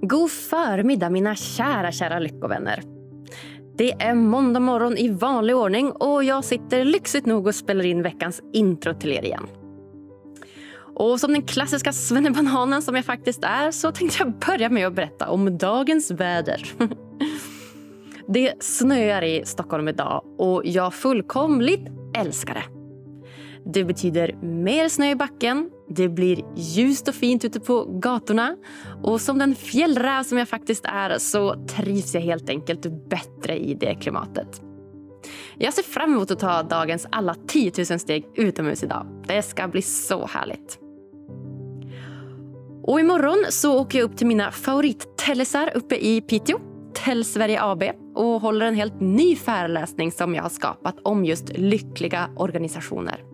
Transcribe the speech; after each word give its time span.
God 0.00 0.30
förmiddag 0.30 1.10
mina 1.10 1.34
kära, 1.34 1.92
kära 1.92 2.18
lyckovänner. 2.18 2.82
Det 3.76 3.92
är 3.92 4.14
måndag 4.14 4.60
morgon 4.60 4.96
i 4.96 5.08
vanlig 5.08 5.56
ordning 5.56 5.92
och 5.92 6.24
jag 6.24 6.44
sitter 6.44 6.84
lyxigt 6.84 7.26
nog 7.26 7.46
och 7.46 7.54
spelar 7.54 7.84
in 7.84 8.02
veckans 8.02 8.42
intro 8.52 8.94
till 8.94 9.12
er 9.12 9.24
igen. 9.24 9.46
Och 10.94 11.20
som 11.20 11.32
den 11.32 11.42
klassiska 11.42 11.92
svennebananen 11.92 12.82
som 12.82 12.94
jag 12.94 13.04
faktiskt 13.04 13.44
är 13.44 13.70
så 13.70 13.92
tänkte 13.92 14.18
jag 14.18 14.38
börja 14.38 14.68
med 14.68 14.86
att 14.86 14.94
berätta 14.94 15.28
om 15.28 15.58
dagens 15.58 16.10
väder. 16.10 16.72
Det 18.28 18.62
snöar 18.62 19.24
i 19.24 19.42
Stockholm 19.44 19.88
idag 19.88 20.24
och 20.38 20.62
jag 20.64 20.94
fullkomligt 20.94 21.86
älskar 22.16 22.54
det. 22.54 22.77
Det 23.72 23.84
betyder 23.84 24.32
mer 24.42 24.88
snö 24.88 25.10
i 25.10 25.14
backen, 25.14 25.70
det 25.88 26.08
blir 26.08 26.44
ljust 26.56 27.08
och 27.08 27.14
fint 27.14 27.44
ute 27.44 27.60
på 27.60 27.84
gatorna 27.84 28.56
och 29.02 29.20
som 29.20 29.38
den 29.38 29.54
fjällräv 29.54 30.22
som 30.22 30.38
jag 30.38 30.48
faktiskt 30.48 30.84
är 30.84 31.18
så 31.18 31.66
trivs 31.66 32.14
jag 32.14 32.20
helt 32.20 32.50
enkelt 32.50 33.08
bättre 33.08 33.58
i 33.58 33.74
det 33.74 33.94
klimatet. 33.94 34.62
Jag 35.58 35.74
ser 35.74 35.82
fram 35.82 36.12
emot 36.12 36.30
att 36.30 36.38
ta 36.38 36.62
dagens 36.62 37.06
alla 37.10 37.34
10 37.46 37.72
000 37.90 37.98
steg 37.98 38.26
utomhus 38.34 38.82
idag. 38.82 39.06
Det 39.26 39.42
ska 39.42 39.68
bli 39.68 39.82
så 39.82 40.26
härligt. 40.26 40.78
Och 42.82 43.00
imorgon 43.00 43.44
så 43.48 43.80
åker 43.80 43.98
jag 43.98 44.10
upp 44.10 44.16
till 44.16 44.26
mina 44.26 44.50
favorittellisar 44.50 45.70
uppe 45.74 45.96
i 45.96 46.20
Piteå, 46.20 46.58
Tell 46.94 47.24
Sverige 47.24 47.62
AB 47.62 47.82
och 48.14 48.40
håller 48.40 48.66
en 48.66 48.74
helt 48.74 49.00
ny 49.00 49.36
föreläsning 49.36 50.12
som 50.12 50.34
jag 50.34 50.42
har 50.42 50.50
skapat 50.50 50.96
om 51.02 51.24
just 51.24 51.48
lyckliga 51.48 52.30
organisationer. 52.36 53.24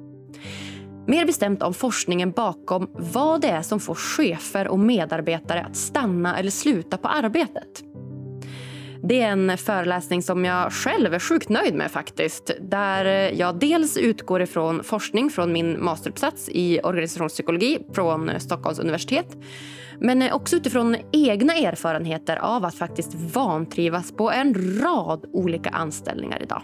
Mer 1.06 1.26
bestämt 1.26 1.62
om 1.62 1.74
forskningen 1.74 2.30
bakom 2.30 2.90
vad 2.92 3.40
det 3.40 3.48
är 3.48 3.62
som 3.62 3.80
får 3.80 3.94
chefer 3.94 4.68
och 4.68 4.78
medarbetare 4.78 5.60
att 5.60 5.76
stanna 5.76 6.38
eller 6.38 6.50
sluta 6.50 6.96
på 6.96 7.08
arbetet. 7.08 7.84
Det 9.08 9.22
är 9.22 9.28
en 9.28 9.58
föreläsning 9.58 10.22
som 10.22 10.44
jag 10.44 10.72
själv 10.72 11.14
är 11.14 11.18
sjukt 11.18 11.48
nöjd 11.48 11.74
med 11.74 11.90
faktiskt. 11.90 12.50
Där 12.60 13.04
jag 13.32 13.58
dels 13.58 13.96
utgår 13.96 14.42
ifrån 14.42 14.84
forskning 14.84 15.30
från 15.30 15.52
min 15.52 15.84
masteruppsats 15.84 16.48
i 16.48 16.80
organisationspsykologi 16.82 17.78
från 17.92 18.30
Stockholms 18.38 18.78
universitet. 18.78 19.36
Men 20.00 20.32
också 20.32 20.56
utifrån 20.56 20.96
egna 21.12 21.54
erfarenheter 21.54 22.36
av 22.36 22.64
att 22.64 22.74
faktiskt 22.74 23.14
vantrivas 23.14 24.12
på 24.12 24.30
en 24.30 24.80
rad 24.82 25.24
olika 25.32 25.70
anställningar 25.70 26.42
idag. 26.42 26.62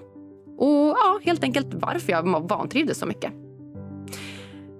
Och 0.58 0.96
ja, 0.98 1.20
helt 1.22 1.44
enkelt 1.44 1.68
varför 1.70 2.12
jag 2.12 2.48
vantrivdes 2.48 2.98
så 2.98 3.06
mycket. 3.06 3.32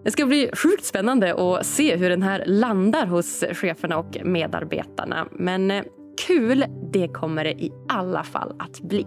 Det 0.05 0.11
ska 0.11 0.27
bli 0.27 0.51
sjukt 0.53 0.85
spännande 0.85 1.35
att 1.35 1.67
se 1.67 1.97
hur 1.97 2.11
den 2.11 2.23
här 2.23 2.45
landar 2.47 3.07
hos 3.07 3.45
cheferna 3.53 3.99
och 3.99 4.17
medarbetarna. 4.25 5.27
Men 5.33 5.71
eh, 5.71 5.83
kul, 6.27 6.65
det 6.93 7.09
kommer 7.09 7.45
det 7.45 7.53
i 7.53 7.73
alla 7.89 8.23
fall 8.23 8.57
att 8.59 8.81
bli. 8.81 9.07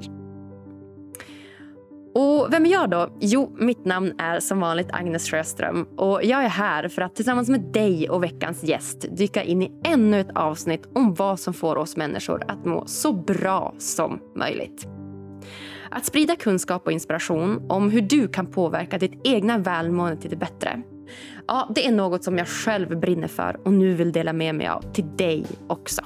Och 2.16 2.48
vem 2.54 2.66
är 2.66 2.72
jag 2.72 2.90
då? 2.90 3.18
Jo, 3.20 3.56
mitt 3.60 3.86
namn 3.86 4.14
är 4.20 4.40
som 4.40 4.60
vanligt 4.60 4.88
Agnes 4.92 5.30
Sjöström 5.30 5.88
och 5.98 6.24
jag 6.24 6.44
är 6.44 6.50
här 6.50 6.88
för 6.88 7.02
att 7.02 7.16
tillsammans 7.16 7.50
med 7.50 7.62
dig 7.62 8.10
och 8.10 8.24
veckans 8.24 8.64
gäst 8.64 9.06
dyka 9.12 9.44
in 9.44 9.62
i 9.62 9.72
ännu 9.84 10.20
ett 10.20 10.32
avsnitt 10.36 10.90
om 10.96 11.14
vad 11.14 11.40
som 11.40 11.54
får 11.54 11.76
oss 11.76 11.98
människor 11.98 12.44
att 12.48 12.66
må 12.66 12.84
så 12.86 13.14
bra 13.14 13.74
som 13.78 14.20
möjligt. 14.36 14.88
Att 15.96 16.06
sprida 16.06 16.36
kunskap 16.36 16.86
och 16.86 16.92
inspiration 16.92 17.66
om 17.70 17.90
hur 17.90 18.02
du 18.02 18.28
kan 18.28 18.46
påverka 18.46 18.98
ditt 18.98 19.22
egna 19.24 19.58
välmående 19.58 20.22
till 20.22 20.30
det 20.30 20.36
bättre. 20.36 20.82
Ja, 21.48 21.72
det 21.76 21.88
är 21.88 21.92
något 21.92 22.24
som 22.24 22.38
jag 22.38 22.48
själv 22.48 23.00
brinner 23.00 23.28
för 23.28 23.60
och 23.64 23.74
nu 23.74 23.94
vill 23.94 24.12
dela 24.12 24.34
med 24.34 24.56
mig 24.56 24.68
av 24.68 24.94
till 24.94 25.18
dig 25.18 25.46
också. 25.68 26.02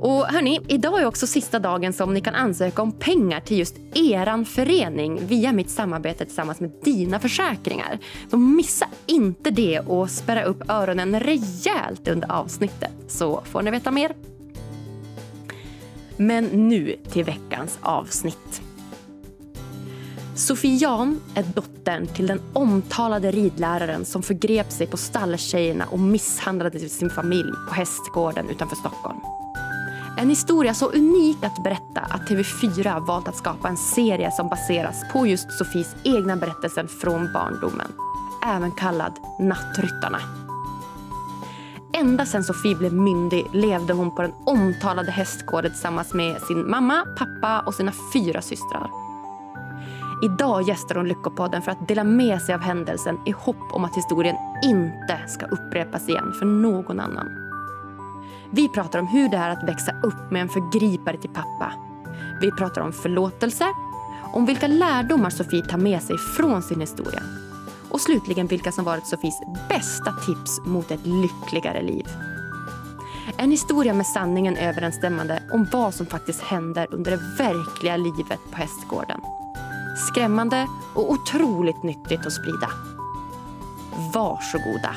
Och 0.00 0.26
hörni, 0.26 0.60
idag 0.68 1.00
är 1.00 1.06
också 1.06 1.26
sista 1.26 1.58
dagen 1.58 1.92
som 1.92 2.14
ni 2.14 2.20
kan 2.20 2.34
ansöka 2.34 2.82
om 2.82 2.92
pengar 2.92 3.40
till 3.40 3.58
just 3.58 3.76
eran 3.94 4.44
förening 4.44 5.26
via 5.26 5.52
mitt 5.52 5.70
samarbete 5.70 6.24
tillsammans 6.24 6.60
med 6.60 6.72
dina 6.82 7.18
försäkringar. 7.18 7.98
Så 8.30 8.36
missa 8.36 8.86
inte 9.06 9.50
det 9.50 9.80
och 9.80 10.10
spärra 10.10 10.42
upp 10.42 10.70
öronen 10.70 11.20
rejält 11.20 12.08
under 12.08 12.32
avsnittet 12.32 12.92
så 13.08 13.42
får 13.44 13.62
ni 13.62 13.70
veta 13.70 13.90
mer. 13.90 14.35
Men 16.16 16.44
nu 16.44 16.96
till 17.12 17.24
veckans 17.24 17.78
avsnitt. 17.82 18.62
Sofie 20.34 20.76
Jan 20.76 21.20
är 21.34 21.42
dottern 21.42 22.06
till 22.06 22.26
den 22.26 22.40
omtalade 22.52 23.30
ridläraren 23.30 24.04
som 24.04 24.22
förgrep 24.22 24.72
sig 24.72 24.86
på 24.86 24.96
stalltjejerna 24.96 25.86
och 25.90 25.98
misshandlade 25.98 26.88
sin 26.88 27.10
familj 27.10 27.52
på 27.68 27.74
hästgården 27.74 28.50
utanför 28.50 28.76
Stockholm. 28.76 29.18
En 30.18 30.28
historia 30.28 30.74
så 30.74 30.90
unik 30.90 31.36
att 31.42 31.64
berätta 31.64 32.00
att 32.00 32.28
TV4 32.28 33.06
valt 33.06 33.28
att 33.28 33.36
skapa 33.36 33.68
en 33.68 33.76
serie 33.76 34.30
som 34.32 34.48
baseras 34.48 35.04
på 35.12 35.26
just 35.26 35.52
Sofies 35.52 35.96
egna 36.04 36.36
berättelser 36.36 36.86
från 36.86 37.32
barndomen. 37.32 37.92
Även 38.46 38.72
kallad 38.72 39.12
Nattryttarna. 39.38 40.45
Ända 41.92 42.26
sedan 42.26 42.44
Sofie 42.44 42.74
blev 42.74 42.92
myndig 42.92 43.46
levde 43.52 43.92
hon 43.92 44.14
på 44.14 44.22
den 44.22 44.32
omtalade 44.46 45.10
hästgården 45.10 45.70
tillsammans 45.70 46.14
med 46.14 46.42
sin 46.42 46.70
mamma, 46.70 47.04
pappa 47.18 47.60
och 47.60 47.74
sina 47.74 47.92
fyra 48.12 48.42
systrar. 48.42 48.90
Idag 50.22 50.62
gästar 50.62 50.94
hon 50.94 51.08
Lyckopodden 51.08 51.62
för 51.62 51.72
att 51.72 51.88
dela 51.88 52.04
med 52.04 52.42
sig 52.42 52.54
av 52.54 52.60
händelsen 52.60 53.18
i 53.26 53.30
hopp 53.30 53.72
om 53.72 53.84
att 53.84 53.96
historien 53.96 54.36
inte 54.64 55.18
ska 55.28 55.46
upprepas 55.46 56.08
igen 56.08 56.32
för 56.38 56.46
någon 56.46 57.00
annan. 57.00 57.26
Vi 58.50 58.68
pratar 58.68 58.98
om 58.98 59.06
hur 59.06 59.28
det 59.28 59.36
är 59.36 59.50
att 59.50 59.68
växa 59.68 59.92
upp 60.02 60.30
med 60.30 60.42
en 60.42 60.48
förgripare 60.48 61.16
till 61.16 61.30
pappa. 61.30 61.72
Vi 62.40 62.50
pratar 62.50 62.82
om 62.82 62.92
förlåtelse, 62.92 63.66
om 64.32 64.46
vilka 64.46 64.66
lärdomar 64.66 65.30
Sofie 65.30 65.64
tar 65.64 65.78
med 65.78 66.02
sig 66.02 66.18
från 66.18 66.62
sin 66.62 66.80
historia 66.80 67.22
och 67.96 68.02
slutligen 68.02 68.46
vilka 68.46 68.72
som 68.72 68.84
varit 68.84 69.06
Sofies 69.06 69.40
bästa 69.68 70.12
tips 70.12 70.60
mot 70.64 70.90
ett 70.90 71.06
lyckligare 71.06 71.82
liv. 71.82 72.06
En 73.36 73.50
historia 73.50 73.94
med 73.94 74.06
sanningen 74.06 74.56
överensstämmande 74.56 75.42
om 75.52 75.66
vad 75.72 75.94
som 75.94 76.06
faktiskt 76.06 76.40
händer 76.40 76.86
under 76.90 77.10
det 77.10 77.44
verkliga 77.44 77.96
livet 77.96 78.40
på 78.50 78.56
hästgården. 78.56 79.20
Skrämmande 80.12 80.66
och 80.94 81.10
otroligt 81.10 81.82
nyttigt 81.82 82.26
att 82.26 82.32
sprida. 82.32 82.70
Varsågoda. 84.14 84.96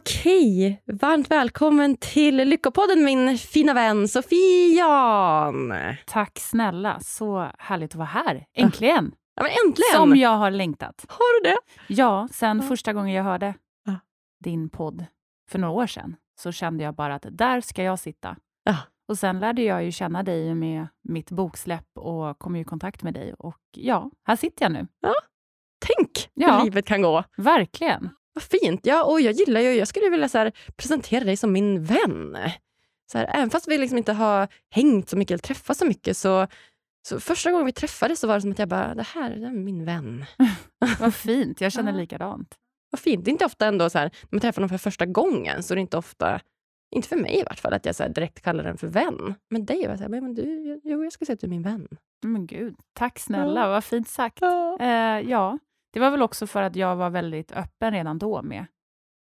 Okej, 0.00 0.82
varmt 0.86 1.30
välkommen 1.30 1.96
till 1.96 2.36
Lyckopodden 2.36 3.04
min 3.04 3.38
fina 3.38 3.74
vän 3.74 4.08
Sofian. 4.08 5.74
Tack 6.06 6.38
snälla, 6.38 7.00
så 7.00 7.50
härligt 7.58 7.90
att 7.90 7.94
vara 7.96 8.06
här. 8.06 8.46
Äntligen! 8.54 9.14
Ja, 9.34 9.42
men 9.42 9.52
äntligen! 9.66 9.94
Som 9.96 10.16
jag 10.16 10.30
har 10.36 10.50
längtat. 10.50 11.04
Har 11.08 11.42
du 11.42 11.50
det? 11.50 11.56
Ja, 11.88 12.28
sen 12.32 12.60
Ja. 12.60 12.68
första 12.68 12.92
gången 12.92 13.14
jag 13.14 13.24
hörde 13.24 13.54
Ja. 13.84 13.92
din 14.44 14.68
podd 14.70 15.04
för 15.50 15.58
några 15.58 15.74
år 15.74 15.86
sedan 15.86 16.16
så 16.40 16.52
kände 16.52 16.84
jag 16.84 16.94
bara 16.94 17.14
att 17.14 17.26
där 17.30 17.60
ska 17.60 17.82
jag 17.82 17.98
sitta. 17.98 18.36
Ja. 18.64 18.76
Och 19.08 19.18
sen 19.18 19.40
lärde 19.40 19.62
jag 19.62 19.84
ju 19.84 19.92
känna 19.92 20.22
dig 20.22 20.54
med 20.54 20.86
mitt 21.04 21.30
boksläpp 21.30 21.98
och 21.98 22.38
kom 22.38 22.56
i 22.56 22.64
kontakt 22.64 23.02
med 23.02 23.14
dig. 23.14 23.34
Och 23.38 23.58
ja, 23.76 24.10
här 24.26 24.36
sitter 24.36 24.64
jag 24.64 24.72
nu. 24.72 24.86
Tänk 25.86 26.30
Ja. 26.34 26.56
hur 26.58 26.64
livet 26.64 26.86
kan 26.86 27.02
gå. 27.02 27.24
Verkligen. 27.36 28.10
Vad 28.36 28.42
fint. 28.42 28.80
Ja, 28.86 29.04
och 29.04 29.20
jag 29.20 29.32
gillar 29.32 29.60
ju, 29.60 29.70
jag 29.72 29.88
skulle 29.88 30.08
vilja 30.10 30.28
så 30.28 30.38
här, 30.38 30.52
presentera 30.76 31.24
dig 31.24 31.36
som 31.36 31.52
min 31.52 31.84
vän. 31.84 32.36
Så 33.12 33.18
här, 33.18 33.30
även 33.34 33.50
fast 33.50 33.68
vi 33.68 33.78
liksom 33.78 33.98
inte 33.98 34.12
har 34.12 34.48
hängt 34.70 35.08
så 35.08 35.16
mycket 35.16 35.30
eller 35.30 35.38
träffats 35.42 35.80
så 35.80 35.86
mycket 35.86 36.16
så, 36.16 36.46
så 37.08 37.20
första 37.20 37.50
gången 37.50 37.66
vi 37.66 37.72
träffades 37.72 38.20
så 38.20 38.26
var 38.26 38.34
det 38.34 38.40
som 38.40 38.50
att 38.50 38.58
jag 38.58 38.68
bara, 38.68 38.94
det 38.94 39.02
här 39.02 39.30
det 39.30 39.46
är 39.46 39.50
min 39.50 39.84
vän. 39.84 40.24
Vad 41.00 41.14
fint. 41.14 41.60
Jag 41.60 41.72
känner 41.72 41.92
Ja. 41.92 41.98
likadant. 41.98 42.54
Vad 42.90 43.00
fint. 43.00 43.24
Det 43.24 43.28
är 43.28 43.32
inte 43.32 43.44
ofta 43.44 43.66
ändå 43.66 43.90
så 43.90 43.98
här, 43.98 44.04
när 44.04 44.28
man 44.30 44.40
träffar 44.40 44.60
någon 44.62 44.68
för 44.68 44.78
första 44.78 45.06
gången 45.06 45.62
så 45.62 45.74
är 45.74 45.76
det 45.76 45.80
inte 45.80 45.96
ofta, 45.98 46.40
inte 46.96 47.08
för 47.08 47.16
mig 47.16 47.38
i 47.40 47.42
vart 47.42 47.60
fall, 47.60 47.72
att 47.72 47.84
jag 47.86 47.94
så 47.96 48.08
direkt 48.08 48.40
kallar 48.40 48.64
den 48.64 48.78
för 48.78 48.86
vän. 48.86 49.34
Men 49.50 49.66
dig 49.66 49.82
var 49.82 49.88
jag 49.88 49.98
så 49.98 50.02
här, 50.04 50.08
men 50.10 50.34
du, 50.34 50.80
jo, 50.84 51.04
jag 51.04 51.12
ska 51.12 51.24
säga 51.24 51.34
att 51.34 51.40
du 51.40 51.46
är 51.46 51.50
min 51.50 51.62
vän. 51.62 51.88
Men 52.24 52.46
gud, 52.46 52.74
tack 52.92 53.18
snälla. 53.18 53.60
Ja. 53.60 53.68
Vad 53.68 53.84
fint 53.84 54.08
sagt. 54.08 54.38
Ja. 54.40 54.78
Eh, 54.80 55.30
ja, 55.30 55.58
det 55.96 56.00
var 56.00 56.10
väl 56.10 56.22
också 56.22 56.46
för 56.46 56.62
att 56.62 56.76
jag 56.76 56.96
var 56.96 57.10
väldigt 57.10 57.52
öppen 57.52 57.92
redan 57.92 58.18
då 58.18 58.42
med 58.42 58.66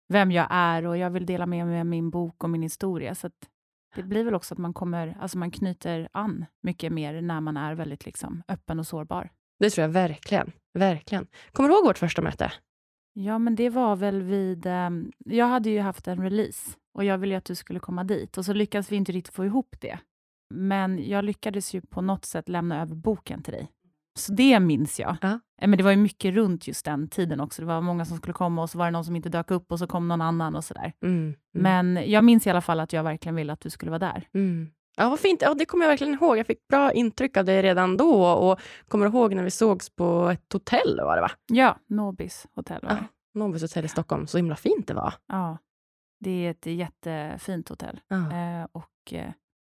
vem 0.10 0.32
jag 0.32 0.48
är 0.50 0.86
och 0.86 0.98
jag 0.98 1.10
vill 1.10 1.26
dela 1.26 1.46
med 1.46 1.68
mig 1.68 1.80
av 1.80 1.86
min 1.86 2.10
bok 2.10 2.44
och 2.44 2.50
min 2.50 2.62
historia. 2.62 3.16
Så 3.16 3.28
att 3.28 3.50
det 3.96 4.04
blir 4.04 4.24
väl 4.24 4.36
också 4.36 4.54
att 4.54 4.58
man 4.58 4.74
kommer, 4.74 5.18
alltså 5.22 5.38
man 5.38 5.52
knyter 5.52 6.10
an 6.12 6.46
mycket 6.64 6.92
mer 6.92 7.22
när 7.22 7.42
man 7.42 7.58
är 7.58 7.76
väldigt 7.76 8.06
liksom 8.06 8.44
öppen 8.48 8.80
och 8.80 8.88
sårbar. 8.88 9.30
Det 9.60 9.70
tror 9.70 9.84
jag 9.84 9.90
verkligen. 9.90 10.52
verkligen. 10.74 11.28
Kommer 11.52 11.70
du 11.70 11.76
ihåg 11.76 11.86
vårt 11.86 11.98
första 11.98 12.22
möte? 12.22 12.52
Ja, 13.14 13.40
men 13.40 13.56
det 13.56 13.70
var 13.70 13.96
väl 13.96 14.22
vid... 14.22 14.66
Um, 14.66 15.12
jag 15.26 15.46
hade 15.46 15.70
ju 15.70 15.80
haft 15.80 16.08
en 16.08 16.24
release 16.24 16.78
och 16.94 17.04
jag 17.04 17.18
ville 17.18 17.38
att 17.38 17.46
du 17.46 17.56
skulle 17.56 17.80
komma 17.80 18.04
dit 18.04 18.38
och 18.38 18.46
så 18.46 18.54
lyckades 18.54 18.92
vi 18.92 18.96
inte 18.96 19.12
riktigt 19.12 19.36
få 19.36 19.46
ihop 19.46 19.76
det. 19.80 20.00
Men 20.54 21.10
jag 21.10 21.26
lyckades 21.26 21.74
ju 21.74 21.82
på 21.82 22.02
något 22.02 22.26
sätt 22.26 22.50
lämna 22.50 22.82
över 22.82 22.96
boken 22.96 23.44
till 23.44 23.54
dig. 23.54 23.72
Så 24.20 24.34
det 24.34 24.60
minns 24.60 25.00
jag. 25.00 25.18
Ja. 25.22 25.40
Eh, 25.62 25.68
men 25.68 25.78
det 25.78 25.84
var 25.84 25.92
ju 25.92 25.98
mycket 25.98 26.34
runt 26.34 26.68
just 26.68 26.86
den 26.86 27.08
tiden 27.08 27.40
också. 27.40 27.62
Det 27.62 27.66
var 27.66 27.82
många 27.82 28.06
som 28.06 28.18
skulle 28.18 28.34
komma 28.34 28.62
och 28.62 28.70
så 28.70 28.78
var 28.78 28.86
det 28.86 28.92
någon 28.92 29.06
som 29.06 29.16
inte 29.16 29.30
dök 29.30 29.52
upp 29.52 29.72
och 29.72 29.80
så 29.80 29.88
kom 29.88 30.08
någon 30.08 30.22
annan 30.22 30.56
och 30.56 30.64
sådär. 30.64 30.94
Mm. 31.04 31.18
Mm. 31.24 31.36
Men 31.52 32.12
jag 32.12 32.24
minns 32.24 32.48
i 32.48 32.50
alla 32.50 32.62
fall 32.62 32.80
att 32.80 32.94
jag 32.94 33.04
verkligen 33.04 33.36
ville 33.36 33.54
att 33.54 33.62
du 33.62 33.70
skulle 33.70 33.92
vara 33.92 34.00
där. 34.00 34.28
Mm. 34.34 34.70
Ja, 34.98 35.10
vad 35.10 35.20
fint. 35.20 35.42
Ja, 35.42 35.54
det 35.54 35.66
kommer 35.66 35.86
jag 35.86 35.90
verkligen 35.90 36.14
ihåg. 36.14 36.38
Jag 36.38 36.48
fick 36.48 36.68
bra 36.68 36.92
intryck 36.92 37.38
av 37.38 37.46
det 37.46 37.62
redan 37.64 37.98
då 37.98 38.26
och 38.26 38.60
kommer 38.88 39.06
ihåg 39.06 39.36
när 39.36 39.44
vi 39.44 39.52
sågs 39.52 39.90
på 39.90 40.30
ett 40.34 40.54
hotell, 40.54 41.00
var 41.02 41.16
det 41.16 41.22
va? 41.22 41.32
Ja, 41.52 41.78
Nobis 41.88 42.48
hotell 42.56 42.80
var 42.82 42.90
det. 42.90 43.08
Ja, 43.34 43.40
Nobis 43.40 43.62
hotell 43.62 43.86
i 43.86 43.88
Stockholm. 43.88 44.28
Så 44.28 44.38
himla 44.38 44.56
fint 44.56 44.88
det 44.88 44.94
var. 44.94 45.14
Ja, 45.28 45.58
det 46.20 46.46
är 46.46 46.52
ett 46.52 46.66
jättefint 46.66 47.70
hotell. 47.70 48.00
Ja. 48.08 48.16
Eh, 48.16 48.68
och, 48.72 49.14
eh, 49.14 49.32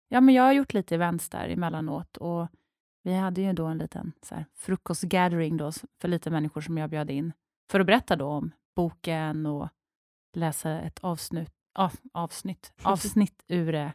ja, 0.09 0.21
men 0.21 0.35
jag 0.35 0.43
har 0.43 0.53
gjort 0.53 0.75
lite 0.75 0.95
events 0.95 1.29
där 1.29 1.49
emellanåt 1.49 2.17
och 2.17 2.49
vi 3.03 3.15
hade 3.15 3.41
ju 3.41 3.53
då 3.53 3.67
en 3.67 3.79
liten 3.79 4.13
så 4.23 4.35
här, 4.35 4.47
frukostgathering 4.55 5.57
då, 5.57 5.73
för 6.01 6.09
lite 6.09 6.31
människor 6.31 6.61
som 6.61 6.79
jag 6.79 6.91
bjöd 6.91 7.11
in 7.11 7.33
för 7.71 7.81
att 7.81 7.87
berätta 7.87 8.17
då 8.17 8.27
om 8.27 8.51
boken 8.77 9.47
och 9.47 9.69
läsa 10.33 10.81
ett 10.81 10.99
avsnitt, 10.99 11.53
av, 11.75 11.93
avsnitt, 12.13 12.73
avsnitt 12.83 13.45
ur, 13.49 13.75
eh, 13.75 13.91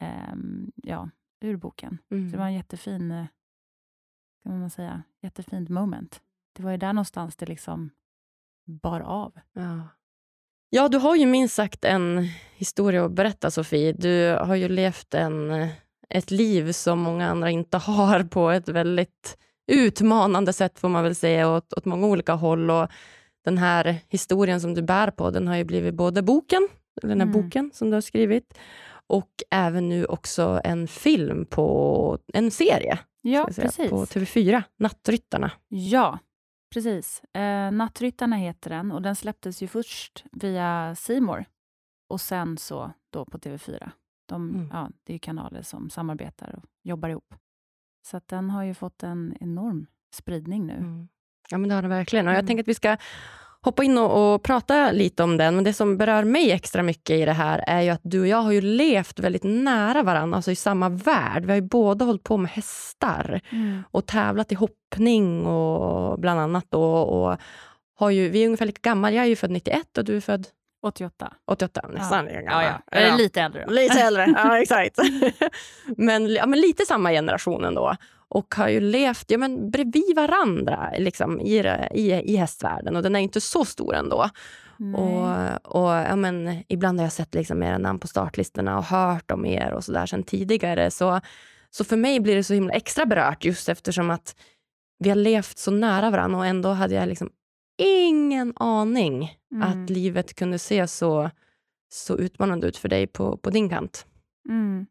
ehm, 0.00 0.72
ja, 0.76 1.10
ur 1.40 1.56
boken. 1.56 1.98
Mm. 2.10 2.30
Det 2.30 2.38
var 2.38 2.46
en 2.46 2.54
jättefin, 2.54 3.10
eh, 3.10 3.26
kan 4.42 4.60
man 4.60 4.70
säga, 4.70 5.02
jättefint 5.22 5.68
moment. 5.68 6.22
Det 6.52 6.62
var 6.62 6.70
ju 6.70 6.76
där 6.76 6.92
någonstans 6.92 7.36
det 7.36 7.46
liksom 7.46 7.90
bar 8.66 9.00
av. 9.00 9.40
Ja. 9.52 9.88
ja, 10.70 10.88
du 10.88 10.98
har 10.98 11.16
ju 11.16 11.26
minst 11.26 11.54
sagt 11.54 11.84
en 11.84 12.18
historia 12.54 13.04
att 13.04 13.12
berätta, 13.12 13.50
Sofie. 13.50 13.92
Du 13.92 14.30
har 14.30 14.54
ju 14.54 14.68
levt 14.68 15.14
en, 15.14 15.50
ett 16.10 16.30
liv 16.30 16.72
som 16.72 16.98
många 17.00 17.30
andra 17.30 17.50
inte 17.50 17.76
har 17.78 18.22
på 18.30 18.50
ett 18.50 18.68
väldigt 18.68 19.38
utmanande 19.72 20.52
sätt, 20.52 20.78
får 20.78 20.88
man 20.88 21.04
väl 21.04 21.14
säga, 21.14 21.50
åt, 21.56 21.72
åt 21.72 21.84
många 21.84 22.06
olika 22.06 22.32
håll. 22.32 22.70
Och 22.70 22.88
den 23.44 23.58
här 23.58 23.96
historien 24.08 24.60
som 24.60 24.74
du 24.74 24.82
bär 24.82 25.10
på, 25.10 25.30
den 25.30 25.48
har 25.48 25.56
ju 25.56 25.64
blivit 25.64 25.94
både 25.94 26.22
boken, 26.22 26.68
den 27.02 27.10
här 27.20 27.26
Mm. 27.26 27.32
boken 27.32 27.70
som 27.74 27.90
du 27.90 27.94
har 27.96 28.00
skrivit, 28.00 28.58
och 29.06 29.30
även 29.50 29.88
nu 29.88 30.04
också 30.04 30.60
en 30.64 30.88
film 30.88 31.46
på 31.46 32.18
en 32.32 32.50
serie 32.50 32.98
Ja, 33.22 33.48
säga, 33.52 33.66
precis. 33.66 33.90
på 33.90 34.04
TV4, 34.06 34.62
Nattryttarna. 34.78 35.50
Ja, 35.68 36.18
precis. 36.74 37.22
Eh, 37.34 37.70
Nattryttarna 37.72 38.36
heter 38.36 38.70
den 38.70 38.92
och 38.92 39.02
den 39.02 39.16
släpptes 39.16 39.62
ju 39.62 39.66
först 39.68 40.24
via 40.32 40.94
Simor 40.94 41.44
och 42.08 42.20
sen 42.20 42.58
så 42.58 42.92
då 43.12 43.24
på 43.24 43.38
TV4. 43.38 43.90
De, 44.30 44.50
Mm. 44.54 44.68
ja, 44.72 44.90
det 45.04 45.14
är 45.14 45.18
kanaler 45.18 45.62
som 45.62 45.90
samarbetar 45.90 46.54
och 46.56 46.64
jobbar 46.82 47.08
ihop. 47.08 47.34
Så 48.06 48.16
att 48.16 48.28
den 48.28 48.50
har 48.50 48.62
ju 48.64 48.74
fått 48.74 49.02
en 49.02 49.34
enorm 49.40 49.86
spridning 50.14 50.66
nu. 50.66 50.74
Mm. 50.74 51.08
Ja, 51.50 51.58
men 51.58 51.68
det 51.68 51.74
har 51.74 51.82
den 51.82 51.90
verkligen. 51.90 52.26
Och 52.26 52.32
jag 52.32 52.38
Mm. 52.38 52.46
tänker 52.46 52.62
att 52.64 52.68
vi 52.68 52.74
ska 52.74 52.96
hoppa 53.62 53.84
in 53.84 53.98
och, 53.98 54.34
och 54.34 54.42
prata 54.42 54.92
lite 54.92 55.22
om 55.22 55.36
den. 55.36 55.54
Men 55.54 55.64
det 55.64 55.72
som 55.72 55.96
berör 55.96 56.24
mig 56.24 56.52
extra 56.52 56.82
mycket 56.82 57.10
i 57.16 57.24
det 57.24 57.32
här 57.32 57.64
är 57.66 57.80
ju 57.82 57.90
att 57.90 58.00
du 58.02 58.20
och 58.20 58.26
jag 58.26 58.42
har 58.42 58.52
ju 58.52 58.60
levt 58.60 59.18
väldigt 59.18 59.44
nära 59.44 60.02
varandra, 60.02 60.36
alltså 60.36 60.50
i 60.50 60.56
samma 60.56 60.88
värld. 60.88 61.44
Vi 61.44 61.48
har 61.50 61.56
ju 61.56 61.68
båda 61.68 62.04
hållit 62.04 62.22
på 62.24 62.36
med 62.36 62.50
hästar 62.50 63.40
Mm. 63.50 63.82
och 63.90 64.06
tävlat 64.06 64.52
i 64.52 64.54
hoppning 64.54 65.46
och 65.46 66.20
bland 66.20 66.40
annat. 66.40 66.66
Då, 66.68 66.82
och 66.84 67.36
har 67.94 68.10
ju, 68.10 68.28
vi 68.28 68.42
är 68.42 68.46
ungefär 68.46 68.66
lika 68.66 68.80
gamla. 68.90 69.10
Jag 69.10 69.24
är 69.24 69.28
ju 69.28 69.36
född 69.36 69.50
91 69.50 69.98
och 69.98 70.04
du 70.04 70.16
är 70.16 70.20
född 70.20 70.46
88. 70.82 71.32
88. 71.46 71.88
Nästan 71.88 72.26
Ja, 72.26 72.40
gammal. 72.40 72.64
ja. 72.64 72.80
Jag 72.90 73.02
är 73.02 73.16
lite 73.16 73.40
äldre 73.40 73.64
då. 73.66 73.72
Lite 73.72 74.00
äldre, 74.02 74.34
ja 74.36 74.58
exakt. 74.58 74.98
men, 75.96 76.28
ja, 76.28 76.46
men 76.46 76.60
lite 76.60 76.86
samma 76.86 77.10
generation 77.10 77.64
ändå. 77.64 77.96
Och 78.28 78.54
har 78.54 78.68
ju 78.68 78.80
levt 78.80 79.30
ja, 79.30 79.38
men 79.38 79.70
bredvid 79.70 80.16
varandra 80.16 80.92
liksom, 80.98 81.40
i, 81.40 81.58
i, 81.94 82.12
i 82.12 82.36
hästvärlden. 82.36 82.96
Och 82.96 83.02
den 83.02 83.16
är 83.16 83.20
inte 83.20 83.40
så 83.40 83.64
stor 83.64 83.94
ändå. 83.94 84.30
Nej. 84.76 85.00
Och, 85.00 85.76
och, 85.76 85.90
ja, 85.90 86.16
men, 86.16 86.64
ibland 86.68 86.98
har 86.98 87.04
jag 87.04 87.12
sett 87.12 87.34
liksom 87.34 87.62
era 87.62 87.78
namn 87.78 87.98
på 87.98 88.06
startlistorna 88.06 88.78
och 88.78 88.84
hört 88.84 89.30
om 89.30 89.46
er 89.46 89.72
och 89.72 89.84
så 89.84 89.92
där 89.92 90.06
sedan 90.06 90.22
tidigare. 90.22 90.90
Så, 90.90 91.20
så 91.70 91.84
för 91.84 91.96
mig 91.96 92.20
blir 92.20 92.36
det 92.36 92.44
så 92.44 92.54
himla 92.54 92.72
extra 92.74 93.06
berört 93.06 93.44
just 93.44 93.68
eftersom 93.68 94.10
att 94.10 94.34
vi 94.98 95.08
har 95.08 95.16
levt 95.16 95.58
så 95.58 95.70
nära 95.70 96.10
varandra 96.10 96.38
och 96.38 96.46
ändå 96.46 96.68
hade 96.68 96.94
jag 96.94 97.08
liksom 97.08 97.30
ingen 97.80 98.52
aning 98.56 99.36
Mm. 99.52 99.68
att 99.68 99.90
livet 99.90 100.34
kunde 100.34 100.58
se 100.58 100.86
så, 100.86 101.30
så 101.88 102.18
utmanande 102.18 102.66
ut 102.66 102.76
för 102.76 102.88
dig 102.88 103.06
på, 103.06 103.36
på 103.36 103.50
din 103.50 103.68
kant. 103.68 104.06
Mm. 104.48 104.86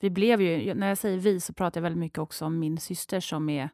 Vi 0.00 0.10
blev 0.10 0.40
ju, 0.40 0.74
när 0.74 0.88
jag 0.88 0.98
säger 0.98 1.18
vi 1.18 1.40
så 1.40 1.52
pratar 1.52 1.80
jag 1.80 1.82
väldigt 1.82 1.98
mycket 2.00 2.18
också 2.18 2.44
om 2.44 2.58
min 2.58 2.78
syster 2.78 3.20
som 3.20 3.48
är 3.48 3.70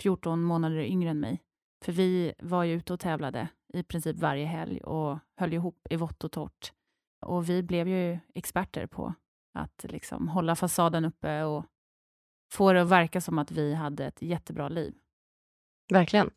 14 0.00 0.42
månader 0.42 0.76
yngre 0.78 1.10
än 1.10 1.20
mig. 1.20 1.42
För 1.84 1.92
vi 1.92 2.32
var 2.38 2.64
ju 2.64 2.74
ute 2.74 2.92
och 2.92 3.00
tävlade 3.00 3.48
i 3.74 3.82
princip 3.82 4.16
varje 4.16 4.46
helg 4.46 4.80
och 4.80 5.18
höll 5.36 5.52
ihop 5.52 5.86
i 5.90 5.96
vått 5.96 6.24
och 6.24 6.32
torrt. 6.32 6.72
Och 7.26 7.48
vi 7.48 7.62
blev 7.62 7.88
ju 7.88 8.18
experter 8.34 8.86
på 8.86 9.14
att 9.58 9.84
liksom 9.88 10.28
hålla 10.28 10.56
fasaden 10.56 11.04
uppe 11.04 11.42
och 11.42 11.64
få 12.52 12.72
det 12.72 12.82
att 12.82 12.88
verka 12.88 13.20
som 13.20 13.38
att 13.38 13.50
vi 13.50 13.74
hade 13.74 14.06
ett 14.06 14.22
jättebra 14.22 14.68
liv. 14.68 14.94
Verkligen. 15.92 16.30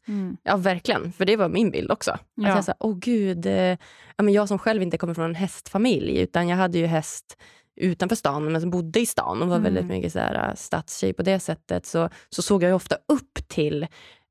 Ja, 0.44 0.58
verkligen. 0.58 1.12
För 1.12 1.26
det 1.26 1.36
var 1.38 1.50
min 1.50 1.72
bild 1.72 1.92
också. 1.92 2.12
Att 2.12 2.22
Ja. 2.36 2.50
jag 2.56 2.64
sa, 2.64 2.74
åh 2.80 2.98
gud, 2.98 3.46
eh, 3.46 3.78
ja, 4.18 4.24
men 4.24 4.34
jag 4.34 4.48
som 4.48 4.60
själv 4.60 4.82
inte 4.82 4.98
kommer 4.98 5.14
från 5.14 5.26
en 5.26 5.36
hästfamilj, 5.36 6.20
utan 6.20 6.48
jag 6.48 6.58
hade 6.58 6.78
ju 6.78 6.86
häst 6.86 7.38
utanför 7.76 8.16
stan, 8.16 8.52
men 8.52 8.62
som 8.62 8.70
bodde 8.70 9.00
i 9.00 9.06
stan 9.06 9.42
och 9.42 9.48
var 9.48 9.56
Mm. 9.58 9.64
väldigt 9.64 9.86
mycket 9.86 10.14
så 10.14 10.20
här, 10.20 10.50
äh, 10.50 10.56
stadstjej 10.56 11.14
på 11.14 11.24
det 11.24 11.40
sättet, 11.40 11.86
så, 11.86 12.10
så 12.30 12.42
såg 12.42 12.64
jag 12.64 12.70
ju 12.70 12.76
ofta 12.76 12.96
upp 13.08 13.48
till 13.48 13.88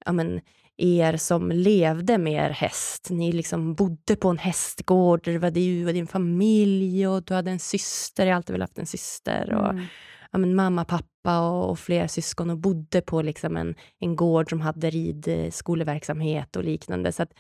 ja, 0.07 0.13
men, 0.13 0.41
er 0.77 1.17
som 1.17 1.49
levde 1.53 2.19
med 2.19 2.47
er 2.47 2.51
häst. 2.51 3.11
Ni 3.11 3.33
liksom 3.33 3.75
bodde 3.75 4.17
på 4.17 4.29
en 4.29 4.39
hästgård, 4.39 5.21
det 5.25 5.39
var 5.39 5.51
du 5.51 5.87
och 5.87 5.93
din 5.93 6.07
familj 6.07 7.07
och 7.09 7.23
du 7.23 7.35
hade 7.35 7.51
en 7.51 7.59
syster, 7.59 8.27
jag 8.27 8.33
har 8.33 8.37
alltid 8.37 8.53
velat 8.55 8.71
haft 8.71 8.79
en 8.79 8.87
syster. 8.87 9.53
Och, 9.55 9.71
Mm. 9.71 9.85
ja, 10.33 10.39
men 10.39 10.55
mamma, 10.55 10.85
pappa 10.85 11.05
och, 11.25 11.71
och 11.71 11.79
fler 11.79 12.07
syskon 12.07 12.51
och 12.51 12.59
bodde 12.59 13.01
på 13.01 13.23
liksom 13.23 13.57
en, 13.57 13.75
en 13.99 14.17
gård 14.17 14.51
som 14.51 14.61
hade 14.61 14.91
ridskoleverksamhet 14.91 16.57
och 16.57 16.65
liknande. 16.65 17.13
Så 17.13 17.23
att, 17.23 17.33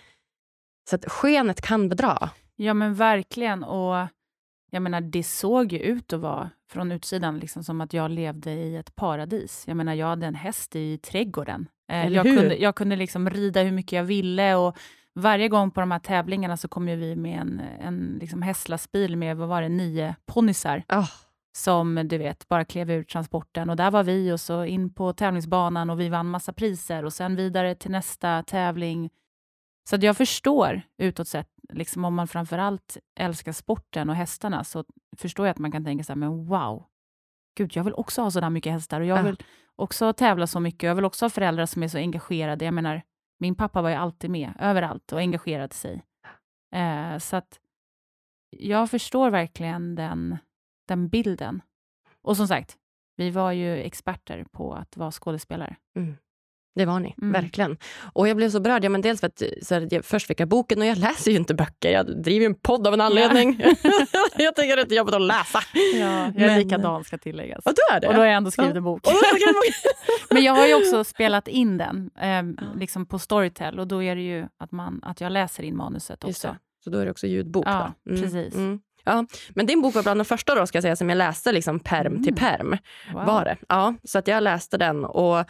så 0.90 0.96
att 0.96 1.04
skenet 1.04 1.60
kan 1.60 1.88
bedra. 1.88 2.31
Ja 2.56 2.75
men 2.75 2.94
verkligen. 2.94 3.64
Och 3.64 4.06
jag 4.70 4.82
menar, 4.82 5.00
det 5.00 5.22
såg 5.22 5.72
ju 5.72 5.78
ut 5.78 6.12
att 6.12 6.20
vara 6.20 6.50
från 6.70 6.92
utsidan 6.92 7.38
liksom 7.38 7.64
som 7.64 7.80
att 7.80 7.92
jag 7.92 8.11
levde 8.11 8.52
i 8.52 8.76
ett 8.76 8.97
paradis. 8.97 9.64
Jag 9.66 9.76
menar, 9.76 9.94
jag 9.94 10.06
hade 10.06 10.26
en 10.26 10.35
häst 10.35 10.76
i 10.76 10.99
trädgården. 10.99 11.68
Eh, 11.92 12.06
Eller 12.06 12.16
jag, 12.16 12.25
hur? 12.25 12.37
kunde, 12.37 12.56
jag 12.56 12.75
kunde 12.75 12.97
liksom 12.97 13.30
rida 13.30 13.62
hur 13.62 13.73
mycket 13.73 13.92
jag 13.92 14.04
ville 14.04 14.54
och 14.54 14.76
varje 15.14 15.49
gång 15.49 15.70
på 15.70 15.80
de 15.80 15.90
här 15.90 15.99
tävlingarna 15.99 16.56
så 16.56 16.68
kom 16.68 16.87
vi 16.87 17.16
med 17.16 17.40
en, 17.40 17.61
en 17.80 18.18
liksom 18.20 18.42
hästlastbil 18.42 19.16
med, 19.16 19.37
vad 19.37 19.49
var 19.49 19.62
det, 19.62 19.68
nio 19.68 20.16
ponnysar 20.26 20.82
Ah, 20.88 21.06
som 21.56 22.08
du 22.08 22.18
vet 22.18 22.49
bara 22.49 22.64
klev 22.64 22.90
ur 22.90 23.02
transporten 23.04 23.70
och 23.70 23.76
där 23.76 23.90
var 23.90 24.02
vi 24.04 24.32
och 24.32 24.40
så 24.40 24.64
in 24.64 24.94
på 24.94 25.12
tävlingsbanan 25.12 25.90
och 25.90 26.00
vi 26.00 26.08
vann 26.08 26.26
massa 26.30 26.52
priser 26.52 27.04
och 27.04 27.12
sen 27.12 27.37
vidare 27.37 27.75
till 27.75 27.90
nästa 27.90 28.42
tävling. 28.42 29.11
Så 29.88 29.96
att 29.96 30.02
jag 30.02 30.16
förstår 30.16 30.82
utåt 30.99 31.28
sett, 31.28 31.49
liksom 31.73 32.04
om 32.04 32.14
man 32.14 32.28
framförallt 32.28 32.96
älskar 33.20 33.52
sporten 33.52 34.11
och 34.11 34.16
hästarna 34.16 34.64
så 34.64 34.84
förstår 35.16 35.46
jag 35.46 35.50
att 35.50 35.58
man 35.58 35.73
kan 35.73 35.84
tänka 35.84 36.04
så 36.04 36.12
här, 36.12 36.16
men 36.18 36.46
wow, 36.46 36.84
gud 37.56 37.76
jag 37.76 37.84
vill 37.84 37.94
också 37.94 38.23
ha 38.23 38.30
så 38.30 38.40
där 38.40 38.50
mycket 38.50 38.73
hästar 38.73 39.00
och 39.00 39.06
jag 39.06 39.18
Ja. 39.18 39.23
vill 39.23 39.37
också 39.76 40.12
tävla 40.12 40.46
så 40.46 40.61
mycket. 40.61 40.82
Jag 40.82 40.94
vill 40.94 41.04
också 41.04 41.25
ha 41.25 41.30
föräldrar 41.30 41.66
som 41.66 41.82
är 41.82 41.88
så 41.88 41.99
engagerade. 41.99 42.64
Jag 42.64 42.75
menar, 42.75 43.02
min 43.40 43.54
pappa 43.54 43.82
var 43.82 43.90
ju 43.90 43.96
alltid 43.96 44.30
med 44.30 44.52
överallt 44.61 45.12
och 45.12 45.18
engagerade 45.18 45.75
sig. 45.75 46.02
Eh, 46.75 47.18
så 47.18 47.37
att 47.37 47.61
jag 48.50 48.90
förstår 48.90 49.30
verkligen 49.30 49.94
den, 49.94 50.38
den 50.88 51.09
bilden. 51.09 51.62
Och 52.23 52.37
som 52.37 52.49
sagt, 52.49 52.76
vi 53.17 53.31
var 53.31 53.53
ju 53.53 53.76
experter 53.79 54.45
på 54.53 54.75
att 54.75 54.97
vara 54.97 55.11
skådespelare. 55.11 55.76
det 56.76 56.85
var 56.85 57.00
ni, 57.00 57.14
Mm. 57.23 57.33
verkligen. 57.33 57.76
Och 58.12 58.29
jag 58.29 58.37
blev 58.37 58.50
så 58.50 58.61
berörd, 58.61 58.85
ja, 58.85 58.88
men 58.88 59.00
dels 59.00 59.21
för 59.21 59.26
att 59.26 59.43
så 59.62 59.75
här, 59.75 59.88
jag, 59.91 60.05
först 60.05 60.26
fick 60.26 60.41
jag 60.41 60.49
boken 60.49 60.81
och 60.81 60.87
jag 60.87 60.99
läser 60.99 61.31
ju 61.31 61.37
inte 61.37 61.55
böcker. 61.55 61.91
Jag 61.91 62.23
driver 62.23 62.47
en 62.47 62.55
podd 62.55 62.87
av 62.87 62.95
en 62.95 63.00
anledning. 63.00 63.61
jag 64.38 64.57
tycker 64.57 64.76
det 64.76 64.93
är 64.95 64.97
jobbigt 64.97 65.14
att 65.14 65.23
läsa. 65.23 65.59
Ja, 65.95 66.33
jag 66.37 66.53
är 66.53 66.59
likadan 66.59 67.05
ska 67.05 67.19
tilläggas. 67.19 67.67
Och 67.67 67.73
du 67.75 67.95
är 67.97 68.00
det? 68.00 68.09
Och 68.09 68.14
då 68.14 68.21
har 68.21 68.26
jag 68.26 68.35
ändå 68.37 68.50
skrivit 68.50 68.71
Ja. 68.73 68.76
en 68.76 68.85
bok. 68.85 69.07
Men 70.31 70.43
jag 70.43 70.55
har 70.55 70.67
ju 70.67 70.75
också 70.75 71.05
spelat 71.05 71.49
in 71.49 71.79
den 71.79 72.11
eh, 72.21 72.43
liksom 72.79 73.07
på 73.07 73.19
Storytel 73.19 73.81
och 73.81 73.88
då 73.88 74.03
är 74.03 74.17
det 74.17 74.23
ju 74.23 74.47
att, 74.59 74.73
man, 74.73 75.00
att 75.05 75.21
jag 75.21 75.33
läser 75.33 75.62
in 75.62 75.76
manuset 75.76 76.25
också. 76.25 76.57
Så 76.85 76.91
då 76.91 76.99
är 76.99 77.05
det 77.05 77.11
också 77.11 77.26
ljudbok. 77.26 77.67
Ja. 77.67 77.93
Mm, 78.11 78.23
precis. 78.23 78.55
Mm. 78.55 78.81
Ja, 79.04 79.26
men 79.50 79.66
din 79.66 79.82
bok 79.82 79.94
var 79.94 80.02
bland 80.02 80.20
de 80.20 80.25
första 80.25 80.54
då, 80.54 80.66
ska 80.66 80.76
jag 80.76 80.82
säga, 80.82 80.96
som 80.96 81.08
jag 81.08 81.16
läste 81.16 81.52
liksom 81.52 81.80
perm 81.80 82.23
till 82.25 82.32
Mm. 82.32 82.40
perm. 82.58 82.76
Wow. 83.14 83.26
Var 83.26 83.44
det. 83.44 83.56
Ja, 83.68 83.94
så 84.04 84.18
att 84.18 84.28
jag 84.28 84.42
läste 84.42 84.76
den 84.76 85.04
och, 85.04 85.44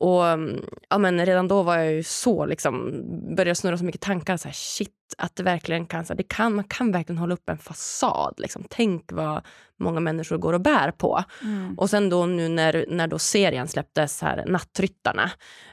Och 0.00 0.26
mm, 0.26 0.64
ja, 0.88 0.98
men 0.98 1.26
Redan 1.26 1.48
då 1.48 1.62
var 1.62 1.76
jag 1.76 1.92
ju 1.92 2.02
så, 2.02 2.46
liksom, 2.46 3.02
började 3.36 3.54
snurra 3.54 3.78
så 3.78 3.84
mycket 3.84 4.00
tankar. 4.00 4.36
Så 4.36 4.48
här, 4.48 4.52
shit, 4.52 4.92
att 5.18 5.36
det 5.36 5.42
verkligen 5.42 5.86
kan, 5.86 6.04
det 6.04 6.22
kan, 6.22 6.54
man 6.54 6.64
kan 6.64 6.92
verkligen 6.92 7.18
hålla 7.18 7.34
upp 7.34 7.48
en 7.48 7.58
fasad. 7.58 8.34
Liksom. 8.38 8.64
Tänk 8.70 9.12
vad 9.12 9.42
många 9.78 10.00
människor 10.00 10.38
går 10.38 10.52
och 10.52 10.60
bär 10.60 10.90
på. 10.90 11.24
Mm. 11.42 11.78
Och 11.78 11.90
sen 11.90 12.08
då 12.08 12.26
nu 12.26 12.48
när, 12.48 12.84
när 12.88 13.06
då 13.06 13.18
serien 13.18 13.68
släpptes, 13.68 14.22
här, 14.22 14.44
Nattryttarna, 14.46 15.30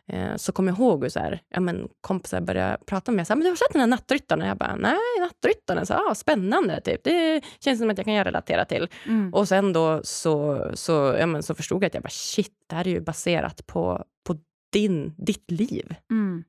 eh, 0.08 0.36
så 0.36 0.52
kom 0.52 0.68
jag 0.68 0.78
ihåg 0.78 1.04
hur 1.04 1.10
så 1.10 1.20
här, 1.20 1.42
ja, 1.50 1.60
men 1.60 1.88
kompisar 2.02 2.42
började 2.42 2.78
prata 2.86 3.12
med 3.12 3.16
mig. 3.16 3.26
Så 3.26 3.34
här, 3.34 3.38
men 3.38 3.44
du 3.44 3.50
har 3.50 3.56
sett 3.56 3.74
den 3.74 3.80
här 3.80 3.88
Nattryttarna? 3.88 4.48
Jag 4.48 4.58
bara, 4.58 4.76
nej, 4.76 4.98
Nattryttarna? 5.20 5.86
Så, 5.86 5.94
ah, 5.94 6.16
spännande, 6.16 6.82
typ. 6.82 7.04
det 7.04 7.42
känns 7.60 7.80
som 7.80 7.90
att 7.90 7.98
jag 7.98 8.06
kan 8.06 8.24
relatera 8.24 8.66
till. 8.66 8.88
Mm. 9.06 9.34
Och 9.34 9.48
sen 9.48 9.74
då 9.74 10.02
så, 10.04 10.68
så, 10.74 11.16
ja, 11.20 11.26
men 11.26 11.44
så 11.44 11.56
förstod 11.56 11.84
jag 11.84 11.88
att 11.88 11.94
jag 11.94 12.04
bara, 12.04 12.10
shit, 12.10 12.54
det 12.70 12.76
här 12.76 12.88
är 12.88 12.92
ju 12.92 13.02
baserat 13.02 13.68
på, 13.68 14.04
på 14.28 14.36
din, 14.74 15.14
ditt 15.18 15.52
liv. 15.52 15.96
Mm. 16.12 16.44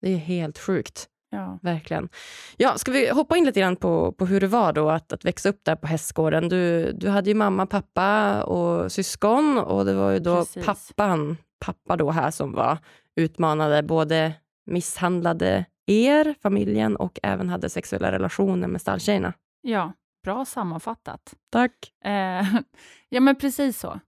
Det 0.00 0.12
är 0.12 0.16
helt 0.16 0.58
sjukt. 0.58 1.08
Ja. 1.30 1.58
Verkligen. 1.62 2.08
Ja, 2.56 2.78
ska 2.78 2.92
vi 2.92 3.08
hoppa 3.08 3.36
in 3.36 3.44
lite 3.44 3.60
grann 3.60 3.76
på, 3.76 4.12
på 4.12 4.26
hur 4.26 4.40
det 4.40 4.46
var 4.46 4.72
då 4.72 4.90
att, 4.90 5.12
att 5.12 5.24
växa 5.24 5.48
upp 5.48 5.60
där 5.64 5.76
på 5.76 5.86
hästgården? 5.86 6.48
Du, 6.48 6.92
du 6.92 7.08
hade 7.08 7.30
ju 7.30 7.34
mamma, 7.34 7.66
pappa 7.66 8.42
och 8.42 8.92
syskon 8.92 9.58
och 9.58 9.84
det 9.84 9.94
var 9.94 10.10
ju 10.10 10.18
då 10.18 10.36
Precis. 10.36 10.64
pappan, 10.66 11.36
pappa 11.58 11.96
då 11.96 12.10
här 12.10 12.30
som 12.30 12.52
var 12.52 12.78
utmanade, 13.16 13.82
både 13.82 14.32
misshandlade 14.66 15.64
er, 15.86 16.34
familjen 16.42 16.96
och 16.96 17.18
även 17.22 17.48
hade 17.48 17.68
sexuella 17.68 18.12
relationer 18.12 18.68
med 18.68 18.80
stalltjejerna. 18.80 19.32
Ja, 19.60 19.92
bra 20.24 20.44
sammanfattat. 20.44 21.34
Tack. 21.50 21.92
Eh, 22.04 22.46
ja, 23.08 23.20
men 23.20 23.36
precis 23.36 23.80
så. 23.80 24.00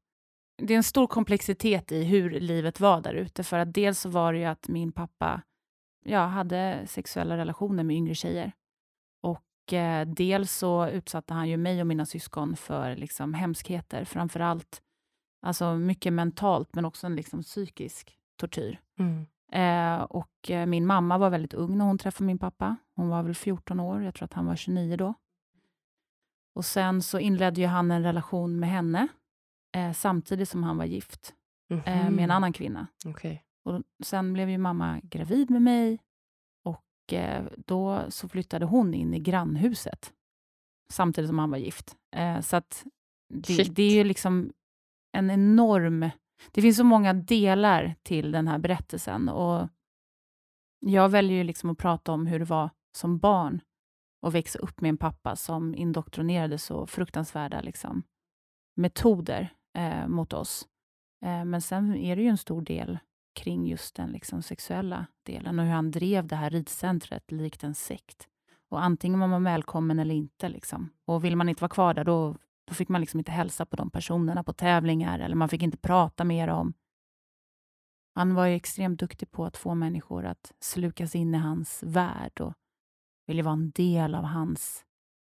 Det 0.62 0.74
är 0.74 0.76
en 0.76 0.82
stor 0.82 1.06
komplexitet 1.06 1.92
i 1.92 2.04
hur 2.04 2.30
livet 2.30 2.80
var 2.80 3.00
där 3.00 3.14
ute. 3.14 3.44
För 3.44 3.58
att 3.58 3.74
dels 3.74 4.00
så 4.00 4.08
var 4.08 4.32
det 4.32 4.38
ju 4.38 4.44
att 4.44 4.68
min 4.68 4.92
pappa 4.92 5.42
ja, 6.04 6.26
hade 6.26 6.86
sexuella 6.86 7.36
relationer 7.36 7.84
med 7.84 7.96
yngre 7.96 8.14
tjejer. 8.14 8.52
Och 9.22 9.72
eh, 9.72 10.08
dels 10.08 10.52
så 10.52 10.88
utsatte 10.88 11.34
han 11.34 11.48
ju 11.48 11.56
mig 11.56 11.80
och 11.80 11.86
mina 11.86 12.06
syskon 12.06 12.56
för 12.56 12.96
liksom, 12.96 13.34
hemskheter, 13.34 14.04
framför 14.04 14.40
allt 14.40 14.82
alltså 15.42 15.74
mycket 15.74 16.12
mentalt, 16.12 16.74
men 16.74 16.84
också 16.84 17.06
en 17.06 17.16
liksom, 17.16 17.42
psykisk 17.42 18.18
tortyr. 18.36 18.80
Mm. 18.98 19.26
Eh, 19.52 20.02
och 20.02 20.50
eh, 20.50 20.66
min 20.66 20.86
mamma 20.86 21.18
var 21.18 21.30
väldigt 21.30 21.54
ung 21.54 21.78
när 21.78 21.84
hon 21.84 21.98
träffade 21.98 22.26
min 22.26 22.38
pappa. 22.38 22.76
Hon 22.96 23.08
var 23.08 23.22
väl 23.22 23.34
14 23.34 23.80
år, 23.80 24.02
jag 24.02 24.14
tror 24.14 24.24
att 24.24 24.32
han 24.32 24.46
var 24.46 24.56
29 24.56 24.96
då. 24.96 25.14
Och 26.54 26.64
sen 26.64 27.02
så 27.02 27.18
inledde 27.18 27.60
ju 27.60 27.66
han 27.66 27.90
en 27.90 28.02
relation 28.02 28.60
med 28.60 28.68
henne, 28.68 29.08
eh, 29.76 29.92
samtidigt 29.92 30.48
som 30.48 30.62
han 30.62 30.76
var 30.76 30.84
gift 30.84 31.34
mm 31.70 31.82
-hmm. 31.82 32.10
med 32.10 32.24
en 32.24 32.30
annan 32.30 32.52
kvinna. 32.52 32.86
Okay. 33.06 33.38
Och 33.64 33.82
sen 34.04 34.32
blev 34.32 34.50
ju 34.50 34.58
mamma 34.58 35.00
gravid 35.02 35.50
med 35.50 35.62
mig 35.62 35.98
och 36.64 37.12
eh, 37.12 37.44
då 37.66 38.04
så 38.08 38.28
flyttade 38.28 38.66
hon 38.66 38.94
in 38.94 39.14
i 39.14 39.20
grannhuset 39.20 40.12
samtidigt 40.92 41.28
som 41.28 41.38
han 41.38 41.50
var 41.50 41.58
gift. 41.58 41.96
Eh, 42.16 42.40
så 42.40 42.56
att 42.56 42.86
det, 43.34 43.74
det, 43.74 43.82
är 43.82 43.94
ju 43.94 44.04
liksom 44.04 44.52
en 45.12 45.30
enorm... 45.30 46.10
Det 46.50 46.62
finns 46.62 46.76
så 46.76 46.84
många 46.84 47.12
delar 47.12 47.94
till 48.02 48.32
den 48.32 48.48
här 48.48 48.58
berättelsen 48.58 49.28
och 49.28 49.68
jag 50.86 51.08
väljer 51.08 51.36
ju 51.36 51.44
liksom 51.44 51.70
att 51.70 51.78
prata 51.78 52.12
om 52.12 52.26
hur 52.26 52.38
det 52.38 52.44
var 52.44 52.70
som 52.96 53.18
barn 53.18 53.60
att 54.26 54.34
växa 54.34 54.58
upp 54.58 54.80
med 54.80 54.88
en 54.88 54.96
pappa 54.96 55.36
som 55.36 55.74
indoktrinerade 55.74 56.58
så 56.58 56.86
fruktansvärda 56.86 57.60
liksom, 57.60 58.02
metoder 58.76 59.54
eh, 59.78 60.08
mot 60.08 60.32
oss. 60.32 60.68
Eh, 61.24 61.44
men 61.44 61.62
sen 61.62 61.96
är 61.96 62.16
det 62.16 62.22
ju 62.22 62.28
en 62.28 62.38
stor 62.38 62.62
del 62.62 62.98
kring 63.32 63.66
just 63.66 63.94
den 63.94 64.12
liksom 64.12 64.42
sexuella 64.42 65.06
delen 65.22 65.58
och 65.58 65.64
hur 65.64 65.72
han 65.72 65.90
drev 65.90 66.26
det 66.26 66.36
här 66.36 66.50
ridcentret 66.50 67.32
likt 67.32 67.64
en 67.64 67.74
sekt. 67.74 68.28
Och 68.68 68.82
antingen 68.84 69.20
var 69.20 69.28
man 69.28 69.44
välkommen 69.44 69.98
eller 69.98 70.14
inte. 70.14 70.48
Liksom. 70.48 70.90
Och 71.04 71.24
vill 71.24 71.36
man 71.36 71.48
inte 71.48 71.60
vara 71.60 71.68
kvar 71.68 71.94
där, 71.94 72.04
då, 72.04 72.36
då 72.64 72.74
fick 72.74 72.88
man 72.88 73.00
liksom 73.00 73.20
inte 73.20 73.32
hälsa 73.32 73.66
på 73.66 73.76
de 73.76 73.90
personerna 73.90 74.44
på 74.44 74.52
tävlingar 74.52 75.18
eller 75.18 75.36
man 75.36 75.48
fick 75.48 75.62
inte 75.62 75.78
prata 75.78 76.24
med 76.24 76.48
dem. 76.48 76.74
Han 78.14 78.34
var 78.34 78.46
ju 78.46 78.54
extremt 78.54 79.00
duktig 79.00 79.30
på 79.30 79.44
att 79.44 79.56
få 79.56 79.74
människor 79.74 80.24
att 80.24 80.52
slukas 80.60 81.14
in 81.14 81.34
i 81.34 81.38
hans 81.38 81.82
värld 81.82 82.40
och 82.40 82.54
ville 83.26 83.42
vara 83.42 83.52
en 83.52 83.70
del 83.70 84.14
av 84.14 84.24
hans 84.24 84.84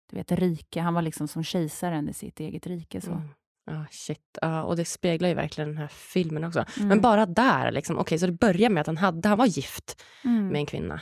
du 0.10 0.16
vet, 0.16 0.32
rike. 0.32 0.82
Han 0.82 0.94
var 0.94 1.02
liksom 1.02 1.28
som 1.28 1.44
kejsaren 1.44 2.10
i 2.10 2.14
sitt 2.14 2.40
eget 2.40 2.68
rike. 2.68 3.02
Så. 3.02 3.12
Mm. 3.12 3.30
Ah, 3.70 3.86
shit. 3.92 4.38
Ah, 4.42 4.62
och 4.62 4.76
det 4.76 4.86
speglar 4.86 5.30
ju 5.30 5.36
verkligen 5.36 5.70
den 5.70 5.78
här 5.78 5.88
filmen 5.88 6.44
också. 6.44 6.66
Mm. 6.78 6.88
Men 6.88 7.02
bara 7.02 7.26
där, 7.26 7.72
liksom, 7.72 8.00
okay, 8.00 8.18
så 8.18 8.26
det 8.26 8.32
börjar 8.32 8.70
med 8.70 8.82
att 8.82 8.88
han, 8.88 8.98
hade, 8.98 9.30
han 9.30 9.38
var 9.38 9.46
gift 9.46 10.04
mm. 10.24 10.48
med 10.48 10.60
en 10.60 10.66
kvinna. 10.66 11.02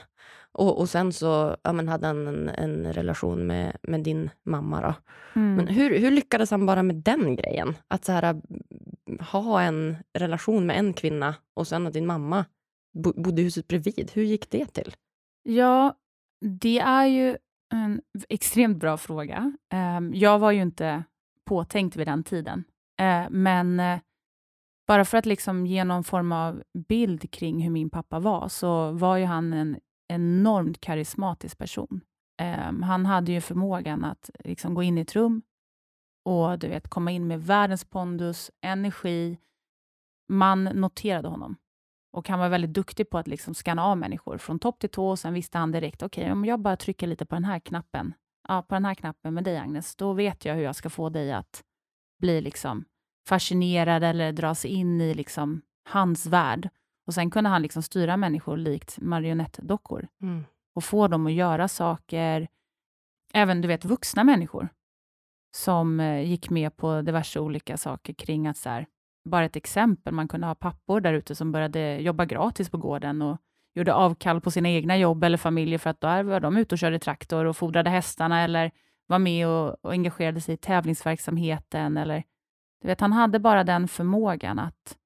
Och, 0.51 0.79
och 0.79 0.89
sen 0.89 1.13
så 1.13 1.57
ja, 1.63 1.73
men 1.73 1.87
hade 1.87 2.07
han 2.07 2.27
en, 2.27 2.49
en 2.49 2.93
relation 2.93 3.47
med, 3.47 3.77
med 3.83 4.03
din 4.03 4.29
mamma. 4.43 4.81
Då. 4.81 4.93
Mm. 5.39 5.55
Men 5.55 5.67
hur, 5.67 5.99
hur 5.99 6.11
lyckades 6.11 6.51
han 6.51 6.65
bara 6.65 6.83
med 6.83 6.95
den 6.95 7.35
grejen? 7.35 7.77
Att 7.87 8.05
så 8.05 8.11
här, 8.11 8.41
ha 9.31 9.61
en 9.61 9.97
relation 10.13 10.65
med 10.65 10.79
en 10.79 10.93
kvinna 10.93 11.35
och 11.53 11.67
sen 11.67 11.87
att 11.87 11.93
din 11.93 12.05
mamma 12.05 12.45
bodde 12.93 13.41
i 13.41 13.43
huset 13.43 13.67
bredvid. 13.67 14.11
Hur 14.13 14.23
gick 14.23 14.49
det 14.49 14.65
till? 14.65 14.95
Ja, 15.43 15.93
det 16.41 16.79
är 16.79 17.05
ju 17.05 17.37
en 17.73 18.01
extremt 18.29 18.77
bra 18.77 18.97
fråga. 18.97 19.53
Um, 19.97 20.13
jag 20.13 20.39
var 20.39 20.51
ju 20.51 20.61
inte 20.61 21.03
påtänkt 21.47 21.95
vid 21.95 22.07
den 22.07 22.23
tiden. 22.23 22.63
Eh, 22.99 23.29
men 23.29 23.79
eh, 23.79 23.99
bara 24.87 25.05
för 25.05 25.17
att 25.17 25.25
liksom 25.25 25.65
ge 25.67 25.83
någon 25.83 26.03
form 26.03 26.31
av 26.31 26.63
bild 26.87 27.31
kring 27.31 27.61
hur 27.61 27.69
min 27.71 27.89
pappa 27.89 28.19
var, 28.19 28.47
så 28.47 28.91
var 28.91 29.17
ju 29.17 29.25
han 29.25 29.53
en 29.53 29.79
enormt 30.13 30.81
karismatisk 30.81 31.57
person. 31.57 32.01
Eh, 32.41 32.73
han 32.83 33.05
hade 33.05 33.31
ju 33.31 33.41
förmågan 33.41 34.05
att 34.05 34.29
liksom 34.43 34.73
gå 34.73 34.83
in 34.83 34.97
i 34.97 35.01
ett 35.01 35.15
rum 35.15 35.41
och 36.27 36.59
du 36.59 36.67
vet, 36.67 36.87
komma 36.87 37.11
in 37.11 37.27
med 37.27 37.43
världens 37.43 37.85
pondus, 37.85 38.51
energi. 38.61 39.37
Man 40.29 40.63
noterade 40.63 41.27
honom. 41.27 41.55
Och 42.11 42.29
han 42.29 42.39
var 42.39 42.49
väldigt 42.49 42.73
duktig 42.73 43.09
på 43.09 43.17
att 43.17 43.27
liksom 43.27 43.53
scanna 43.53 43.83
av 43.83 43.97
människor 43.97 44.37
från 44.37 44.59
topp 44.59 44.79
till 44.79 44.89
tå. 44.89 45.09
Och 45.09 45.19
sen 45.19 45.33
visste 45.33 45.57
han 45.57 45.71
direkt, 45.71 46.03
okej, 46.03 46.23
okay, 46.23 46.31
om 46.31 46.45
jag 46.45 46.59
bara 46.59 46.77
trycker 46.77 47.07
lite 47.07 47.25
på 47.25 47.35
den 47.35 47.43
här 47.43 47.59
knappen, 47.59 48.13
ja, 48.47 48.61
på 48.61 48.75
den 48.75 48.85
här 48.85 48.95
knappen 48.95 49.33
med 49.33 49.43
dig 49.43 49.57
Agnes, 49.57 49.95
då 49.95 50.13
vet 50.13 50.45
jag 50.45 50.55
hur 50.55 50.63
jag 50.63 50.75
ska 50.75 50.89
få 50.89 51.09
dig 51.09 51.33
att 51.33 51.63
bli 52.19 52.41
liksom 52.41 52.85
fascinerad 53.27 54.03
eller 54.03 54.31
dras 54.31 54.65
in 54.65 55.01
i 55.01 55.13
liksom 55.13 55.61
hans 55.89 56.25
värld. 56.25 56.69
Och 57.07 57.13
Sen 57.13 57.31
kunde 57.31 57.49
han 57.49 57.61
liksom 57.61 57.83
styra 57.83 58.17
människor 58.17 58.57
likt 58.57 58.99
marionettdockor 59.01 60.07
mm. 60.21 60.43
och 60.75 60.83
få 60.83 61.07
dem 61.07 61.27
att 61.27 61.33
göra 61.33 61.67
saker. 61.67 62.47
Även 63.33 63.61
du 63.61 63.67
vet 63.67 63.85
vuxna 63.85 64.23
människor 64.23 64.69
som 65.55 65.99
eh, 65.99 66.21
gick 66.21 66.49
med 66.49 66.77
på 66.77 67.01
diverse 67.01 67.39
olika 67.39 67.77
saker 67.77 68.13
kring 68.13 68.47
att 68.47 68.57
så 68.57 68.69
här, 68.69 68.85
bara 69.29 69.45
ett 69.45 69.55
exempel, 69.55 70.13
man 70.13 70.27
kunde 70.27 70.47
ha 70.47 70.55
pappor 70.55 71.01
där 71.01 71.13
ute 71.13 71.35
som 71.35 71.51
började 71.51 71.97
jobba 71.97 72.25
gratis 72.25 72.69
på 72.69 72.77
gården 72.77 73.21
och 73.21 73.37
gjorde 73.77 73.93
avkall 73.93 74.41
på 74.41 74.51
sina 74.51 74.69
egna 74.69 74.97
jobb 74.97 75.23
eller 75.23 75.37
familjer 75.37 75.77
för 75.77 75.89
att 75.89 76.01
där 76.01 76.23
var 76.23 76.39
de 76.39 76.57
ute 76.57 76.75
och 76.75 76.79
körde 76.79 76.99
traktor 76.99 77.45
och 77.45 77.57
fodrade 77.57 77.89
hästarna 77.89 78.43
eller 78.43 78.71
var 79.07 79.19
med 79.19 79.47
och, 79.47 79.85
och 79.85 79.91
engagerade 79.91 80.41
sig 80.41 80.53
i 80.53 80.57
tävlingsverksamheten. 80.57 81.97
Eller, 81.97 82.23
du 82.81 82.87
vet, 82.87 83.01
han 83.01 83.13
hade 83.13 83.39
bara 83.39 83.63
den 83.63 83.87
förmågan 83.87 84.59
att 84.59 84.97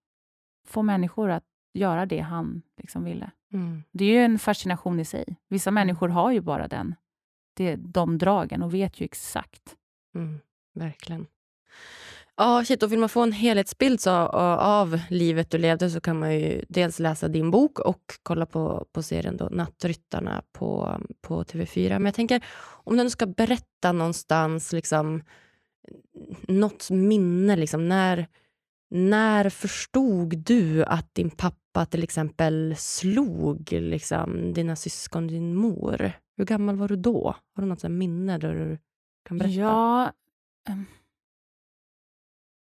få 0.68 0.82
människor 0.82 1.30
att 1.30 1.44
göra 1.74 2.06
det 2.06 2.20
han 2.20 2.62
liksom 2.78 3.04
ville. 3.04 3.32
Mm. 3.54 3.84
Det 3.92 4.06
är 4.06 4.10
ju 4.10 4.25
en 4.25 4.40
fascination 4.40 5.00
i 5.00 5.06
sig. 5.06 5.38
Vissa 5.50 5.70
mm. 5.70 5.82
människor 5.82 6.10
har 6.10 6.32
ju 6.32 6.42
bara 6.42 6.68
den, 6.68 6.96
det, 7.54 7.75
de 7.75 8.18
dragen 8.18 8.63
och 8.63 8.74
vet 8.74 9.01
ju 9.01 9.06
exakt. 9.06 9.75
Mm, 10.16 10.40
verkligen. 10.74 11.28
Ja, 12.38 12.66
shit, 12.66 12.84
och 12.84 12.92
vill 12.92 13.00
man 13.00 13.10
få 13.10 13.22
en 13.22 13.32
helhetsbild 13.32 14.02
så, 14.02 14.12
av 14.12 15.00
livet 15.10 15.50
du 15.50 15.58
levde 15.58 15.90
så 15.90 16.02
kan 16.02 16.20
man 16.20 16.34
ju 16.34 16.66
dels 16.70 17.00
läsa 17.00 17.28
din 17.28 17.52
bok 17.52 17.80
och 17.80 18.02
kolla 18.24 18.46
på, 18.46 18.86
på 18.92 19.04
serien 19.04 19.38
då, 19.38 19.50
Nattryttarna 19.52 20.44
på, 20.52 20.98
på 21.22 21.44
TV4. 21.44 21.90
Men 21.90 22.06
jag 22.06 22.16
tänker, 22.16 22.46
om 22.84 22.98
du 22.98 23.10
ska 23.10 23.26
berätta 23.26 23.92
någonstans, 23.92 24.74
liksom, 24.74 25.24
något 26.48 26.90
minne, 26.90 27.56
liksom, 27.56 27.90
när, 27.90 28.28
när 28.90 29.50
förstod 29.50 30.38
du 30.38 30.84
att 30.84 31.16
din 31.16 31.30
pappa 31.30 31.86
till 31.86 32.04
exempel 32.04 32.76
slog 32.78 33.72
liksom, 33.72 34.54
dina 34.54 34.76
syskon, 34.76 35.28
din 35.28 35.56
mor? 35.56 36.12
Hur 36.38 36.46
gammal 36.46 36.76
var 36.76 36.88
du 36.88 36.96
då? 36.96 37.36
Har 37.56 37.64
du 37.64 37.70
något 37.70 37.84
minne 37.84 38.38
där 38.38 38.56
du 38.56 38.78
kan 39.28 39.38
berätta? 39.38 39.54
Ja... 39.54 40.12
Um 40.70 40.86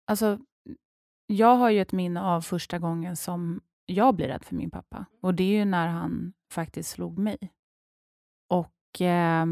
Alltså, 0.05 0.39
jag 1.27 1.55
har 1.55 1.69
ju 1.69 1.81
ett 1.81 1.91
minne 1.91 2.21
av 2.21 2.41
första 2.41 2.79
gången 2.79 3.15
som 3.15 3.61
jag 3.85 4.15
blir 4.15 4.27
rädd 4.27 4.43
för 4.43 4.55
min 4.55 4.71
pappa. 4.71 5.05
Och 5.21 5.35
det 5.35 5.43
är 5.43 5.57
ju 5.57 5.65
när 5.65 5.87
han 5.87 6.33
faktiskt 6.51 6.89
slog 6.89 7.17
mig. 7.17 7.37
Och 8.49 9.01
eh, 9.01 9.45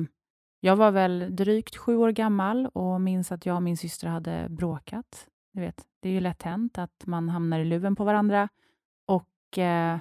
jag 0.60 0.76
var 0.76 0.92
väl 0.92 1.36
drygt 1.36 1.78
sju 1.78 1.96
år 1.96 2.12
gammal 2.12 2.66
och 2.66 3.02
minns 3.02 3.32
att 3.32 3.46
jag 3.46 3.56
och 3.56 3.64
min 3.64 3.78
syster 3.78 4.08
hade 4.08 4.48
bråkat. 4.50 5.28
Du 5.54 5.62
vet, 5.62 5.86
det 6.00 6.10
är 6.10 6.14
ju 6.14 6.20
lätt 6.20 6.44
hänt 6.44 6.78
att 6.78 7.06
man 7.06 7.30
hamnar 7.30 7.60
i 7.60 7.66
luven 7.66 7.96
på 7.96 8.04
varandra. 8.04 8.50
Och 9.06 9.58
eh, 9.58 10.00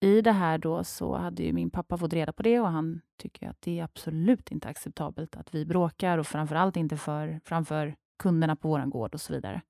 i 0.00 0.20
det 0.20 0.32
här 0.32 0.58
då 0.58 0.84
så 0.84 1.16
hade 1.16 1.42
ju 1.42 1.52
min 1.52 1.70
pappa 1.70 1.98
fått 1.98 2.12
reda 2.12 2.32
på 2.32 2.42
det 2.42 2.60
och 2.60 2.68
han 2.68 3.00
tycker 3.16 3.48
att 3.48 3.62
det 3.62 3.78
är 3.78 3.84
absolut 3.84 4.50
inte 4.50 4.68
acceptabelt 4.68 5.36
att 5.36 5.54
vi 5.54 5.66
bråkar 5.66 6.18
och 6.18 6.26
framförallt 6.26 6.76
inte 6.76 6.96
för, 6.96 7.40
framför 7.44 7.96
kunderna 8.22 8.56
på 8.56 8.68
vår 8.68 8.86
gård 8.86 9.14
och 9.14 9.20
så 9.20 9.32
vidare. 9.32 9.62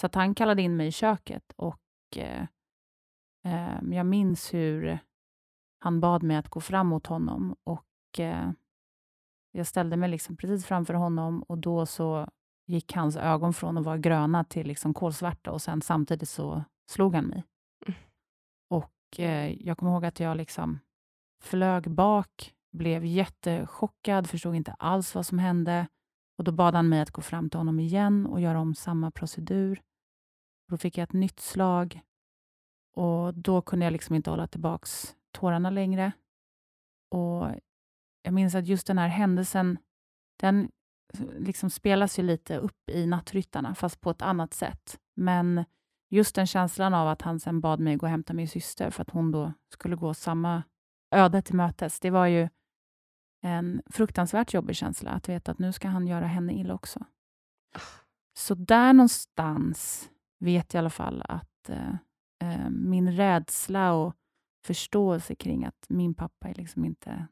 Så 0.00 0.06
att 0.06 0.14
han 0.14 0.34
kallade 0.34 0.62
in 0.62 0.76
mig 0.76 0.86
i 0.86 0.92
köket 0.92 1.52
och 1.56 1.80
eh, 2.16 2.46
eh, 3.44 3.78
jag 3.90 4.06
minns 4.06 4.54
hur 4.54 4.98
han 5.78 6.00
bad 6.00 6.22
mig 6.22 6.36
att 6.36 6.48
gå 6.48 6.60
fram 6.60 6.86
mot 6.86 7.06
honom 7.06 7.56
och 7.64 8.20
eh, 8.20 8.50
jag 9.52 9.66
ställde 9.66 9.96
mig 9.96 10.08
liksom 10.08 10.36
precis 10.36 10.66
framför 10.66 10.94
honom 10.94 11.42
och 11.42 11.58
då 11.58 11.86
så 11.86 12.28
gick 12.66 12.92
hans 12.92 13.16
ögon 13.16 13.54
från 13.54 13.78
att 13.78 13.84
vara 13.84 13.98
gröna 13.98 14.44
till 14.44 14.66
liksom 14.66 14.94
kolsvarta 14.94 15.50
och 15.50 15.62
sen 15.62 15.82
samtidigt 15.82 16.28
så 16.28 16.64
slog 16.90 17.14
han 17.14 17.24
mig. 17.24 17.44
Mm. 17.86 17.98
Och 18.70 19.20
eh, 19.20 19.52
jag 19.66 19.78
kommer 19.78 19.92
ihåg 19.92 20.04
att 20.04 20.20
jag 20.20 20.36
liksom 20.36 20.78
flög 21.42 21.90
bak, 21.90 22.54
blev 22.72 23.04
jättechockad, 23.04 24.30
förstod 24.30 24.54
inte 24.54 24.72
alls 24.72 25.14
vad 25.14 25.26
som 25.26 25.38
hände. 25.38 25.86
Och 26.38 26.44
Då 26.44 26.52
bad 26.52 26.74
han 26.74 26.88
mig 26.88 27.00
att 27.00 27.10
gå 27.10 27.22
fram 27.22 27.50
till 27.50 27.58
honom 27.58 27.80
igen 27.80 28.26
och 28.26 28.40
göra 28.40 28.60
om 28.60 28.74
samma 28.74 29.10
procedur. 29.10 29.82
Då 30.68 30.76
fick 30.76 30.98
jag 30.98 31.02
ett 31.02 31.12
nytt 31.12 31.40
slag 31.40 32.00
och 32.94 33.34
då 33.34 33.62
kunde 33.62 33.86
jag 33.86 33.92
liksom 33.92 34.14
inte 34.14 34.30
hålla 34.30 34.46
tillbaka 34.46 34.86
tårarna 35.32 35.70
längre. 35.70 36.12
Och 37.10 37.50
Jag 38.22 38.34
minns 38.34 38.54
att 38.54 38.66
just 38.66 38.86
den 38.86 38.98
här 38.98 39.08
händelsen, 39.08 39.78
den 40.40 40.70
liksom 41.38 41.70
spelas 41.70 42.18
ju 42.18 42.22
lite 42.22 42.58
upp 42.58 42.90
i 42.90 43.06
Nattryttarna, 43.06 43.74
fast 43.74 44.00
på 44.00 44.10
ett 44.10 44.22
annat 44.22 44.54
sätt. 44.54 45.00
Men 45.14 45.64
just 46.10 46.34
den 46.34 46.46
känslan 46.46 46.94
av 46.94 47.08
att 47.08 47.22
han 47.22 47.40
sen 47.40 47.60
bad 47.60 47.80
mig 47.80 47.96
gå 47.96 48.06
och 48.06 48.10
hämta 48.10 48.32
min 48.34 48.48
syster 48.48 48.90
för 48.90 49.02
att 49.02 49.10
hon 49.10 49.32
då 49.32 49.52
skulle 49.72 49.96
gå 49.96 50.14
samma 50.14 50.62
öde 51.14 51.42
till 51.42 51.54
mötes, 51.54 52.00
det 52.00 52.10
var 52.10 52.26
ju 52.26 52.48
en 53.42 53.82
fruktansvärt 53.86 54.54
jobbig 54.54 54.76
känsla 54.76 55.10
att 55.10 55.28
veta 55.28 55.52
att 55.52 55.58
nu 55.58 55.72
ska 55.72 55.88
han 55.88 56.06
göra 56.06 56.26
henne 56.26 56.52
illa 56.52 56.74
också. 56.74 57.04
Så 58.38 58.54
där 58.54 58.92
någonstans 58.92 60.10
vet 60.38 60.74
jag 60.74 60.78
i 60.78 60.82
alla 60.82 60.90
fall 60.90 61.22
att 61.28 61.68
eh, 61.68 61.94
eh, 62.42 62.70
min 62.70 63.16
rädsla 63.16 63.92
och 63.92 64.14
förståelse 64.66 65.34
kring 65.34 65.64
att 65.64 65.86
min 65.88 66.14
pappa 66.14 66.48
är 66.48 66.54
liksom 66.54 66.84
inte 66.84 67.26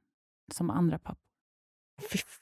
som 0.52 0.70
andra 0.70 0.98
pappor 0.98 1.28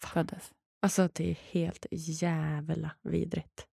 föddes. 0.01 0.53
Alltså 0.83 1.09
det 1.13 1.31
är 1.31 1.35
helt 1.35 1.87
jävla 1.91 2.91
vidrigt. 3.03 3.67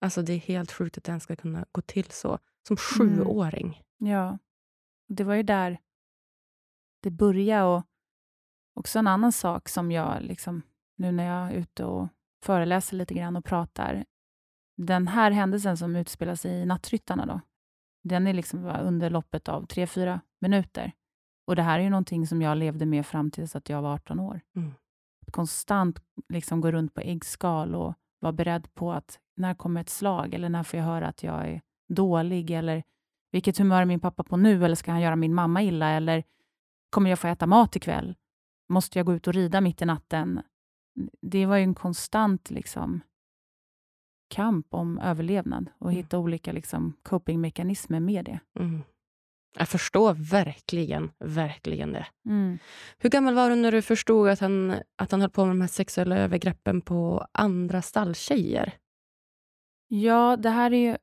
Alltså 0.00 0.22
det 0.22 0.32
är 0.32 0.38
helt 0.38 0.72
sjukt 0.72 0.98
att 0.98 1.04
det 1.04 1.20
ska 1.20 1.36
kunna 1.36 1.66
gå 1.72 1.80
till 1.80 2.10
så. 2.10 2.38
Som 2.68 2.76
mm. 3.00 3.24
sjuåring. 3.24 3.82
Mm. 4.00 4.12
Ja. 4.12 4.38
Det 5.08 5.24
var 5.24 5.34
ju 5.34 5.42
där 5.42 5.78
det 7.00 7.10
började. 7.10 7.64
Och 7.64 7.84
också 8.74 8.98
en 8.98 9.06
annan 9.06 9.32
sak 9.32 9.68
som 9.68 9.92
jag, 9.92 10.22
liksom, 10.22 10.62
nu 10.96 11.12
när 11.12 11.24
jag 11.24 11.52
är 11.52 11.56
ute 11.56 11.84
och 11.84 12.08
föreläser 12.44 12.96
lite 12.96 13.14
grann 13.14 13.36
och 13.36 13.44
pratar. 13.44 14.04
Den 14.76 15.08
här 15.08 15.30
händelsen 15.30 15.76
som 15.76 15.96
utspelar 15.96 16.34
sig 16.34 16.52
i 16.52 16.66
Nattryttarna, 16.66 17.26
då, 17.26 17.40
den 18.02 18.26
är 18.26 18.32
liksom 18.32 18.64
under 18.64 19.10
loppet 19.10 19.48
av 19.48 19.66
tre 19.66 19.86
fyra 19.86 20.20
minuter. 20.40 20.92
Och 21.46 21.56
Det 21.56 21.62
här 21.62 21.78
är 21.78 21.82
ju 21.82 21.90
någonting 21.90 22.26
som 22.26 22.42
jag 22.42 22.58
levde 22.58 22.86
med 22.86 23.06
fram 23.06 23.30
tills 23.30 23.56
att 23.56 23.68
jag 23.68 23.82
var 23.82 23.94
18 23.94 24.20
år. 24.20 24.40
Mm 24.56 24.72
konstant 25.30 26.02
liksom 26.28 26.60
gå 26.60 26.70
runt 26.70 26.94
på 26.94 27.00
äggskal 27.00 27.74
och 27.74 27.94
vara 28.20 28.32
beredd 28.32 28.74
på 28.74 28.92
att 28.92 29.18
när 29.36 29.54
kommer 29.54 29.80
ett 29.80 29.88
slag 29.88 30.34
eller 30.34 30.48
när 30.48 30.62
får 30.62 30.78
jag 30.78 30.86
höra 30.86 31.08
att 31.08 31.22
jag 31.22 31.48
är 31.48 31.60
dålig 31.88 32.50
eller 32.50 32.82
vilket 33.32 33.58
humör 33.58 33.80
är 33.80 33.84
min 33.84 34.00
pappa 34.00 34.24
på 34.24 34.36
nu 34.36 34.64
eller 34.64 34.74
ska 34.74 34.90
han 34.90 35.00
göra 35.00 35.16
min 35.16 35.34
mamma 35.34 35.62
illa 35.62 35.90
eller 35.90 36.24
kommer 36.90 37.10
jag 37.10 37.18
få 37.18 37.28
äta 37.28 37.46
mat 37.46 37.76
ikväll? 37.76 38.16
Måste 38.70 38.98
jag 38.98 39.06
gå 39.06 39.14
ut 39.14 39.26
och 39.26 39.34
rida 39.34 39.60
mitt 39.60 39.82
i 39.82 39.84
natten? 39.84 40.42
Det 41.20 41.46
var 41.46 41.56
ju 41.56 41.62
en 41.62 41.74
konstant 41.74 42.50
liksom, 42.50 43.00
kamp 44.28 44.74
om 44.74 44.98
överlevnad 44.98 45.70
och 45.78 45.90
mm. 45.90 45.96
hitta 45.96 46.18
olika 46.18 46.52
liksom, 46.52 46.96
copingmekanismer 47.02 48.00
med 48.00 48.24
det. 48.24 48.40
Mm. 48.58 48.82
Jag 49.58 49.68
förstår 49.68 50.14
verkligen, 50.14 51.10
verkligen 51.18 51.92
det. 51.92 52.06
Mm. 52.26 52.58
Hur 52.98 53.10
gammal 53.10 53.34
var 53.34 53.50
du 53.50 53.56
när 53.56 53.72
du 53.72 53.82
förstod 53.82 54.28
att 54.28 54.40
han, 54.40 54.74
att 54.96 55.10
han 55.10 55.20
höll 55.20 55.30
på 55.30 55.44
med 55.44 55.50
de 55.50 55.60
här 55.60 55.68
sexuella 55.68 56.18
övergreppen 56.18 56.80
på 56.80 57.26
andra 57.32 57.82
stalltjejer? 57.82 58.74
Ja, 59.88 60.36
det 60.36 60.50
här 60.50 60.72
är 60.72 60.90
ju... 60.90 60.96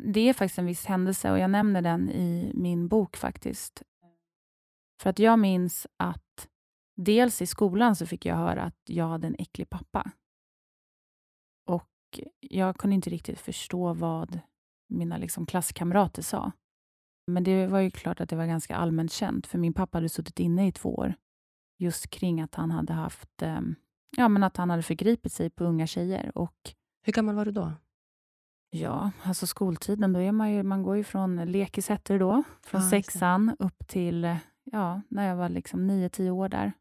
Det 0.00 0.20
är 0.20 0.32
faktiskt 0.32 0.58
en 0.58 0.66
viss 0.66 0.86
händelse 0.86 1.30
och 1.30 1.38
jag 1.38 1.50
nämner 1.50 1.82
den 1.82 2.10
i 2.10 2.50
min 2.54 2.88
bok 2.88 3.16
faktiskt. 3.16 3.82
För 5.00 5.10
att 5.10 5.18
jag 5.18 5.38
minns 5.38 5.86
att 5.96 6.48
dels 6.96 7.42
i 7.42 7.46
skolan 7.46 7.96
så 7.96 8.06
fick 8.06 8.26
jag 8.26 8.36
höra 8.36 8.62
att 8.62 8.80
jag 8.84 9.08
hade 9.08 9.26
en 9.26 9.36
äcklig 9.38 9.70
pappa. 9.70 10.10
Och 11.66 12.20
jag 12.40 12.76
kunde 12.76 12.94
inte 12.94 13.10
riktigt 13.10 13.40
förstå 13.40 13.92
vad 13.92 14.40
mina 14.88 15.16
liksom 15.16 15.46
klasskamrater 15.46 16.22
sa. 16.22 16.52
Men 17.26 17.44
det 17.44 17.66
var 17.66 17.80
ju 17.80 17.90
klart 17.90 18.20
att 18.20 18.28
det 18.28 18.36
var 18.36 18.46
ganska 18.46 18.76
allmänt 18.76 19.12
känt, 19.12 19.46
för 19.46 19.58
min 19.58 19.74
pappa 19.74 19.98
hade 19.98 20.08
suttit 20.08 20.40
inne 20.40 20.66
i 20.66 20.72
två 20.72 20.94
år. 20.94 21.14
Just 21.78 22.10
kring 22.10 22.40
att 22.40 22.54
han 22.54 22.70
hade 22.70 22.92
haft, 22.92 23.42
eh, 23.42 23.60
ja 24.16 24.28
men 24.28 24.42
att 24.42 24.56
han 24.56 24.70
hade 24.70 24.82
förgripit 24.82 25.32
sig 25.32 25.50
på 25.50 25.64
unga 25.64 25.86
tjejer. 25.86 26.38
Och, 26.38 26.74
Hur 27.02 27.12
gammal 27.12 27.34
var 27.34 27.44
du 27.44 27.50
då? 27.52 27.72
Ja, 28.70 29.10
alltså 29.22 29.46
skoltiden, 29.46 30.12
då 30.12 30.20
är 30.20 30.32
man, 30.32 30.52
ju, 30.52 30.62
man 30.62 30.82
går 30.82 30.96
ju 30.96 31.04
från 31.04 31.36
lekis 31.36 31.88
hette 31.88 32.18
då, 32.18 32.42
från 32.62 32.80
ah, 32.80 32.90
sexan 32.90 33.56
upp 33.58 33.88
till, 33.88 34.36
ja, 34.72 35.02
när 35.08 35.28
jag 35.28 35.36
var 35.36 35.48
liksom 35.48 35.86
nio, 35.86 36.08
tio 36.08 36.30
år 36.30 36.48
där. 36.48 36.72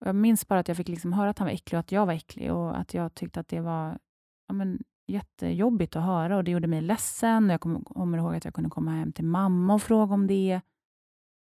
Och 0.00 0.06
jag 0.06 0.14
minns 0.14 0.48
bara 0.48 0.60
att 0.60 0.68
jag 0.68 0.76
fick 0.76 0.88
liksom 0.88 1.12
höra 1.12 1.30
att 1.30 1.38
han 1.38 1.46
var 1.46 1.52
äcklig 1.52 1.78
och 1.78 1.80
att 1.80 1.92
jag 1.92 2.06
var 2.06 2.12
äcklig 2.12 2.52
och 2.52 2.78
att 2.78 2.94
jag 2.94 3.14
tyckte 3.14 3.40
att 3.40 3.48
det 3.48 3.60
var 3.60 3.98
ja, 4.48 4.54
men, 4.54 4.82
jättejobbigt 5.06 5.96
att 5.96 6.04
höra 6.04 6.36
och 6.36 6.44
det 6.44 6.50
gjorde 6.50 6.66
mig 6.66 6.80
ledsen. 6.80 7.50
Jag 7.50 7.60
kommer 7.60 8.18
ihåg 8.18 8.34
att 8.34 8.44
jag 8.44 8.54
kunde 8.54 8.70
komma 8.70 8.90
hem 8.90 9.12
till 9.12 9.24
mamma 9.24 9.74
och 9.74 9.82
fråga 9.82 10.14
om 10.14 10.26
det. 10.26 10.60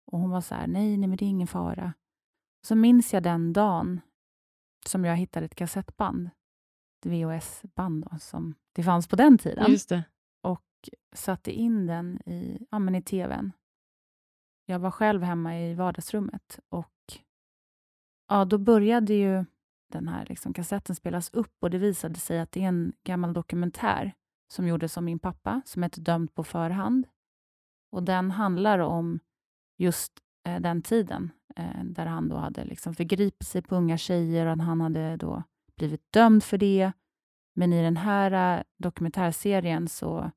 Och 0.07 0.19
Hon 0.19 0.31
var 0.31 0.41
så 0.41 0.55
här, 0.55 0.67
nej, 0.67 0.97
nej, 0.97 1.09
men 1.09 1.17
det 1.17 1.25
är 1.25 1.29
ingen 1.29 1.47
fara. 1.47 1.93
Så 2.67 2.75
minns 2.75 3.15
jag 3.15 3.23
den 3.23 3.53
dagen 3.53 4.01
som 4.87 5.05
jag 5.05 5.17
hittade 5.17 5.47
ett 5.47 5.55
kassettband, 5.55 6.31
ett 6.99 7.07
VHS-band 7.07 8.09
som 8.21 8.55
det 8.73 8.83
fanns 8.83 9.09
på 9.09 9.17
den 9.17 9.39
tiden. 9.39 9.71
Just 9.71 9.89
det. 9.89 10.05
Och 10.43 10.89
satte 11.15 11.53
in 11.53 11.87
den 11.87 12.23
i, 12.27 12.67
ja, 12.71 12.79
men 12.79 12.95
i 12.95 13.03
tvn. 13.03 13.53
Jag 14.71 14.79
var 14.79 14.91
själv 14.91 15.23
hemma 15.23 15.61
i 15.61 15.75
vardagsrummet 15.75 16.61
och 16.69 16.95
ja, 18.29 18.45
då 18.45 18.59
började 18.59 19.15
ju 19.15 19.45
den 19.93 20.09
här 20.09 20.27
liksom 20.29 20.53
kassetten 20.53 20.97
spelas 20.97 21.31
upp 21.31 21.57
och 21.61 21.71
det 21.71 21.79
visade 21.79 22.15
sig 22.15 22.41
att 22.41 22.53
det 22.53 22.65
är 22.65 22.69
en 22.69 22.93
gammal 23.05 23.33
dokumentär 23.33 24.13
som 24.53 24.67
gjordes 24.67 24.97
av 24.97 25.03
min 25.03 25.19
pappa, 25.19 25.63
som 25.65 25.83
heter 25.83 26.01
Dömd 26.01 26.35
på 26.35 26.45
förhand. 26.45 27.07
Och 27.93 28.03
Den 28.03 28.31
handlar 28.31 28.79
om 28.79 29.21
just 29.79 30.13
eh, 30.47 30.61
den 30.61 30.83
tiden, 30.83 31.31
eh, 31.57 31.85
där 31.85 32.07
han 32.07 32.29
då 32.29 32.37
hade 32.37 32.65
liksom 32.65 32.95
förgripit 32.95 33.49
sig 33.49 33.63
på 33.63 33.77
unga 33.77 33.99
tjejer 33.99 34.47
och 34.47 34.59
han 34.59 34.81
hade 34.81 35.17
då 35.17 35.43
blivit 35.77 36.13
dömd 36.13 36.45
för 36.45 36.59
det. 36.59 36.93
Men 37.55 37.73
i 37.73 37.83
den 37.83 37.97
här 37.97 38.59
eh, 38.59 38.63
dokumentärserien 38.79 39.89
så, 39.89 40.31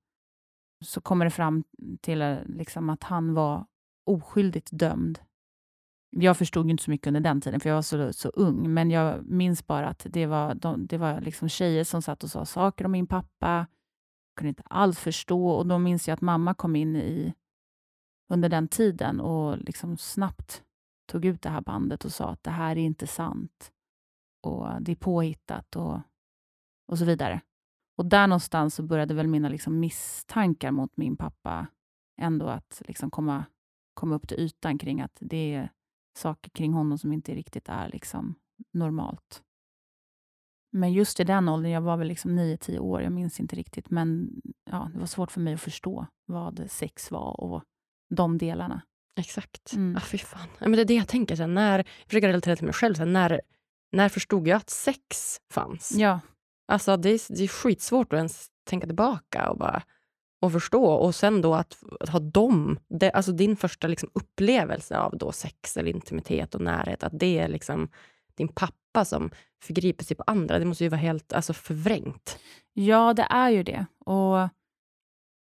så 0.85 1.01
kommer 1.01 1.25
det 1.25 1.31
fram 1.31 1.63
till 2.01 2.21
eh, 2.21 2.37
liksom 2.45 2.89
att 2.89 3.03
han 3.03 3.33
var 3.33 3.65
oskyldigt 4.05 4.69
dömd 4.71 5.19
jag 6.11 6.37
förstod 6.37 6.69
inte 6.69 6.83
så 6.83 6.91
mycket 6.91 7.07
under 7.07 7.21
den 7.21 7.41
tiden, 7.41 7.59
för 7.59 7.69
jag 7.69 7.75
var 7.75 7.81
så, 7.81 8.13
så 8.13 8.29
ung, 8.29 8.73
men 8.73 8.91
jag 8.91 9.25
minns 9.25 9.67
bara 9.67 9.87
att 9.87 10.05
det 10.09 10.25
var, 10.25 10.55
de, 10.55 10.87
det 10.87 10.97
var 10.97 11.21
liksom 11.21 11.49
tjejer 11.49 11.83
som 11.83 12.01
satt 12.01 12.23
och 12.23 12.31
sa 12.31 12.45
saker 12.45 12.85
om 12.85 12.91
min 12.91 13.07
pappa. 13.07 13.67
Jag 14.29 14.35
kunde 14.35 14.49
inte 14.49 14.63
alls 14.65 14.99
förstå 14.99 15.47
och 15.47 15.67
då 15.67 15.77
minns 15.77 16.07
jag 16.07 16.13
att 16.13 16.21
mamma 16.21 16.53
kom 16.53 16.75
in 16.75 16.95
i 16.95 17.33
under 18.29 18.49
den 18.49 18.67
tiden 18.67 19.19
och 19.19 19.57
liksom 19.57 19.97
snabbt 19.97 20.63
tog 21.11 21.25
ut 21.25 21.41
det 21.41 21.49
här 21.49 21.61
bandet 21.61 22.05
och 22.05 22.11
sa 22.11 22.29
att 22.29 22.43
det 22.43 22.51
här 22.51 22.71
är 22.71 22.81
inte 22.81 23.07
sant 23.07 23.71
och 24.43 24.81
det 24.81 24.91
är 24.91 24.95
påhittat 24.95 25.75
och, 25.75 25.99
och 26.87 26.97
så 26.97 27.05
vidare. 27.05 27.41
Och 27.97 28.05
där 28.05 28.27
någonstans 28.27 28.75
så 28.75 28.83
började 28.83 29.13
väl 29.13 29.27
mina 29.27 29.49
liksom 29.49 29.79
misstankar 29.79 30.71
mot 30.71 30.97
min 30.97 31.17
pappa 31.17 31.67
ändå 32.21 32.47
att 32.47 32.81
liksom 32.85 33.11
komma, 33.11 33.45
komma 34.01 34.15
upp 34.15 34.27
till 34.27 34.39
ytan 34.39 34.77
kring 34.77 35.01
att 35.01 35.17
det 35.19 35.53
är 35.53 35.69
saker 36.17 36.49
kring 36.49 36.73
honom 36.73 36.97
som 36.97 37.13
inte 37.13 37.35
riktigt 37.35 37.69
är 37.69 37.89
liksom 37.89 38.35
normalt. 38.73 39.43
Men 40.71 40.93
just 40.93 41.19
i 41.19 41.23
den 41.23 41.49
åldern, 41.49 41.71
jag 41.71 41.81
var 41.81 41.97
väl 41.97 42.07
liksom 42.07 42.39
9-10 42.39 42.79
år, 42.79 43.01
jag 43.01 43.11
minns 43.11 43.39
inte 43.39 43.55
riktigt, 43.55 43.89
men 43.89 44.29
ja, 44.71 44.89
det 44.93 44.99
var 44.99 45.05
svårt 45.05 45.31
för 45.31 45.41
mig 45.41 45.53
att 45.53 45.61
förstå 45.61 46.07
vad 46.25 46.65
sex 46.69 47.11
var 47.11 47.39
och 47.39 47.63
de 48.09 48.37
delarna. 48.37 48.81
Exakt. 49.19 49.73
Mm. 49.73 49.95
Ah, 49.95 49.99
fy 49.99 50.17
fan. 50.17 50.47
men 50.59 50.71
det 50.71 50.81
är 50.81 50.85
det 50.85 50.93
jag 50.95 51.07
tänker. 51.07 51.35
Så 51.35 51.47
när, 51.47 51.77
jag 51.77 51.85
försöker 52.07 52.27
relatera 52.27 52.55
till 52.55 52.65
mig 52.65 52.73
själv. 52.73 52.93
Så 52.93 53.05
när, 53.05 53.41
när 53.91 54.09
förstod 54.09 54.47
jag 54.47 54.57
att 54.57 54.69
sex 54.69 55.37
fanns? 55.53 55.91
Ja. 55.91 56.19
Alltså, 56.67 56.97
det, 56.97 57.09
är, 57.09 57.35
det 57.37 57.43
är 57.43 57.47
skitsvårt 57.47 58.13
att 58.13 58.17
ens 58.17 58.47
tänka 58.63 58.87
tillbaka 58.87 59.49
och 59.49 59.57
bara 59.57 59.83
och 60.41 60.51
förstå. 60.51 60.85
Och 60.85 61.15
sen 61.15 61.41
då 61.41 61.53
att, 61.53 61.83
att 61.99 62.09
ha 62.09 62.19
dem, 62.19 62.79
det, 62.87 63.11
alltså 63.11 63.31
din 63.31 63.55
första 63.55 63.87
liksom 63.87 64.09
upplevelse 64.13 64.97
av 64.97 65.17
då 65.17 65.31
sex 65.31 65.77
eller 65.77 65.91
intimitet 65.91 66.55
och 66.55 66.61
närhet, 66.61 67.03
att 67.03 67.19
det 67.19 67.39
är 67.39 67.47
liksom 67.47 67.89
din 68.35 68.47
pappa 68.47 69.05
som 69.05 69.31
förgriper 69.63 70.03
sig 70.03 70.17
på 70.17 70.23
andra. 70.27 70.59
Det 70.59 70.65
måste 70.65 70.83
ju 70.83 70.89
vara 70.89 71.01
helt 71.01 71.33
alltså, 71.33 71.53
förvrängt. 71.53 72.39
Ja, 72.73 73.13
det 73.13 73.27
är 73.29 73.49
ju 73.49 73.63
det. 73.63 73.85
Och 74.05 74.49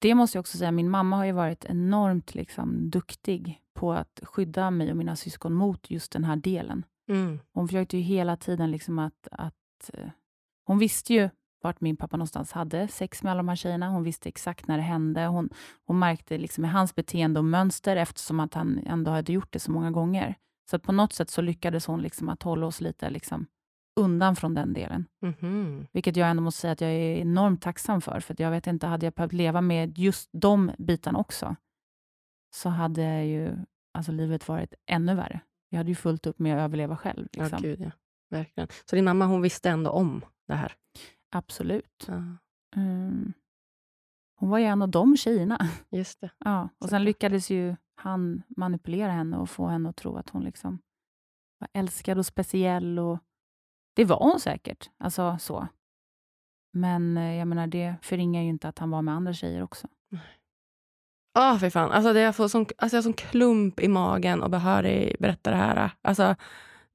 det 0.00 0.14
måste 0.14 0.38
jag 0.38 0.40
också 0.40 0.58
säga, 0.58 0.72
min 0.72 0.90
mamma 0.90 1.16
har 1.16 1.24
ju 1.24 1.32
varit 1.32 1.64
enormt 1.64 2.34
liksom, 2.34 2.90
duktig 2.90 3.60
på 3.74 3.92
att 3.92 4.20
skydda 4.22 4.70
mig 4.70 4.90
och 4.90 4.96
mina 4.96 5.16
syskon 5.16 5.52
mot 5.54 5.90
just 5.90 6.12
den 6.12 6.24
här 6.24 6.36
delen. 6.36 6.84
Mm. 7.08 7.38
Hon 7.52 7.68
försökte 7.68 7.96
ju 7.96 8.02
hela 8.02 8.36
tiden 8.36 8.70
liksom 8.70 8.98
att, 8.98 9.28
att... 9.30 9.90
eh, 9.92 10.08
Hon 10.64 10.78
visste 10.78 11.14
ju 11.14 11.30
vart 11.62 11.80
min 11.80 11.96
pappa 11.96 12.16
någonstans 12.16 12.52
hade 12.52 12.88
sex 12.88 13.22
med 13.22 13.30
alla 13.30 13.38
de 13.38 13.48
här 13.48 13.56
tjejerna. 13.56 13.88
Hon 13.88 14.02
visste 14.02 14.28
exakt 14.28 14.66
när 14.68 14.76
det 14.76 14.82
hände. 14.82 15.26
Hon, 15.26 15.48
hon 15.86 15.98
märkte 15.98 16.38
liksom 16.38 16.64
i 16.64 16.68
hans 16.68 16.94
beteende 16.94 17.40
och 17.40 17.44
mönster 17.44 17.96
eftersom 17.96 18.40
att 18.40 18.54
han 18.54 18.78
ändå 18.86 19.10
hade 19.10 19.32
gjort 19.32 19.52
det 19.52 19.58
så 19.58 19.70
många 19.70 19.90
gånger. 19.90 20.34
Så 20.70 20.76
att 20.76 20.82
på 20.82 20.92
något 20.92 21.12
sätt 21.12 21.30
så 21.30 21.42
lyckades 21.42 21.86
hon 21.86 22.02
liksom 22.02 22.28
att 22.28 22.42
hålla 22.42 22.66
oss 22.66 22.80
lite 22.80 23.10
liksom 23.10 23.46
undan 23.96 24.36
från 24.36 24.54
den 24.54 24.72
delen. 24.72 25.04
Mhm. 25.22 25.86
Vilket 25.92 26.16
jag 26.16 26.30
ändå 26.30 26.42
måste 26.42 26.60
säga 26.60 26.72
att 26.72 26.80
jag 26.80 26.90
är 26.90 27.16
enormt 27.16 27.62
tacksam 27.62 28.00
för. 28.00 28.20
För 28.20 28.36
jag 28.38 28.50
vet 28.50 28.66
inte, 28.66 28.86
hade 28.86 29.06
jag 29.06 29.12
behövt 29.12 29.32
leva 29.32 29.60
med 29.60 29.98
just 29.98 30.28
de 30.32 30.70
bitarna 30.78 31.18
också, 31.18 31.56
så 32.54 32.68
hade 32.68 33.24
ju 33.24 33.56
alltså, 33.94 34.12
livet 34.12 34.48
varit 34.48 34.74
ännu 34.86 35.14
värre. 35.14 35.40
Jag 35.70 35.78
hade 35.78 35.88
ju 35.90 35.94
fullt 35.94 36.26
upp 36.26 36.38
med 36.38 36.56
att 36.56 36.60
överleva 36.64 36.96
själv. 36.96 37.28
Ja, 37.32 37.42
Liksom. 37.42 37.62
gud 37.62 37.80
ja. 37.80 37.90
Verkligen. 38.30 38.68
Så 38.84 38.96
din 38.96 39.04
mamma 39.04 39.26
hon 39.26 39.42
visste 39.42 39.70
ändå 39.70 39.90
om 39.90 40.24
det 40.48 40.54
här? 40.54 40.72
Absolut. 41.30 42.04
Ja, 42.08 42.22
Mm. 42.76 43.32
Hon 44.36 44.50
var 44.50 44.58
ju 44.58 44.64
en 44.64 44.82
av 44.82 44.88
de 44.88 45.16
tjejerna. 45.16 45.58
just 45.90 46.20
det. 46.20 46.30
Ja. 46.38 46.68
Och 46.78 46.88
sen 46.88 47.04
lyckades 47.04 47.50
ju 47.50 47.76
han 47.94 48.42
manipulera 48.48 49.12
henne 49.12 49.36
och 49.36 49.50
få 49.50 49.66
henne 49.66 49.88
att 49.88 49.96
tro 49.96 50.16
att 50.16 50.30
hon 50.30 50.44
liksom 50.44 50.78
var 51.58 51.68
älskad 51.72 52.18
och 52.18 52.26
speciell. 52.26 52.98
Och 52.98 53.18
det 53.96 54.04
var 54.04 54.18
hon 54.18 54.40
säkert. 54.40 54.90
Alltså 54.98 55.38
så. 55.40 55.68
Men 56.72 57.16
eh, 57.16 57.34
jag 57.34 57.48
menar, 57.48 57.66
det 57.66 57.94
förringar 58.02 58.42
ju 58.42 58.48
inte 58.48 58.68
att 58.68 58.78
han 58.78 58.90
var 58.90 59.02
med 59.02 59.14
andra 59.14 59.32
tjejer 59.32 59.62
också. 59.62 59.88
Ja, 61.34 61.58
för 61.58 61.70
fan. 61.70 61.90
Alltså, 61.90 62.12
det 62.12 62.20
jag, 62.20 62.36
får 62.36 62.48
sån, 62.48 62.66
alltså, 62.76 62.96
jag 62.96 62.98
har 62.98 63.02
sån 63.02 63.12
klump 63.12 63.80
i 63.80 63.88
magen 63.88 64.42
och 64.42 64.50
dig 64.82 65.16
berätta 65.20 65.50
det 65.50 65.56
här. 65.56 65.90
Alltså, 66.02 66.36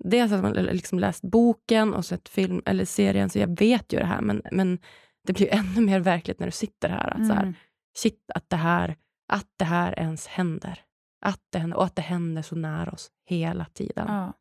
dels 0.03 0.31
att 0.31 0.41
man 0.41 0.53
liksom 0.53 0.99
läst 0.99 1.23
boken 1.23 1.93
och 1.93 2.05
sett 2.05 2.29
film 2.29 2.61
eller 2.65 2.85
serien, 2.85 3.29
så 3.29 3.39
jag 3.39 3.59
vet 3.59 3.93
ju 3.93 3.99
det 3.99 4.05
här, 4.05 4.21
men, 4.21 4.41
men 4.51 4.79
det 5.27 5.33
blir 5.33 5.45
ju 5.45 5.51
ännu 5.59 5.81
mer 5.81 5.99
verkligt 5.99 6.39
när 6.39 6.47
du 6.47 6.51
sitter 6.51 6.89
här. 6.89 7.09
Att 7.09 7.27
så 7.27 7.33
här 7.33 7.43
Mm. 7.43 7.53
shit, 7.97 8.31
att 8.35 8.49
det, 8.49 8.55
här, 8.55 8.95
att 9.33 9.47
det 9.57 9.65
här 9.65 9.99
ens 9.99 10.27
händer. 10.27 10.79
Att 11.25 11.41
det 11.51 11.59
händer. 11.59 11.77
Och 11.77 11.83
att 11.83 11.95
det 11.95 12.01
händer 12.01 12.41
så 12.41 12.55
nära 12.55 12.91
oss 12.91 13.11
hela 13.29 13.65
tiden. 13.65 14.05
Ja. 14.07 14.33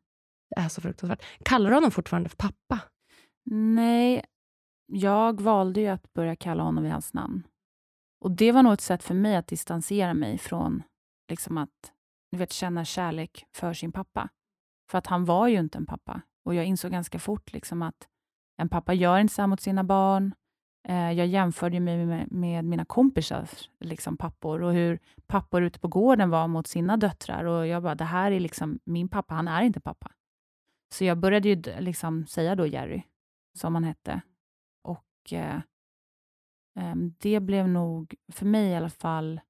Det 0.49 0.61
är 0.61 0.69
så 0.69 0.81
fruktansvärt. 0.81 1.23
Kallar 1.45 1.69
du 1.69 1.75
honom 1.75 1.91
fortfarande 1.91 2.29
för 2.29 2.37
pappa? 2.37 2.79
Nej, 3.51 4.25
jag 4.91 5.41
valde 5.41 5.81
ju 5.81 5.87
att 5.87 6.13
börja 6.13 6.35
kalla 6.35 6.63
honom 6.63 6.83
vid 6.83 6.91
hans 6.91 7.13
namn. 7.13 7.43
Och 8.21 8.31
Det 8.31 8.51
var 8.51 8.63
nog 8.63 8.73
ett 8.73 8.81
sätt 8.81 9.03
för 9.03 9.13
mig 9.13 9.35
att 9.35 9.47
distansera 9.47 10.13
mig 10.13 10.37
från 10.37 10.83
liksom 11.29 11.57
att 11.57 11.91
du 12.31 12.37
vet, 12.37 12.51
känna 12.51 12.85
kärlek 12.85 13.45
för 13.55 13.73
sin 13.73 13.91
pappa. 13.91 14.29
För 14.91 14.97
att 14.97 15.07
han 15.07 15.25
var 15.25 15.47
ju 15.47 15.59
inte 15.59 15.77
en 15.77 15.85
pappa. 15.85 16.21
Och 16.45 16.55
Jag 16.55 16.65
insåg 16.65 16.91
ganska 16.91 17.19
fort 17.19 17.53
liksom 17.53 17.81
att 17.81 18.07
en 18.57 18.69
pappa 18.69 18.93
gör 18.93 19.19
inte 19.19 19.33
så 19.33 19.41
här 19.41 19.47
mot 19.47 19.61
sina 19.61 19.83
barn. 19.83 20.35
Eh, 20.87 21.11
jag 21.11 21.27
jämförde 21.27 21.79
mig 21.79 22.05
med, 22.05 22.31
med 22.31 22.65
mina 22.65 22.85
kompisars 22.85 23.69
liksom, 23.79 24.17
pappor 24.17 24.61
och 24.61 24.73
hur 24.73 24.99
pappor 25.27 25.63
ute 25.63 25.79
på 25.79 25.87
gården 25.87 26.29
var 26.29 26.47
mot 26.47 26.67
sina 26.67 26.97
döttrar. 26.97 27.43
Och 27.43 27.67
Jag 27.67 27.83
bara, 27.83 27.95
det 27.95 28.03
här 28.03 28.31
är 28.31 28.39
liksom 28.39 28.79
min 28.83 29.09
pappa, 29.09 29.33
han 29.33 29.47
är 29.47 29.61
inte 29.61 29.79
pappa. 29.79 30.11
Så 30.93 31.03
jag 31.05 31.17
började 31.17 31.49
ju 31.49 31.61
liksom 31.79 32.25
säga 32.27 32.55
då 32.55 32.67
Jerry, 32.67 33.03
som 33.59 33.75
han 33.75 33.83
hette. 33.83 34.21
Och 34.83 35.33
eh, 35.33 35.61
ehm, 36.79 37.15
det 37.19 37.39
blev 37.39 37.69
nog, 37.69 38.15
för 38.31 38.45
mig 38.45 38.71
i 38.71 38.75
alla 38.75 38.89
fall, 38.89 39.41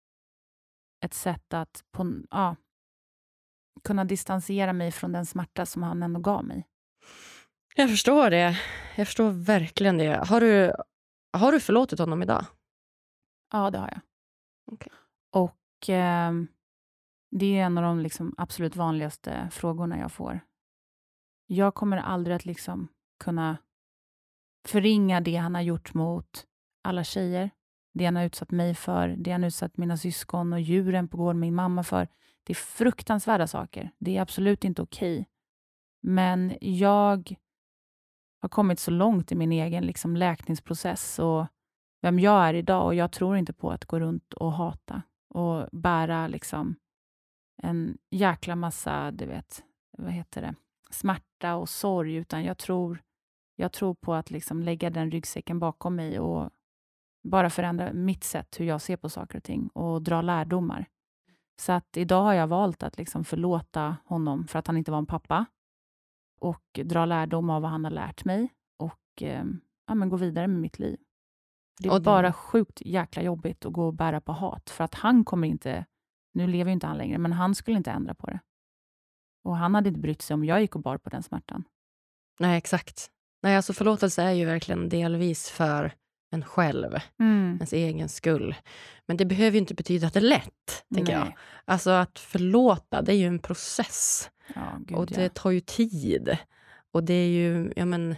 ett 1.06 1.14
sätt 1.14 1.54
att 1.54 1.84
på, 1.92 2.14
ja, 2.32 2.56
kunna 3.84 4.06
distansera 4.06 4.74
mig 4.74 4.92
från 4.92 5.12
den 5.12 5.26
smärta 5.26 5.66
som 5.66 5.84
han 5.84 6.04
ändå 6.04 6.20
gav 6.20 6.46
mig. 6.46 6.68
Jag 7.76 7.90
förstår 7.90 8.30
det. 8.30 8.60
Jag 8.96 9.08
förstår 9.08 9.32
verkligen 9.32 9.98
det. 9.98 10.28
Har 10.28 10.42
du, 10.42 10.74
har 11.34 11.52
du 11.52 11.60
förlåtit 11.60 12.00
honom 12.00 12.24
idag? 12.24 12.46
Ja, 13.52 13.72
det 13.72 13.78
har 13.78 13.88
jag. 13.88 14.00
Okej. 14.72 14.92
Och 15.32 15.90
ehm, 15.90 16.48
det 17.32 17.60
är 17.60 17.66
en 17.66 17.78
av 17.78 17.84
de 17.84 18.00
liksom 18.00 18.34
absolut 18.38 18.76
vanligaste 18.76 19.50
frågorna 19.52 20.00
jag 20.00 20.12
får. 20.12 20.40
Jag 21.48 21.76
kommer 21.76 21.98
aldrig 21.98 22.36
att 22.36 22.46
liksom 22.46 22.88
kunna 23.20 23.58
förringa 24.68 25.22
det 25.22 25.36
han 25.36 25.56
har 25.56 25.62
gjort 25.62 25.94
mot 25.94 26.46
alla 26.84 27.04
tjejer, 27.04 27.50
det 27.94 28.06
han 28.06 28.16
har 28.16 28.24
utsatt 28.24 28.52
mig 28.52 28.76
för, 28.76 29.08
det 29.08 29.32
han 29.32 29.44
har 29.44 29.48
utsatt 29.48 29.78
mina 29.78 29.98
syskon 29.98 30.54
och 30.54 30.62
djuren 30.62 31.08
på 31.08 31.18
gården, 31.18 31.40
min 31.40 31.56
mamma 31.56 31.84
för. 31.84 32.08
Det 32.44 32.54
är 32.54 32.56
fruktansvärda 32.56 33.48
saker. 33.48 33.92
Det 34.00 34.18
är 34.18 34.22
absolut 34.22 34.64
inte 34.64 34.82
okej. 34.82 35.30
Men 36.02 36.58
jag 36.62 37.36
har 38.42 38.50
kommit 38.50 38.80
så 38.80 38.92
långt 38.92 39.32
i 39.32 39.36
min 39.36 39.52
egen 39.52 39.86
liksom 39.86 40.18
läkningsprocess 40.18 41.20
och 41.20 41.48
vem 42.02 42.20
jag 42.20 42.48
är 42.48 42.54
idag 42.54 42.86
och 42.86 42.96
jag 42.96 43.12
tror 43.12 43.38
inte 43.38 43.54
på 43.54 43.72
att 43.72 43.86
gå 43.86 44.00
runt 44.00 44.34
och 44.34 44.54
hata 44.54 45.02
och 45.30 45.70
bära 45.72 46.28
liksom 46.28 46.76
en 47.62 47.98
jäkla 48.10 48.56
massa, 48.56 49.12
du 49.12 49.26
vet, 49.26 49.64
vad 49.98 50.12
heter 50.12 50.42
det, 50.42 50.56
smärta 50.90 51.56
och 51.56 51.70
sorg, 51.70 52.16
utan 52.16 52.44
jag 52.44 52.58
tror, 52.58 53.02
jag 53.56 53.72
tror 53.72 53.94
på 53.94 54.14
att 54.14 54.32
liksom 54.32 54.64
lägga 54.64 54.90
den 54.90 55.12
ryggsäcken 55.12 55.60
bakom 55.60 55.96
mig 55.96 56.20
och 56.20 56.50
bara 57.24 57.50
förändra 57.50 57.94
mitt 57.94 58.24
sätt 58.24 58.60
hur 58.60 58.66
jag 58.66 58.82
ser 58.82 58.98
på 58.98 59.10
saker 59.10 59.38
och 59.38 59.44
ting 59.44 59.68
och 59.68 60.02
dra 60.02 60.22
lärdomar. 60.22 60.86
Så 61.64 61.72
att 61.72 61.98
idag 61.98 62.24
har 62.24 62.34
jag 62.34 62.48
valt 62.48 62.84
att 62.84 62.98
liksom 62.98 63.24
förlåta 63.24 63.98
honom 64.06 64.48
för 64.48 64.60
att 64.60 64.68
han 64.68 64.78
inte 64.78 64.92
var 64.92 64.98
en 64.98 65.06
pappa 65.06 65.46
och 66.40 66.80
dra 66.84 67.06
lärdom 67.06 67.50
av 67.50 67.62
vad 67.62 67.72
han 67.72 67.84
har 67.84 67.92
lärt 67.92 68.26
mig 68.26 68.54
och 68.80 69.22
eh, 69.24 69.44
ja, 69.88 69.96
men 69.96 70.10
gå 70.10 70.16
vidare 70.18 70.48
med 70.48 70.62
mitt 70.62 70.80
liv. 70.80 71.00
Det 71.80 71.88
är 71.88 71.92
Och 71.92 72.00
det- 72.00 72.06
bara 72.06 72.34
sjukt 72.34 72.82
jäkla 72.86 73.22
jobbigt 73.22 73.66
att 73.66 73.74
gå 73.74 73.86
och 73.88 73.94
bära 73.94 74.22
på 74.22 74.32
hat 74.32 74.70
för 74.70 74.84
att 74.84 74.94
han 74.94 75.26
kommer 75.26 75.48
inte, 75.48 75.86
nu 76.34 76.48
lever 76.48 76.70
ju 76.70 76.74
inte 76.74 76.88
han 76.88 76.98
längre, 76.98 77.18
men 77.18 77.32
han 77.34 77.56
skulle 77.56 77.78
inte 77.78 77.92
ändra 77.92 78.14
på 78.14 78.28
det. 78.28 78.40
Och 79.44 79.58
han 79.58 79.76
hade 79.76 79.90
inte 79.90 80.02
brytt 80.02 80.22
sig 80.22 80.34
om 80.34 80.46
jag 80.46 80.62
gick 80.62 80.76
och 80.76 80.82
bar 80.82 80.98
på 80.98 81.10
den 81.10 81.24
smärtan. 81.24 81.64
Nej, 82.40 82.58
exakt. 82.58 83.12
Nej, 83.42 83.56
alltså 83.56 83.74
förlåtelse 83.74 84.24
är 84.24 84.32
ju 84.32 84.46
verkligen 84.46 84.90
delvis 84.90 85.50
för 85.50 85.94
en 86.34 86.44
själv, 86.46 86.96
ens 87.20 87.74
egen 87.74 88.10
skull. 88.10 88.56
Men 89.06 89.18
det 89.18 89.26
behöver 89.26 89.52
ju 89.52 89.60
inte 89.60 89.74
betyda 89.74 90.08
att 90.08 90.14
det 90.14 90.20
är 90.20 90.22
lätt, 90.22 90.86
tänker 90.96 91.14
jag. 91.14 91.34
Alltså 91.66 91.90
att 91.90 92.20
förlåta, 92.20 93.02
det 93.02 93.12
är 93.14 93.18
ju 93.18 93.28
en 93.28 93.40
process. 93.40 94.30
Ja, 94.56 94.78
gud, 94.80 94.98
och 94.98 95.06
det 95.06 95.24
ja. 95.24 95.30
tar 95.30 95.52
ju 95.52 95.60
tid. 95.60 96.38
Och 96.92 97.04
det 97.04 97.14
är 97.14 97.28
ju 97.28 97.74
ja, 97.76 97.86
men, 97.86 98.16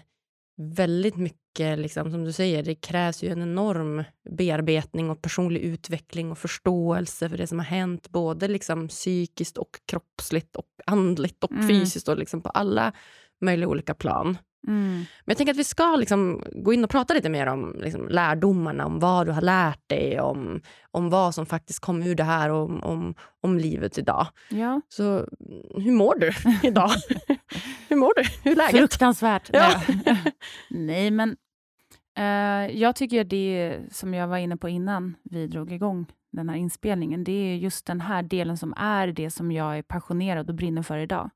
väldigt 0.57 1.15
mycket, 1.15 1.79
liksom, 1.79 2.11
som 2.11 2.23
du 2.23 2.31
säger, 2.31 2.63
det 2.63 2.75
krävs 2.75 3.23
ju 3.23 3.29
en 3.29 3.41
enorm 3.41 4.03
bearbetning 4.29 5.09
och 5.09 5.21
personlig 5.21 5.61
utveckling 5.61 6.31
och 6.31 6.37
förståelse 6.37 7.29
för 7.29 7.37
det 7.37 7.47
som 7.47 7.59
har 7.59 7.65
hänt, 7.65 8.09
både 8.09 8.47
liksom 8.47 8.87
psykiskt 8.87 9.57
och 9.57 9.79
kroppsligt 9.85 10.55
och 10.55 10.65
andligt 10.85 11.43
och 11.43 11.51
Mm. 11.51 11.67
fysiskt 11.67 12.07
och 12.07 12.17
liksom 12.17 12.41
på 12.41 12.49
alla 12.49 12.91
möjliga 13.41 13.67
olika 13.69 13.93
plan. 13.93 14.37
Mm. 14.67 14.93
Men 14.95 15.05
jag 15.25 15.37
tänker 15.37 15.53
att 15.53 15.59
vi 15.59 15.63
ska 15.63 15.95
liksom 15.95 16.43
gå 16.51 16.73
in 16.73 16.83
och 16.83 16.89
prata 16.89 17.13
lite 17.13 17.29
mer 17.29 17.47
om 17.47 17.75
liksom 17.79 18.07
lärdomarna, 18.09 18.85
om 18.85 18.99
vad 18.99 19.25
du 19.25 19.31
har 19.31 19.41
lärt 19.41 19.89
dig, 19.89 20.19
om, 20.19 20.61
om 20.91 21.09
vad 21.09 21.35
som 21.35 21.45
faktiskt 21.45 21.79
kom 21.79 22.03
ur 22.03 22.15
det 22.15 22.23
här 22.23 22.49
och 22.49 22.63
om, 22.63 22.83
om, 22.83 23.15
om 23.41 23.57
livet 23.57 23.97
idag. 23.97 24.27
Ja. 24.49 24.81
Så 24.89 25.03
mm, 25.03 25.27
hur 25.83 25.91
mår 25.91 26.15
du 26.15 26.31
idag? 26.67 26.89
hur 27.89 27.95
mår 27.95 28.13
du? 28.15 28.23
Hur 28.43 28.51
är 28.51 28.55
läget? 28.55 28.79
Fruktansvärt. 28.79 29.49
Ja. 29.53 29.81
Nej, 30.69 31.11
men 31.11 31.35
eh, 32.17 32.77
jag 32.77 32.95
tycker 32.95 33.23
det 33.23 33.79
som 33.91 34.13
jag 34.13 34.27
var 34.27 34.37
inne 34.37 34.57
på 34.57 34.69
innan 34.69 35.15
vi 35.23 35.47
drog 35.47 35.71
igång 35.71 36.05
den 36.31 36.49
här 36.49 36.55
inspelningen, 36.55 37.23
det 37.23 37.31
är 37.31 37.55
just 37.55 37.85
den 37.85 38.01
här 38.01 38.23
delen 38.23 38.57
som 38.57 38.73
är 38.77 39.07
det 39.07 39.29
som 39.29 39.51
jag 39.51 39.77
är 39.77 39.81
passionerad 39.81 40.49
och 40.49 40.55
brinner 40.55 40.81
för 40.81 40.97
idag. 40.97 41.29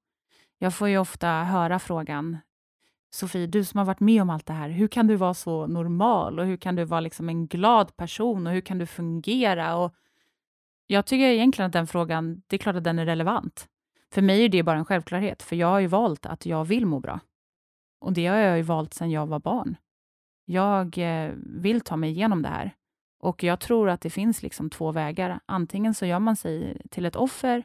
Jag 0.58 0.74
får 0.74 0.90
ju 0.90 0.98
ofta 0.98 1.28
höra 1.28 1.80
frågan, 1.80 2.38
Sofie, 3.12 3.48
du 3.48 3.64
som 3.64 3.78
har 3.78 3.86
varit 3.86 4.00
med 4.00 4.22
om 4.22 4.30
allt 4.30 4.46
det 4.46 4.54
här, 4.54 4.70
hur 4.70 4.88
kan 4.88 5.08
du 5.08 5.16
vara 5.16 5.34
så 5.34 5.68
normal 5.68 6.40
och 6.40 6.46
hur 6.46 6.58
kan 6.58 6.76
du 6.76 6.84
vara 6.84 7.00
liksom 7.00 7.30
en 7.30 7.48
glad 7.48 7.96
person 7.96 8.48
och 8.48 8.54
hur 8.54 8.62
kan 8.62 8.78
du 8.78 8.86
fungera? 8.86 9.76
Och 9.76 9.94
jag 10.88 11.06
tycker 11.06 11.26
egentligen 11.26 11.68
att 11.68 11.74
den 11.74 11.88
frågan, 11.88 12.42
det 12.48 12.56
är 12.56 12.58
klart 12.58 12.76
att 12.76 12.84
den 12.84 13.00
är 13.00 13.06
relevant. 13.06 13.68
För 14.12 14.22
mig 14.22 14.46
är 14.46 14.50
det 14.50 14.64
bara 14.64 14.78
en 14.78 14.86
självklarhet, 14.86 15.44
för 15.44 15.56
jag 15.56 15.68
har 15.68 15.80
ju 15.80 15.88
valt 15.88 16.26
att 16.26 16.46
jag 16.46 16.66
vill 16.66 16.86
må 16.86 17.00
bra. 17.00 17.20
Och 18.02 18.14
det 18.14 18.28
har 18.28 18.38
jag 18.38 18.58
ju 18.58 18.64
valt 18.64 18.94
sedan 18.94 19.12
jag 19.12 19.28
var 19.28 19.40
barn. 19.40 19.76
Jag 20.46 20.98
eh, 20.98 21.32
vill 21.36 21.82
ta 21.82 21.98
mig 21.98 22.10
igenom 22.10 22.42
det 22.42 22.50
här. 22.50 22.76
Och 23.20 23.44
jag 23.44 23.60
tror 23.60 23.90
att 23.90 24.02
det 24.02 24.10
finns 24.10 24.44
liksom 24.44 24.70
två 24.70 24.92
vägar. 24.92 25.40
Antingen 25.46 25.94
så 25.94 26.06
gör 26.06 26.20
man 26.20 26.36
sig 26.36 26.82
till 26.90 27.06
ett 27.06 27.16
offer, 27.16 27.64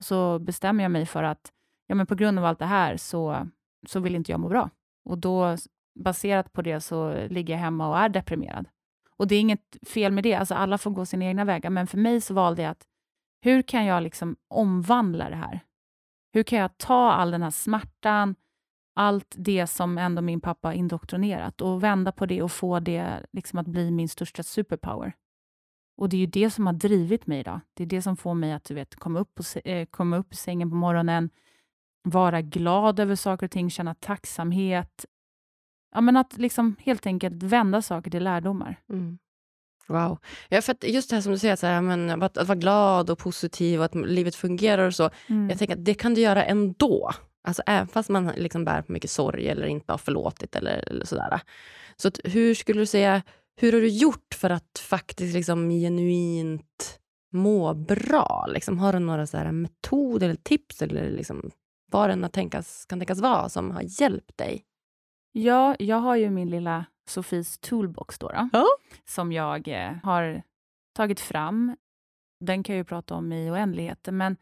så 0.00 0.38
bestämmer 0.38 0.84
jag 0.84 0.90
mig 0.90 1.06
för 1.06 1.22
att 1.22 1.52
ja, 1.86 1.94
men 1.94 2.06
på 2.06 2.14
grund 2.14 2.38
av 2.38 2.44
allt 2.44 2.58
det 2.58 2.66
här 2.66 2.96
så, 2.96 3.48
så 3.86 4.00
vill 4.00 4.14
inte 4.14 4.32
jag 4.32 4.40
må 4.40 4.48
bra. 4.48 4.70
Och 5.04 5.18
då, 5.18 5.56
baserat 5.94 6.52
på 6.52 6.62
det, 6.62 6.80
så 6.80 7.26
ligger 7.28 7.54
jag 7.54 7.60
hemma 7.60 7.88
och 7.88 7.98
är 7.98 8.08
deprimerad. 8.08 8.68
Och 9.16 9.28
det 9.28 9.34
är 9.34 9.40
inget 9.40 9.76
fel 9.86 10.12
med 10.12 10.24
det, 10.24 10.34
alltså 10.34 10.54
alla 10.54 10.78
får 10.78 10.90
gå 10.90 11.06
sina 11.06 11.24
egna 11.24 11.44
vägar, 11.44 11.70
men 11.70 11.86
för 11.86 11.98
mig 11.98 12.20
så 12.20 12.34
valde 12.34 12.62
jag 12.62 12.70
att 12.70 12.86
hur 13.40 13.62
kan 13.62 13.84
jag 13.84 14.02
liksom 14.02 14.36
omvandla 14.48 15.30
det 15.30 15.36
här? 15.36 15.60
Hur 16.32 16.42
kan 16.42 16.58
jag 16.58 16.78
ta 16.78 17.12
all 17.12 17.30
den 17.30 17.42
här 17.42 17.50
smärtan, 17.50 18.34
allt 18.94 19.34
det 19.38 19.66
som 19.66 19.98
ändå 19.98 20.22
min 20.22 20.40
pappa 20.40 20.74
indoktrinerat 20.74 21.60
och 21.60 21.82
vända 21.82 22.12
på 22.12 22.26
det 22.26 22.42
och 22.42 22.52
få 22.52 22.80
det 22.80 23.26
liksom 23.32 23.58
att 23.58 23.66
bli 23.66 23.90
min 23.90 24.08
största 24.08 24.42
superpower. 24.42 25.12
Och 25.96 26.08
Det 26.08 26.16
är 26.16 26.18
ju 26.18 26.26
det 26.26 26.50
som 26.50 26.66
har 26.66 26.72
drivit 26.72 27.26
mig 27.26 27.40
idag. 27.40 27.60
Det 27.74 27.82
är 27.82 27.86
det 27.86 28.02
som 28.02 28.16
får 28.16 28.34
mig 28.34 28.52
att 28.52 28.64
du 28.64 28.74
vet, 28.74 28.96
komma, 28.96 29.18
upp 29.18 29.38
och, 29.38 29.66
eh, 29.66 29.86
komma 29.86 30.16
upp 30.16 30.32
i 30.32 30.36
sängen 30.36 30.70
på 30.70 30.76
morgonen, 30.76 31.30
vara 32.04 32.42
glad 32.42 33.00
över 33.00 33.14
saker 33.14 33.46
och 33.46 33.50
ting, 33.50 33.70
känna 33.70 33.94
tacksamhet. 33.94 35.04
Ja, 35.94 36.00
men 36.00 36.16
att 36.16 36.36
liksom 36.36 36.76
helt 36.78 37.06
enkelt 37.06 37.42
vända 37.42 37.82
saker 37.82 38.10
till 38.10 38.24
lärdomar. 38.24 38.76
Mm. 38.90 39.18
Wow. 39.86 40.18
Ja, 40.48 40.62
för 40.62 40.76
just 40.84 41.10
det 41.10 41.16
här 41.16 41.20
som 41.20 41.32
du 41.32 41.38
säger, 41.38 41.56
så 41.56 41.66
här, 41.66 41.80
men, 41.80 42.22
att, 42.22 42.38
att 42.38 42.48
vara 42.48 42.58
glad 42.58 43.10
och 43.10 43.18
positiv 43.18 43.78
och 43.78 43.84
att 43.84 43.94
livet 43.94 44.34
fungerar 44.34 44.86
och 44.86 44.94
så. 44.94 45.10
Mm. 45.26 45.50
Jag 45.50 45.58
tänker 45.58 45.74
att 45.74 45.84
det 45.84 45.94
kan 45.94 46.14
du 46.14 46.20
göra 46.20 46.44
ändå. 46.44 47.10
Alltså 47.44 47.62
även 47.66 47.88
fast 47.88 48.08
man 48.08 48.26
liksom 48.36 48.64
bär 48.64 48.82
på 48.82 48.92
mycket 48.92 49.10
sorg 49.10 49.48
eller 49.48 49.66
inte 49.66 49.92
har 49.92 49.98
förlåtit 49.98 50.56
eller, 50.56 50.88
eller 50.88 51.04
sådär. 51.04 51.40
Så 51.96 52.08
att, 52.08 52.20
hur 52.24 52.54
skulle 52.54 52.80
du 52.80 52.86
säga, 52.86 53.22
hur 53.56 53.72
har 53.72 53.80
du 53.80 53.88
gjort 53.88 54.34
för 54.34 54.50
att 54.50 54.78
faktiskt 54.78 55.34
liksom 55.34 55.70
genuint 55.70 57.00
må 57.32 57.74
bra? 57.74 58.46
Liksom, 58.48 58.78
har 58.78 58.92
du 58.92 58.98
några 58.98 59.26
så 59.26 59.36
här 59.36 59.52
metoder 59.52 60.26
eller 60.26 60.40
tips 60.42 60.82
eller 60.82 61.10
liksom, 61.10 61.50
vad 61.94 62.18
det 62.18 62.28
tänkas, 62.28 62.86
kan 62.86 62.98
tänkas 62.98 63.20
vara 63.20 63.48
som 63.48 63.70
har 63.70 64.00
hjälpt 64.00 64.38
dig? 64.38 64.64
Ja, 65.32 65.76
jag 65.78 65.96
har 65.96 66.16
ju 66.16 66.30
min 66.30 66.50
lilla 66.50 66.84
Sofies 67.08 67.58
toolbox 67.58 68.18
då, 68.18 68.28
då 68.28 68.48
ja. 68.52 68.66
som 69.04 69.32
jag 69.32 69.68
eh, 69.68 69.92
har 70.02 70.42
tagit 70.94 71.20
fram. 71.20 71.76
Den 72.40 72.62
kan 72.62 72.74
jag 72.74 72.80
ju 72.80 72.84
prata 72.84 73.14
om 73.14 73.32
i 73.32 73.50
oändligheten, 73.50 74.16
men 74.16 74.36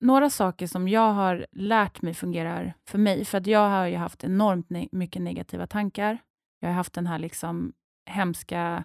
några 0.00 0.30
saker 0.30 0.66
som 0.66 0.88
jag 0.88 1.12
har 1.12 1.46
lärt 1.52 2.02
mig 2.02 2.14
fungerar 2.14 2.74
för 2.86 2.98
mig, 2.98 3.24
för 3.24 3.38
att 3.38 3.46
jag 3.46 3.68
har 3.68 3.86
ju 3.86 3.96
haft 3.96 4.24
enormt 4.24 4.70
ne 4.70 4.88
mycket 4.92 5.22
negativa 5.22 5.66
tankar. 5.66 6.18
Jag 6.60 6.68
har 6.68 6.74
haft 6.74 6.92
den 6.92 7.06
här 7.06 7.18
liksom 7.18 7.72
hemska 8.06 8.84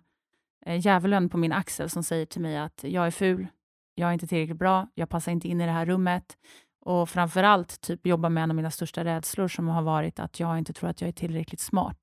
eh, 0.66 0.80
djävulen 0.80 1.30
på 1.30 1.38
min 1.38 1.52
axel 1.52 1.90
som 1.90 2.04
säger 2.04 2.26
till 2.26 2.42
mig 2.42 2.58
att 2.58 2.84
jag 2.84 3.08
är 3.08 3.12
ful, 3.12 3.48
jag 3.96 4.10
är 4.10 4.14
inte 4.14 4.28
tillräckligt 4.28 4.58
bra, 4.58 4.88
jag 4.94 5.10
passar 5.10 5.32
inte 5.32 5.48
in 5.48 5.62
i 5.62 5.66
det 5.66 5.72
här 5.72 5.86
rummet. 5.86 6.38
Och 6.86 7.10
framför 7.10 7.44
allt 7.44 7.82
typ 7.82 8.08
jobba 8.08 8.30
med 8.30 8.44
en 8.44 8.52
av 8.52 8.56
mina 8.56 8.72
största 8.72 9.04
rädslor 9.04 9.48
som 9.48 9.68
har 9.68 9.82
varit 9.82 10.20
att 10.20 10.40
jag 10.40 10.58
inte 10.58 10.74
tror 10.74 10.90
att 10.90 11.02
jag 11.02 11.08
är 11.08 11.12
tillräckligt 11.12 11.60
smart 11.60 12.00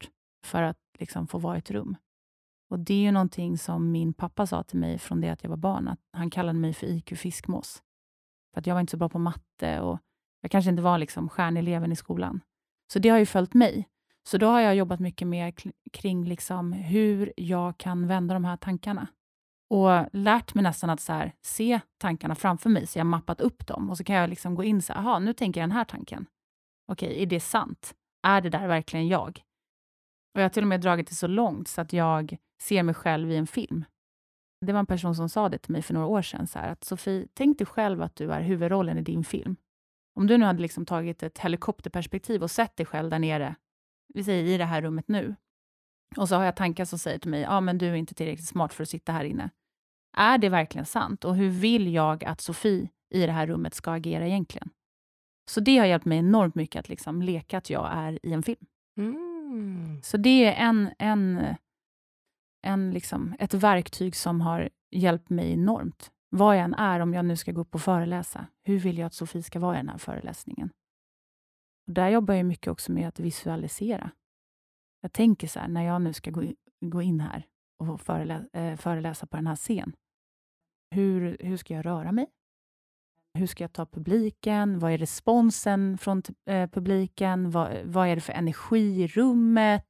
för 0.47 0.62
att 0.62 0.77
liksom 0.99 1.27
få 1.27 1.38
vara 1.38 1.57
i 1.57 1.59
ett 1.59 1.71
rum. 1.71 1.97
Och 2.71 2.79
Det 2.79 2.95
är 2.95 2.99
ju 2.99 3.12
någonting 3.12 3.59
som 3.59 3.92
min 3.92 4.12
pappa 4.12 4.47
sa 4.47 4.62
till 4.62 4.79
mig 4.79 4.99
från 4.99 5.21
det 5.21 5.29
att 5.29 5.42
jag 5.42 5.51
var 5.51 5.57
barn. 5.57 5.88
Att 5.88 6.01
han 6.12 6.31
kallade 6.31 6.59
mig 6.59 6.75
för 6.75 6.87
IQ 6.87 7.18
fiskmås. 7.18 7.83
För 8.55 8.61
att 8.61 8.66
jag 8.66 8.75
var 8.75 8.81
inte 8.81 8.90
så 8.90 8.97
bra 8.97 9.09
på 9.09 9.18
matte 9.18 9.81
och 9.81 9.99
jag 10.40 10.51
kanske 10.51 10.71
inte 10.71 10.83
var 10.83 10.99
liksom 10.99 11.29
stjärneleven 11.29 11.92
i 11.92 11.97
skolan. 11.97 12.40
Så 12.92 12.99
det 12.99 13.09
har 13.09 13.18
ju 13.18 13.27
följt 13.27 13.55
mig. 13.55 13.88
Så 14.29 14.38
då 14.38 14.47
har 14.47 14.61
jag 14.61 14.75
jobbat 14.75 15.01
mycket 15.01 15.29
mer 15.29 15.55
kring 15.92 16.25
liksom 16.25 16.73
hur 16.73 17.33
jag 17.37 17.79
kan 17.79 18.07
vända 18.07 18.35
de 18.35 18.45
här 18.45 18.57
tankarna. 18.57 19.07
Och 19.73 20.07
lärt 20.13 20.55
mig 20.55 20.65
nästan 20.65 20.91
att 20.91 21.01
så 21.01 21.13
här, 21.13 21.33
se 21.43 21.81
tankarna 21.99 22.35
framför 22.35 22.71
mig, 22.71 22.87
så 22.87 22.99
jag 22.99 23.05
har 23.05 23.11
mappat 23.11 23.41
upp 23.41 23.67
dem. 23.67 23.91
Och 23.91 23.97
så 23.97 24.05
kan 24.05 24.17
jag 24.17 24.31
liksom 24.31 24.55
gå 24.55 24.65
in 24.65 24.83
så 24.83 24.93
här, 24.93 25.21
nu 25.21 25.33
tänker 25.33 25.61
jag 25.61 25.69
den 25.69 25.77
här 25.77 25.85
tanken. 25.85 26.27
Okej, 26.93 27.23
är 27.23 27.27
det 27.27 27.41
sant? 27.41 27.95
Är 28.27 28.41
det 28.41 28.51
där 28.51 28.69
verkligen 28.69 29.09
jag? 29.09 29.43
Och 30.35 30.41
Jag 30.41 30.45
har 30.45 30.49
till 30.49 30.63
och 30.63 30.69
med 30.69 30.81
dragit 30.81 31.09
det 31.09 31.15
så 31.15 31.27
långt 31.27 31.69
så 31.69 31.81
att 31.81 31.93
jag 31.93 32.37
ser 32.63 32.83
mig 32.83 32.95
själv 32.95 33.31
i 33.31 33.37
en 33.37 33.47
film. 33.47 33.85
Det 34.67 34.73
var 34.73 34.81
en 34.81 34.87
person 34.87 35.15
som 35.15 35.29
sa 35.29 35.49
det 35.49 35.59
till 35.59 35.73
mig 35.73 35.83
för 35.83 35.95
några 35.95 36.07
år 36.07 36.23
sedan, 36.23 36.47
så 36.47 36.59
här, 36.59 36.73
att 36.73 36.85
Sofie, 36.85 37.27
tänk 37.35 37.59
dig 37.59 37.67
själv 37.67 38.03
att 38.03 38.17
du 38.17 38.33
är 38.33 38.41
huvudrollen 38.41 38.99
i 38.99 39.03
din 39.03 39.25
film. 39.25 39.57
Om 40.15 40.27
du 40.27 40.39
nu 40.39 40.45
hade 40.45 40.63
liksom 40.63 40.87
tagit 40.87 41.23
ett 41.23 41.39
helikopterperspektiv 41.39 42.43
och 42.43 42.51
sett 42.51 42.77
dig 42.77 42.87
själv 42.87 43.11
där 43.11 43.19
nere, 43.19 43.55
vi 44.15 44.25
säger 44.25 44.45
i 44.45 44.59
det 44.59 44.65
här 44.65 44.83
rummet 44.83 45.09
nu, 45.09 45.35
och 46.17 46.29
så 46.29 46.37
har 46.37 46.45
jag 46.45 46.57
tankar 46.57 46.85
som 46.85 46.99
säger 46.99 47.19
till 47.19 47.31
mig, 47.31 47.41
ja 47.41 47.61
men 47.61 47.79
du 47.79 47.87
är 47.87 47.95
inte 47.95 48.15
tillräckligt 48.15 48.49
smart 48.49 48.73
för 48.73 48.83
att 48.83 48.89
sitta 48.89 49.13
här 49.13 49.25
inne. 49.25 49.51
Är 50.16 50.38
det 50.38 50.48
verkligen 50.48 50.87
sant? 50.87 51.25
Och 51.25 51.37
hur 51.37 51.51
vill 51.51 51.94
jag 51.94 52.25
att 52.25 52.40
Sofie 52.40 52.88
i 53.14 53.27
det 53.27 53.33
här 53.33 53.46
rummet 53.46 53.75
ska 53.75 53.90
agera 53.90 54.27
egentligen? 54.27 54.70
Så 55.51 55.61
det 55.61 55.79
har 55.79 55.87
hjälpt 55.87 56.05
mig 56.05 56.18
enormt 56.18 56.55
mycket 56.55 56.81
att 56.81 56.88
liksom 56.88 57.22
leka 57.22 57.59
att 57.59 57.70
jag 57.70 57.92
är 57.92 58.27
i 58.27 58.33
en 58.33 58.42
film. 58.42 58.66
Mm. 58.98 60.03
Så 60.03 60.16
det 60.16 60.44
är 60.44 60.68
en, 60.68 60.90
en, 60.98 61.55
en 62.62 62.90
liksom, 62.90 63.35
ett 63.38 63.55
verktyg 63.55 64.16
som 64.16 64.40
har 64.40 64.68
hjälpt 64.90 65.31
mig 65.31 65.53
enormt. 65.53 66.11
Vad 66.31 66.57
jag 66.57 66.64
än 66.64 66.75
är, 66.75 67.01
om 67.01 67.14
jag 67.14 67.25
nu 67.25 67.37
ska 67.37 67.53
gå 67.53 67.61
upp 67.61 67.75
och 67.75 67.83
föreläsa, 67.83 68.46
hur 68.62 68.79
vill 68.79 68.98
jag 68.98 69.07
att 69.07 69.14
Sofie 69.14 69.42
ska 69.42 69.61
vara 69.61 69.77
i 69.77 69.79
den 69.79 69.88
här 69.88 69.98
föreläsningen? 69.98 70.70
Och 71.87 71.92
där 71.92 72.09
jobbar 72.09 72.35
jag 72.35 72.46
mycket 72.46 72.68
också 72.68 72.92
med 72.92 73.09
att 73.09 73.20
visualisera. 73.20 74.11
Jag 75.01 75.12
tänker 75.12 75.48
så 75.48 75.61
här, 75.61 75.68
när 75.68 75.83
jag 75.83 76.03
nu 76.03 76.12
ska 76.12 76.31
gå 76.31 76.42
in, 76.42 76.57
gå 76.81 77.03
in 77.03 77.20
här 77.20 77.46
och 77.79 78.01
förelä, 78.01 78.77
föreläsa 78.77 79.27
på 79.27 79.37
den 79.37 79.46
här 79.46 79.57
scenen. 79.57 79.92
Hur, 80.92 81.37
hur 81.40 81.57
ska 81.57 81.74
jag 81.74 81.87
röra 81.87 82.12
mig? 82.12 82.26
Hur 83.38 83.46
ska 83.46 83.64
jag 83.64 83.72
ta 83.72 83.87
publiken? 83.87 84.78
Vad 84.78 84.92
är 84.92 84.98
responsen 84.98 85.98
från 85.98 86.22
eh, 86.46 86.70
publiken? 86.70 87.50
Vad, 87.50 87.70
vad 87.85 88.09
är 88.09 88.14
det 88.14 88.20
för 88.20 88.33
energi 88.33 89.02
i 89.02 89.07
rummet? 89.07 89.87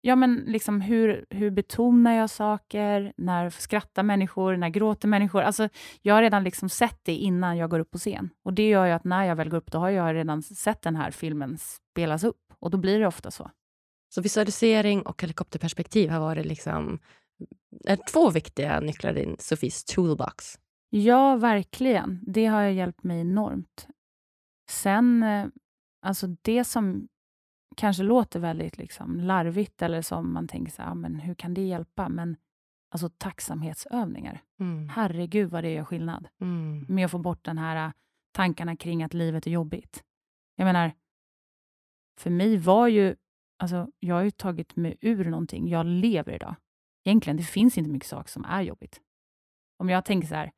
Ja, 0.00 0.16
men 0.16 0.34
liksom 0.46 0.80
hur, 0.80 1.26
hur 1.30 1.50
betonar 1.50 2.12
jag 2.12 2.30
saker? 2.30 3.12
När 3.16 3.50
skrattar 3.50 4.02
människor? 4.02 4.56
När 4.56 4.68
gråter 4.68 5.08
människor? 5.08 5.42
Alltså, 5.42 5.68
jag 6.02 6.14
har 6.14 6.22
redan 6.22 6.44
liksom 6.44 6.68
sett 6.68 7.00
det 7.02 7.14
innan 7.14 7.56
jag 7.56 7.70
går 7.70 7.80
upp 7.80 7.90
på 7.90 7.98
scen. 7.98 8.30
Och 8.44 8.52
Det 8.52 8.68
gör 8.68 8.86
ju 8.86 8.92
att 8.92 9.04
när 9.04 9.24
jag 9.24 9.36
väl 9.36 9.48
går 9.48 9.58
upp, 9.58 9.72
då 9.72 9.78
har 9.78 9.90
jag 9.90 10.14
redan 10.14 10.42
sett 10.42 10.82
den 10.82 10.96
här 10.96 11.10
filmen 11.10 11.58
spelas 11.58 12.24
upp. 12.24 12.52
Och 12.58 12.70
då 12.70 12.78
blir 12.78 13.00
det 13.00 13.06
ofta 13.06 13.30
så. 13.30 13.50
Så 14.14 14.20
visualisering 14.20 15.02
och 15.02 15.22
helikopterperspektiv 15.22 16.10
har 16.10 16.20
varit 16.20 16.46
liksom, 16.46 16.98
är 17.84 17.98
två 18.12 18.30
viktiga 18.30 18.80
nycklar 18.80 19.18
i 19.18 19.36
Sofies 19.38 19.84
toolbox. 19.84 20.58
Ja, 20.90 21.36
verkligen. 21.36 22.24
Det 22.26 22.46
har 22.46 22.62
hjälpt 22.62 23.02
mig 23.02 23.20
enormt. 23.20 23.88
Sen, 24.70 25.22
eh, 25.22 25.46
alltså 26.02 26.26
det 26.42 26.64
som 26.64 27.08
kanske 27.76 28.02
låter 28.02 28.40
väldigt 28.40 28.78
liksom 28.78 29.20
larvigt 29.20 29.82
eller 29.82 30.02
som 30.02 30.32
man 30.32 30.48
tänker 30.48 30.72
så 30.72 30.82
här, 30.82 30.94
men 30.94 31.20
hur 31.20 31.34
kan 31.34 31.54
det 31.54 31.66
hjälpa? 31.66 32.08
Men 32.08 32.36
alltså 32.90 33.08
tacksamhetsövningar. 33.18 34.42
Mm. 34.60 34.88
Herregud 34.88 35.50
vad 35.50 35.64
det 35.64 35.72
gör 35.72 35.84
skillnad 35.84 36.28
mm. 36.40 36.86
med 36.88 37.04
att 37.04 37.10
få 37.10 37.18
bort 37.18 37.44
den 37.44 37.58
här 37.58 37.86
äh, 37.86 37.92
tankarna 38.32 38.76
kring 38.76 39.02
att 39.02 39.14
livet 39.14 39.46
är 39.46 39.50
jobbigt. 39.50 40.04
Jag 40.56 40.66
menar, 40.66 40.92
för 42.20 42.30
mig 42.30 42.56
var 42.56 42.88
ju, 42.88 43.16
alltså 43.58 43.88
jag 44.00 44.14
har 44.14 44.22
ju 44.22 44.30
tagit 44.30 44.76
mig 44.76 44.96
ur 45.00 45.24
någonting. 45.24 45.68
Jag 45.68 45.86
lever 45.86 46.32
idag. 46.32 46.54
Egentligen, 47.06 47.36
det 47.36 47.42
finns 47.42 47.78
inte 47.78 47.90
mycket 47.90 48.08
saker 48.08 48.30
som 48.30 48.44
är 48.44 48.62
jobbigt. 48.62 49.00
Om 49.78 49.88
jag 49.88 50.04
tänker 50.04 50.28
så 50.28 50.34
här, 50.34 50.52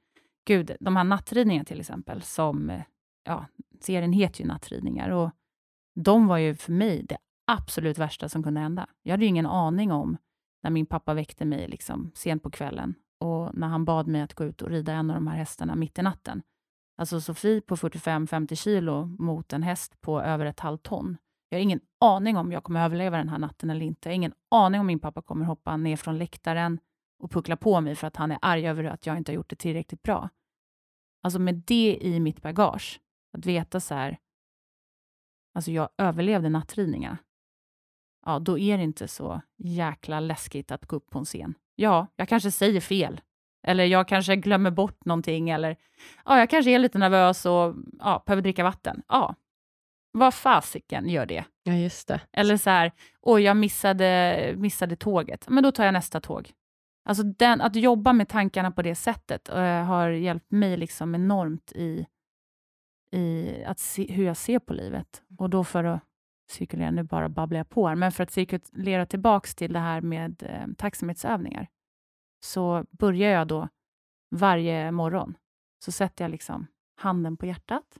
gud, 0.46 0.76
de 0.80 0.96
här 0.96 1.04
nattridningarna 1.04 1.64
till 1.64 1.80
exempel, 1.80 2.22
som, 2.22 2.70
eh, 2.70 2.82
ja, 3.24 3.46
serien 3.80 4.12
heter 4.12 4.40
ju 4.40 4.46
Nattridningar 4.46 5.10
och 5.10 5.30
de 5.94 6.26
var 6.26 6.38
ju 6.38 6.54
för 6.54 6.72
mig 6.72 7.02
det 7.02 7.18
absolut 7.46 7.98
värsta 7.98 8.28
som 8.28 8.42
kunde 8.42 8.60
hända. 8.60 8.86
Jag 9.02 9.12
hade 9.12 9.24
ju 9.24 9.28
ingen 9.28 9.46
aning 9.46 9.92
om 9.92 10.16
när 10.62 10.70
min 10.70 10.86
pappa 10.86 11.14
väckte 11.14 11.44
mig 11.44 11.68
liksom, 11.68 12.10
sent 12.14 12.42
på 12.42 12.50
kvällen 12.50 12.94
och 13.18 13.54
när 13.54 13.68
han 13.68 13.84
bad 13.84 14.06
mig 14.06 14.20
att 14.20 14.34
gå 14.34 14.44
ut 14.44 14.62
och 14.62 14.70
rida 14.70 14.92
en 14.92 15.10
av 15.10 15.16
de 15.16 15.26
här 15.26 15.36
hästarna 15.36 15.74
mitt 15.74 15.98
i 15.98 16.02
natten. 16.02 16.42
Alltså 16.96 17.20
Sofie 17.20 17.60
på 17.60 17.76
45-50 17.76 18.54
kilo 18.54 19.04
mot 19.18 19.52
en 19.52 19.62
häst 19.62 20.00
på 20.00 20.20
över 20.20 20.46
ett 20.46 20.60
halvt 20.60 20.82
ton. 20.82 21.16
Jag 21.48 21.58
har 21.58 21.62
ingen 21.62 21.80
aning 22.00 22.36
om 22.36 22.52
jag 22.52 22.64
kommer 22.64 22.84
överleva 22.84 23.16
den 23.16 23.28
här 23.28 23.38
natten 23.38 23.70
eller 23.70 23.86
inte. 23.86 24.08
Jag 24.08 24.10
har 24.10 24.16
ingen 24.16 24.34
aning 24.50 24.80
om 24.80 24.86
min 24.86 24.98
pappa 24.98 25.22
kommer 25.22 25.44
hoppa 25.44 25.76
ner 25.76 25.96
från 25.96 26.18
läktaren 26.18 26.80
och 27.18 27.30
puckla 27.30 27.56
på 27.56 27.80
mig 27.80 27.96
för 27.96 28.06
att 28.06 28.16
han 28.16 28.30
är 28.30 28.38
arg 28.42 28.68
över 28.68 28.84
att 28.84 29.06
jag 29.06 29.16
inte 29.16 29.32
har 29.32 29.34
gjort 29.34 29.50
det 29.50 29.56
tillräckligt 29.56 30.02
bra. 30.02 30.28
Alltså 31.22 31.38
med 31.38 31.54
det 31.54 31.98
i 32.00 32.20
mitt 32.20 32.42
bagage, 32.42 33.00
att 33.32 33.46
veta 33.46 33.80
så 33.80 33.94
här, 33.94 34.18
alltså 35.54 35.70
jag 35.70 35.88
överlevde 35.98 36.48
nattridningarna, 36.48 37.18
ja, 38.26 38.38
då 38.38 38.58
är 38.58 38.78
det 38.78 38.84
inte 38.84 39.08
så 39.08 39.40
jäkla 39.56 40.20
läskigt 40.20 40.70
att 40.70 40.86
gå 40.86 40.96
upp 40.96 41.10
på 41.10 41.18
en 41.18 41.24
scen. 41.24 41.54
Ja, 41.74 42.06
jag 42.16 42.28
kanske 42.28 42.50
säger 42.50 42.80
fel, 42.80 43.20
eller 43.66 43.84
jag 43.84 44.08
kanske 44.08 44.36
glömmer 44.36 44.70
bort 44.70 45.04
någonting, 45.04 45.50
eller 45.50 45.76
ja, 46.24 46.38
jag 46.38 46.50
kanske 46.50 46.70
är 46.70 46.78
lite 46.78 46.98
nervös 46.98 47.46
och 47.46 47.74
ja, 47.98 48.22
behöver 48.26 48.42
dricka 48.42 48.64
vatten. 48.64 49.02
Ja, 49.08 49.34
vad 50.12 50.34
fasiken 50.34 51.08
gör 51.08 51.26
det? 51.26 51.44
Ja, 51.62 51.72
just 51.72 52.08
det. 52.08 52.20
Eller 52.32 52.56
så 52.56 52.70
här, 52.70 52.92
oj, 53.20 53.42
jag 53.42 53.56
missade, 53.56 54.54
missade 54.56 54.96
tåget. 54.96 55.48
Men 55.48 55.62
då 55.62 55.72
tar 55.72 55.84
jag 55.84 55.92
nästa 55.92 56.20
tåg. 56.20 56.52
Alltså 57.08 57.22
den, 57.22 57.60
att 57.60 57.76
jobba 57.76 58.12
med 58.12 58.28
tankarna 58.28 58.70
på 58.70 58.82
det 58.82 58.94
sättet 58.94 59.48
uh, 59.48 59.56
har 59.82 60.08
hjälpt 60.08 60.50
mig 60.50 60.76
liksom 60.76 61.14
enormt 61.14 61.72
i, 61.72 62.06
i 63.12 63.54
att 63.64 63.78
se, 63.78 64.12
hur 64.12 64.24
jag 64.24 64.36
ser 64.36 64.58
på 64.58 64.72
livet. 64.72 65.22
Och 65.38 65.50
då 65.50 65.64
för 65.64 65.84
att 65.84 66.02
cirkulera, 66.50 66.90
nu 66.90 67.02
bara 67.02 67.28
babblar 67.28 67.58
jag 67.58 67.68
på 67.68 67.88
här, 67.88 67.94
men 67.94 68.12
för 68.12 68.22
att 68.22 68.30
cirkulera 68.30 69.06
tillbaks 69.06 69.54
till 69.54 69.72
det 69.72 69.78
här 69.78 70.00
med 70.00 70.42
eh, 70.42 70.74
tacksamhetsövningar, 70.78 71.68
så 72.44 72.84
börjar 72.90 73.30
jag 73.30 73.48
då 73.48 73.68
varje 74.30 74.92
morgon. 74.92 75.34
Så 75.84 75.92
sätter 75.92 76.24
jag 76.24 76.30
liksom 76.30 76.66
handen 76.96 77.36
på 77.36 77.46
hjärtat, 77.46 77.98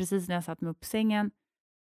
precis 0.00 0.28
när 0.28 0.34
jag 0.34 0.44
satt 0.44 0.60
mig 0.60 0.70
upp 0.70 0.80
på 0.80 0.86
sängen. 0.86 1.30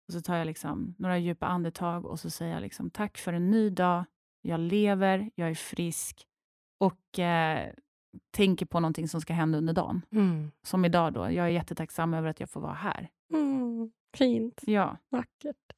Och 0.09 0.12
så 0.12 0.20
tar 0.20 0.37
jag 0.37 0.46
liksom 0.46 0.94
några 0.98 1.18
djupa 1.18 1.46
andetag 1.46 2.07
och 2.07 2.20
så 2.20 2.31
säger 2.31 2.52
jag 2.55 2.61
liksom, 2.61 2.90
tack 2.90 3.18
för 3.18 3.33
en 3.33 3.50
ny 3.50 3.70
dag. 3.70 4.05
Jag 4.42 4.61
lever, 4.61 5.31
jag 5.35 5.50
är 5.50 5.55
frisk 5.55 6.26
och 6.81 7.18
eh, 7.18 7.72
tänker 8.31 8.66
på 8.66 8.81
någonting 8.81 9.09
som 9.09 9.20
ska 9.20 9.33
hända 9.33 9.59
under 9.59 9.72
dagen. 9.72 10.02
Mm. 10.12 10.50
Som 10.62 10.85
idag 10.85 11.12
då. 11.12 11.20
Jag 11.20 11.46
är 11.46 11.48
jättetacksam 11.48 12.14
över 12.14 12.29
att 12.29 12.40
jag 12.40 12.50
får 12.50 12.61
vara 12.61 12.74
här. 12.74 13.09
Mm. 13.33 13.90
Fint. 14.16 14.61
Ja. 14.66 14.96
Vackert. 15.11 15.72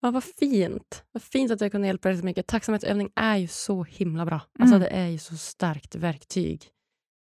Ja, 0.00 0.10
vad 0.10 0.24
fint. 0.24 1.04
Vad 1.12 1.22
fint 1.22 1.50
att 1.50 1.60
jag 1.60 1.72
kunde 1.72 1.86
hjälpa 1.86 2.08
dig 2.08 2.18
så 2.18 2.24
mycket. 2.24 2.46
Tacksamhetsövning 2.46 3.10
är 3.14 3.36
ju 3.36 3.48
så 3.48 3.84
himla 3.84 4.24
bra. 4.26 4.40
Alltså, 4.58 4.76
Mm. 4.76 4.80
Det 4.80 4.88
är 4.96 5.06
ju 5.06 5.18
så 5.18 5.36
starkt 5.36 5.94
verktyg. 5.94 6.68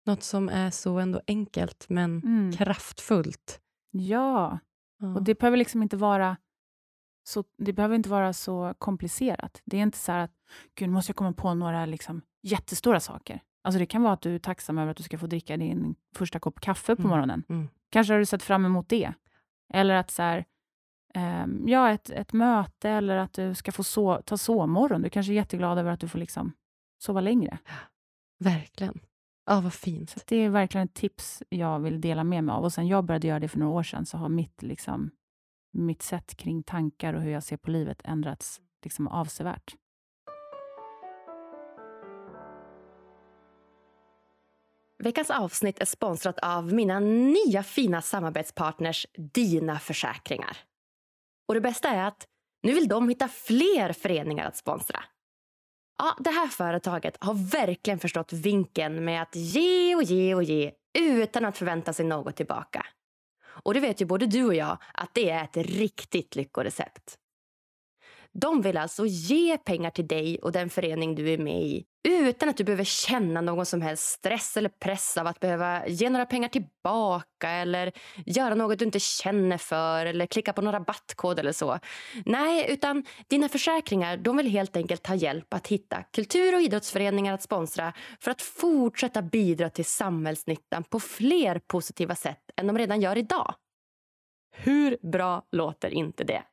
Något 0.06 0.24
som 0.24 0.50
är 0.50 0.72
så 0.72 1.00
ändå 1.00 1.22
enkelt, 1.28 1.86
men 1.90 2.22
Mm. 2.22 2.52
kraftfullt. 2.52 3.62
Ja. 4.00 4.60
Ja. 5.00 5.16
Och 5.16 5.24
det 5.24 5.40
behöver 5.40 5.58
liksom 5.58 5.84
inte 5.84 5.98
vara 5.98 6.38
så, 7.24 7.44
det 7.58 7.74
behöver 7.74 7.96
inte 7.96 8.10
vara 8.10 8.34
så 8.34 8.74
komplicerat. 8.78 9.62
Det 9.66 9.78
är 9.78 9.82
inte 9.82 9.98
så 9.98 10.12
här 10.12 10.20
att, 10.20 10.32
gud, 10.76 10.90
nu 10.90 10.94
måste 10.94 11.10
jag 11.10 11.16
komma 11.16 11.34
på 11.34 11.54
några 11.54 11.86
liksom, 11.86 12.22
jättestora 12.44 13.00
saker. 13.00 13.42
Alltså 13.64 13.80
det 13.80 13.86
kan 13.86 14.04
vara 14.04 14.14
att 14.14 14.22
du 14.22 14.36
är 14.36 14.40
tacksam 14.40 14.78
över 14.78 14.92
att 14.92 14.98
du 14.98 15.04
ska 15.04 15.18
få 15.18 15.28
dricka 15.28 15.58
din 15.58 15.96
första 16.16 16.40
kopp 16.40 16.60
kaffe 16.60 16.96
på 16.96 17.02
Mm. 17.02 17.10
morgonen. 17.10 17.44
Mm. 17.50 17.68
Kanske 17.90 18.14
har 18.14 18.20
du 18.20 18.26
sett 18.26 18.44
fram 18.44 18.66
emot 18.66 18.90
det. 18.90 19.14
Eller 19.74 19.96
att 19.96 20.12
så 20.12 20.22
här, 20.22 20.46
ehm, 21.14 21.64
ja, 21.68 21.92
ett, 21.92 22.10
ett 22.10 22.34
möte 22.34 22.90
eller 22.90 23.18
att 23.18 23.34
du 23.34 23.56
ska 23.56 23.72
få 23.72 23.84
so 23.84 24.22
ta 24.22 24.38
sovmorgon. 24.38 25.02
Du 25.02 25.10
kanske 25.10 25.32
är 25.32 25.36
jätteglad 25.36 25.78
över 25.78 25.92
att 25.92 26.00
du 26.00 26.08
får 26.08 26.20
liksom 26.20 26.54
sova 26.98 27.22
längre. 27.22 27.58
Verkligen. 28.40 29.00
Ja, 29.50 29.62
vad 29.62 29.74
fint. 29.74 30.10
Så 30.10 30.20
det 30.26 30.36
är 30.36 30.50
verkligen 30.50 30.88
ett 30.88 30.94
tips 30.94 31.44
jag 31.50 31.80
vill 31.80 32.02
dela 32.02 32.24
med 32.24 32.44
mig 32.44 32.54
av. 32.54 32.64
Och 32.64 32.74
sen 32.74 32.88
jag 32.88 33.06
började 33.06 33.28
göra 33.28 33.40
det 33.40 33.48
för 33.48 33.60
några 33.60 33.74
år 33.74 33.84
sedan 33.84 34.06
så 34.06 34.18
har 34.18 34.30
mitt, 34.30 34.62
liksom, 34.62 35.12
mitt 35.74 36.02
sätt 36.02 36.36
kring 36.36 36.64
tankar 36.64 37.14
och 37.14 37.22
hur 37.22 37.32
jag 37.32 37.44
ser 37.44 37.58
på 37.58 37.72
livet 37.72 38.02
ändrats 38.04 38.62
liksom, 38.84 39.08
avsevärt. 39.08 39.76
Veckans 45.04 45.30
avsnitt 45.30 45.80
är 45.80 45.86
sponsrat 45.86 46.40
av 46.40 46.74
mina 46.74 47.00
nya 47.00 47.64
fina 47.64 48.02
samarbetspartners 48.02 49.06
Dina 49.34 49.80
Försäkringar. 49.80 50.58
Och 51.48 51.54
det 51.54 51.62
bästa 51.62 51.90
är 51.90 52.04
att 52.04 52.28
nu 52.64 52.74
vill 52.74 52.88
de 52.88 53.10
hitta 53.10 53.28
fler 53.28 53.94
föreningar 53.94 54.48
att 54.48 54.58
sponsra. 54.58 55.04
Ja, 55.98 56.16
det 56.20 56.30
här 56.30 56.48
företaget 56.48 57.18
har 57.24 57.34
verkligen 57.34 58.00
förstått 58.00 58.34
vinkeln 58.34 59.06
med 59.06 59.22
att 59.22 59.36
ge 59.36 59.96
och 59.96 60.04
ge 60.04 60.36
och 60.36 60.44
ge 60.44 60.72
utan 61.00 61.46
att 61.46 61.58
förvänta 61.58 61.94
sig 61.94 62.06
något 62.06 62.36
tillbaka. 62.36 62.86
Och 63.48 63.74
det 63.74 63.80
vet 63.80 64.02
ju 64.02 64.06
både 64.06 64.26
du 64.26 64.46
och 64.46 64.56
jag 64.56 64.78
att 64.94 65.14
det 65.14 65.30
är 65.30 65.44
ett 65.44 65.58
riktigt 65.58 66.36
lyckorecept. 66.36 67.18
De 68.42 68.62
vill 68.62 68.78
alltså 68.78 69.06
ge 69.06 69.58
pengar 69.58 69.90
till 69.90 70.08
dig 70.08 70.40
och 70.42 70.52
den 70.52 70.70
förening 70.70 71.16
du 71.16 71.30
är 71.30 71.38
med 71.38 71.62
i 71.62 71.86
utan 72.08 72.50
att 72.50 72.58
du 72.58 72.64
behöver 72.64 72.84
känna 72.84 73.42
någon 73.42 73.66
som 73.66 73.82
helst 73.82 74.04
stress 74.04 74.58
eller 74.58 74.70
press 74.70 75.18
av 75.18 75.28
att 75.28 75.40
behöva 75.40 75.88
ge 75.88 76.10
några 76.10 76.26
pengar 76.26 76.50
tillbaka 76.50 77.50
eller 77.50 77.92
göra 78.26 78.56
något 78.56 78.80
du 78.80 78.86
inte 78.86 79.00
känner 79.00 79.58
för 79.58 80.06
eller 80.06 80.26
klicka 80.26 80.54
på 80.54 80.62
någon 80.62 80.74
rabattkod 80.74 81.40
eller 81.40 81.52
så. 81.52 81.80
Nej, 82.26 82.72
utan 82.74 83.06
dina 83.28 83.50
försäkringar 83.50 84.18
de 84.18 84.38
vill 84.38 84.48
helt 84.48 84.76
enkelt 84.76 85.08
ha 85.08 85.16
hjälp 85.16 85.54
att 85.54 85.68
hitta 85.68 86.04
kultur 86.04 86.56
och 86.56 86.62
idrottsföreningar 86.62 87.34
att 87.34 87.44
sponsra 87.44 87.94
för 88.20 88.32
att 88.32 88.42
fortsätta 88.42 89.22
bidra 89.22 89.70
till 89.70 89.86
samhällsnyttan 89.86 90.84
på 90.84 91.00
fler 91.00 91.60
positiva 91.60 92.16
sätt 92.16 92.52
än 92.58 92.68
de 92.68 92.78
redan 92.78 93.02
gör 93.02 93.18
idag. 93.18 93.54
Hur 94.56 94.98
bra 95.12 95.44
låter 95.52 95.90
inte 95.94 96.24
det? 96.24 96.44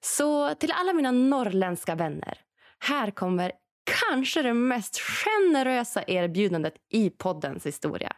Så 0.00 0.54
till 0.54 0.72
alla 0.72 0.92
mina 0.92 1.10
norrländska 1.10 1.94
vänner. 1.94 2.38
Här 2.78 3.10
kommer 3.10 3.52
kanske 4.10 4.42
det 4.42 4.54
mest 4.54 4.98
generösa 5.00 6.04
erbjudandet 6.06 6.74
i 6.92 7.10
poddens 7.10 7.66
historia. 7.66 8.12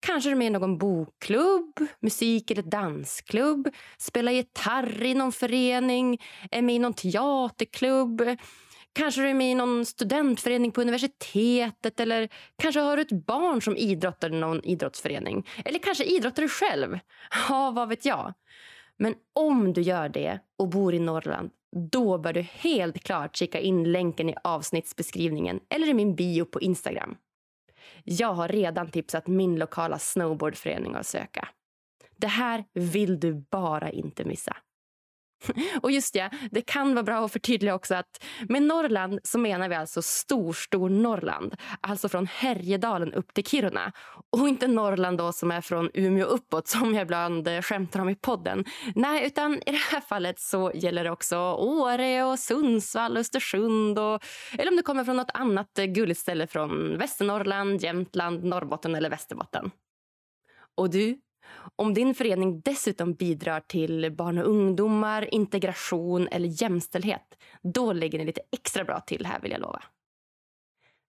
Kanske 0.00 0.28
är 0.28 0.30
du 0.30 0.36
med 0.36 0.46
i 0.46 0.50
någon 0.50 0.78
bokklubb, 0.78 1.80
musik 2.00 2.50
eller 2.50 2.62
dansklubb, 2.62 3.68
spelar 3.98 4.32
gitarr 4.32 5.02
i 5.02 5.14
någon 5.14 5.32
förening, 5.32 6.22
är 6.50 6.62
med 6.62 6.74
i 6.74 6.78
någon 6.78 6.94
teaterklubb. 6.94 8.22
Kanske 8.92 9.20
du 9.20 9.28
är 9.28 9.34
med 9.34 9.50
i 9.50 9.54
någon 9.54 9.86
studentförening 9.86 10.72
på 10.72 10.80
universitetet 10.80 12.00
eller 12.00 12.28
kanske 12.58 12.80
har 12.80 12.96
du 12.96 13.02
ett 13.02 13.26
barn 13.26 13.62
som 13.62 13.76
idrottar 13.76 14.34
i 14.34 14.38
någon 14.38 14.64
idrottsförening. 14.64 15.48
Eller 15.64 15.78
kanske 15.78 16.04
idrottar 16.04 16.42
du 16.42 16.48
själv. 16.48 16.98
Ja, 17.48 17.70
vad 17.70 17.88
vet 17.88 18.04
jag. 18.04 18.34
Men 18.98 19.14
om 19.32 19.72
du 19.72 19.80
gör 19.80 20.08
det 20.08 20.38
och 20.58 20.68
bor 20.68 20.94
i 20.94 20.98
Norrland 20.98 21.50
då 21.76 22.18
bör 22.18 22.32
du 22.32 22.40
helt 22.40 23.04
klart 23.04 23.36
kika 23.36 23.60
in 23.60 23.92
länken 23.92 24.28
i 24.28 24.34
avsnittsbeskrivningen 24.44 25.60
eller 25.68 25.88
i 25.88 25.94
min 25.94 26.14
bio 26.14 26.44
på 26.44 26.60
Instagram. 26.60 27.16
Jag 28.04 28.32
har 28.32 28.48
redan 28.48 28.90
tipsat 28.90 29.26
min 29.26 29.56
lokala 29.56 29.98
snowboardförening 29.98 30.94
att 30.94 31.06
söka. 31.06 31.48
Det 32.16 32.26
här 32.26 32.64
vill 32.72 33.20
du 33.20 33.34
bara 33.50 33.90
inte 33.90 34.24
missa. 34.24 34.56
Och 35.82 35.90
just 35.90 36.14
ja, 36.14 36.30
det 36.50 36.62
kan 36.62 36.94
vara 36.94 37.02
bra 37.02 37.24
att 37.24 37.32
förtydliga 37.32 37.74
också 37.74 37.94
att 37.94 38.24
med 38.48 38.62
Norrland 38.62 39.20
så 39.22 39.38
menar 39.38 39.68
vi 39.68 39.74
alltså 39.74 40.02
stor, 40.02 40.52
stor 40.52 40.88
Norrland. 40.90 41.54
Alltså 41.80 42.08
från 42.08 42.26
Härjedalen 42.26 43.12
upp 43.12 43.34
till 43.34 43.44
Kiruna. 43.44 43.92
Och 44.30 44.48
inte 44.48 44.66
Norrland 44.66 45.18
då 45.18 45.32
som 45.32 45.50
är 45.50 45.60
från 45.60 45.90
Umeå 45.94 46.26
uppåt 46.26 46.68
som 46.68 46.94
jag 46.94 47.02
ibland 47.02 47.48
eh, 47.48 47.62
skämtar 47.62 48.00
om 48.00 48.08
i 48.08 48.14
podden. 48.14 48.64
Nej, 48.94 49.26
utan 49.26 49.54
i 49.54 49.70
det 49.70 49.80
här 49.92 50.00
fallet 50.00 50.40
så 50.40 50.72
gäller 50.74 51.04
det 51.04 51.10
också 51.10 51.38
Åre 51.52 52.24
och 52.24 52.38
Sundsvall, 52.38 53.12
och 53.12 53.18
Östersund 53.18 53.98
och 53.98 54.24
eller 54.58 54.70
om 54.70 54.76
du 54.76 54.82
kommer 54.82 55.04
från 55.04 55.16
något 55.16 55.30
annat 55.34 55.78
eh, 55.78 55.84
gulligt 55.84 56.20
ställe 56.20 56.46
från 56.46 56.98
Västernorrland, 56.98 57.82
Jämtland, 57.82 58.44
Norrbotten 58.44 58.94
eller 58.94 59.10
Västerbotten. 59.10 59.70
Och 60.76 60.90
du, 60.90 61.18
om 61.76 61.94
din 61.94 62.14
förening 62.14 62.60
dessutom 62.60 63.14
bidrar 63.14 63.60
till 63.60 64.12
barn 64.12 64.38
och 64.38 64.48
ungdomar, 64.48 65.34
integration 65.34 66.28
eller 66.28 66.62
jämställdhet, 66.62 67.38
då 67.62 67.92
lägger 67.92 68.18
ni 68.18 68.24
lite 68.24 68.40
extra 68.52 68.84
bra 68.84 69.00
till 69.00 69.26
här 69.26 69.40
vill 69.40 69.50
jag 69.50 69.60
lova. 69.60 69.82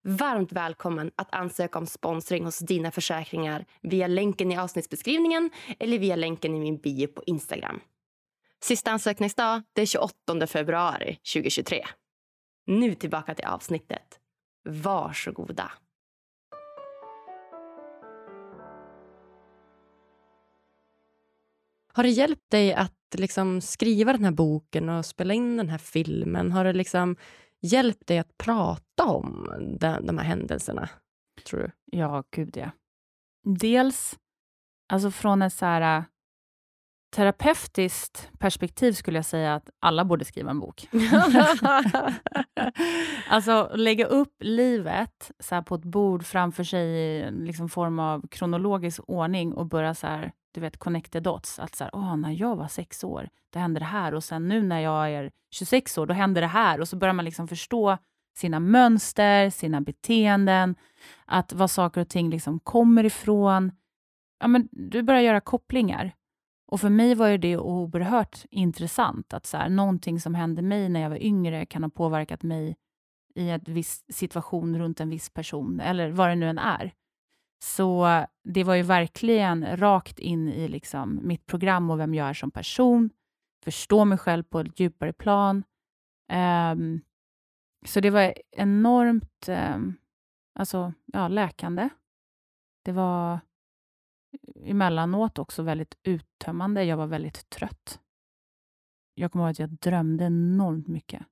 Varmt 0.04 0.52
välkommen 0.52 1.10
att 1.16 1.34
ansöka 1.34 1.78
om 1.78 1.86
sponsring 1.86 2.44
hos 2.44 2.58
dina 2.58 2.90
försäkringar 2.90 3.64
via 3.82 4.06
länken 4.06 4.52
i 4.52 4.58
avsnittsbeskrivningen 4.58 5.50
eller 5.78 5.98
via 5.98 6.16
länken 6.16 6.54
i 6.54 6.60
min 6.60 6.78
bio 6.78 7.06
på 7.06 7.22
Instagram. 7.26 7.80
Sista 8.60 8.90
ansökningsdag 8.90 9.62
det 9.72 9.82
är 9.82 9.86
28 9.86 10.46
februari 10.46 11.18
2023. 11.34 11.84
Nu 12.66 12.94
tillbaka 12.94 13.34
till 13.34 13.44
avsnittet. 13.44 14.20
Varsågoda. 14.64 15.72
Har 21.98 22.02
det 22.02 22.10
hjälpt 22.10 22.50
dig 22.50 22.74
att 22.74 22.94
liksom 23.14 23.60
skriva 23.60 24.12
den 24.12 24.24
här 24.24 24.32
boken 24.32 24.88
och 24.88 25.06
spela 25.06 25.34
in 25.34 25.56
den 25.56 25.68
här 25.68 25.78
filmen? 25.78 26.52
Har 26.52 26.64
det 26.64 26.72
liksom 26.72 27.16
hjälpt 27.60 28.06
dig 28.06 28.18
att 28.18 28.38
prata 28.38 29.04
om 29.04 29.48
de, 29.80 30.06
de 30.06 30.18
här 30.18 30.24
händelserna? 30.24 30.88
Tror 31.48 31.60
du? 31.60 31.98
Ja, 31.98 32.24
gud 32.30 32.56
ja. 32.56 32.70
Dels, 33.44 34.18
alltså 34.92 35.10
från 35.10 35.42
ett 35.42 35.52
så 35.52 35.66
här, 35.66 35.98
äh, 35.98 36.04
terapeutiskt 37.16 38.30
perspektiv 38.38 38.92
skulle 38.92 39.18
jag 39.18 39.24
säga 39.24 39.54
att 39.54 39.70
alla 39.80 40.04
borde 40.04 40.24
skriva 40.24 40.50
en 40.50 40.60
bok. 40.60 40.88
alltså 43.28 43.70
lägga 43.74 44.06
upp 44.06 44.34
livet 44.40 45.30
så 45.38 45.54
här, 45.54 45.62
på 45.62 45.74
ett 45.74 45.84
bord 45.84 46.24
framför 46.24 46.64
sig 46.64 46.88
i 46.88 47.30
liksom, 47.30 47.68
form 47.68 47.98
av 47.98 48.28
kronologisk 48.28 49.00
ordning 49.06 49.54
och 49.54 49.66
börja 49.66 49.94
så 49.94 50.06
här, 50.06 50.32
du 50.52 50.60
vet, 50.60 50.76
connect 50.76 51.12
the 51.12 51.20
dots. 51.20 51.58
Att 51.58 51.74
så 51.74 51.84
här, 51.84 51.90
Åh, 51.94 52.16
när 52.16 52.32
jag 52.32 52.56
var 52.56 52.68
sex 52.68 53.04
år, 53.04 53.28
då 53.52 53.58
hände 53.58 53.80
det 53.80 53.86
här 53.86 54.14
och 54.14 54.24
sen 54.24 54.48
nu 54.48 54.62
när 54.62 54.80
jag 54.80 55.10
är 55.12 55.30
26 55.50 55.98
år, 55.98 56.06
då 56.06 56.14
händer 56.14 56.40
det 56.40 56.46
här. 56.46 56.80
Och 56.80 56.88
så 56.88 56.96
börjar 56.96 57.14
man 57.14 57.24
liksom 57.24 57.48
förstå 57.48 57.98
sina 58.36 58.60
mönster, 58.60 59.50
sina 59.50 59.80
beteenden, 59.80 60.76
att 61.26 61.52
vad 61.52 61.70
saker 61.70 62.00
och 62.00 62.08
ting 62.08 62.30
liksom 62.30 62.60
kommer 62.60 63.04
ifrån. 63.04 63.72
Ja, 64.40 64.48
men 64.48 64.68
du 64.72 65.02
börjar 65.02 65.20
göra 65.20 65.40
kopplingar. 65.40 66.12
Och 66.66 66.80
för 66.80 66.90
mig 66.90 67.14
var 67.14 67.28
ju 67.28 67.38
det 67.38 67.56
oerhört 67.56 68.44
intressant 68.50 69.34
att 69.34 69.46
så 69.46 69.56
här, 69.56 69.68
någonting 69.68 70.20
som 70.20 70.34
hände 70.34 70.62
mig 70.62 70.88
när 70.88 71.00
jag 71.00 71.10
var 71.10 71.22
yngre 71.22 71.66
kan 71.66 71.82
ha 71.82 71.90
påverkat 71.90 72.42
mig 72.42 72.76
i 73.34 73.48
en 73.48 73.60
viss 73.66 74.04
situation 74.08 74.78
runt 74.78 75.00
en 75.00 75.10
viss 75.10 75.30
person, 75.30 75.80
eller 75.80 76.10
vad 76.10 76.28
det 76.28 76.34
nu 76.34 76.48
än 76.48 76.58
är. 76.58 76.92
Så 77.58 78.24
det 78.44 78.64
var 78.64 78.74
ju 78.74 78.82
verkligen 78.82 79.76
rakt 79.76 80.18
in 80.18 80.48
i 80.48 80.68
liksom 80.68 81.20
mitt 81.22 81.46
program 81.46 81.90
och 81.90 82.00
vem 82.00 82.14
jag 82.14 82.28
är 82.28 82.34
som 82.34 82.50
person, 82.50 83.10
förstå 83.64 84.04
mig 84.04 84.18
själv 84.18 84.42
på 84.42 84.60
ett 84.60 84.80
djupare 84.80 85.12
plan. 85.12 85.64
Um, 86.72 87.00
så 87.86 88.00
det 88.00 88.10
var 88.10 88.34
enormt 88.50 89.48
um, 89.48 89.94
alltså, 90.54 90.92
ja, 91.06 91.28
läkande. 91.28 91.88
Det 92.84 92.92
var 92.92 93.40
emellanåt 94.64 95.38
också 95.38 95.62
väldigt 95.62 95.98
uttömmande. 96.02 96.84
Jag 96.84 96.96
var 96.96 97.06
väldigt 97.06 97.50
trött. 97.50 98.00
Jag 99.14 99.32
kommer 99.32 99.44
ihåg 99.44 99.50
att 99.50 99.58
jag 99.58 99.70
drömde 99.70 100.24
enormt 100.24 100.88
mycket. 100.88 101.26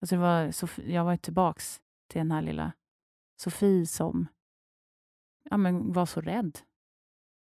Alltså 0.00 0.16
det 0.16 0.20
var, 0.20 0.52
jag 0.90 1.04
var 1.04 1.16
tillbaka 1.16 1.60
till 2.08 2.18
den 2.18 2.30
här 2.30 2.42
lilla 2.42 2.72
Sofie 3.40 3.86
som 3.86 4.26
ja, 5.50 5.56
men 5.56 5.92
var 5.92 6.06
så 6.06 6.20
rädd 6.20 6.58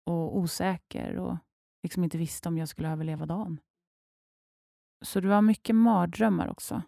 och 0.07 0.36
osäker 0.38 1.16
och 1.16 1.36
liksom 1.82 2.05
inte 2.05 2.18
visste 2.18 2.48
om 2.48 2.59
jag 2.59 2.68
skulle 2.68 2.90
överleva 2.90 3.26
dagen. 3.26 3.61
Så 5.05 5.20
det 5.20 5.28
var 5.28 5.42
mycket 5.42 5.76
mardrömmar 5.76 6.48
också 6.48 6.82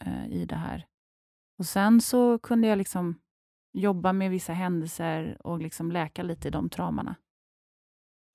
eh, 0.00 0.26
i 0.26 0.44
det 0.44 0.56
här. 0.56 0.86
Och 1.58 1.66
Sen 1.66 2.00
så 2.00 2.38
kunde 2.38 2.68
jag 2.68 2.78
liksom 2.78 3.20
jobba 3.72 4.12
med 4.12 4.30
vissa 4.30 4.52
händelser 4.52 5.46
och 5.46 5.58
liksom 5.58 5.92
läka 5.92 6.22
lite 6.22 6.48
i 6.48 6.50
de 6.50 6.68
traumorna. 6.68 7.16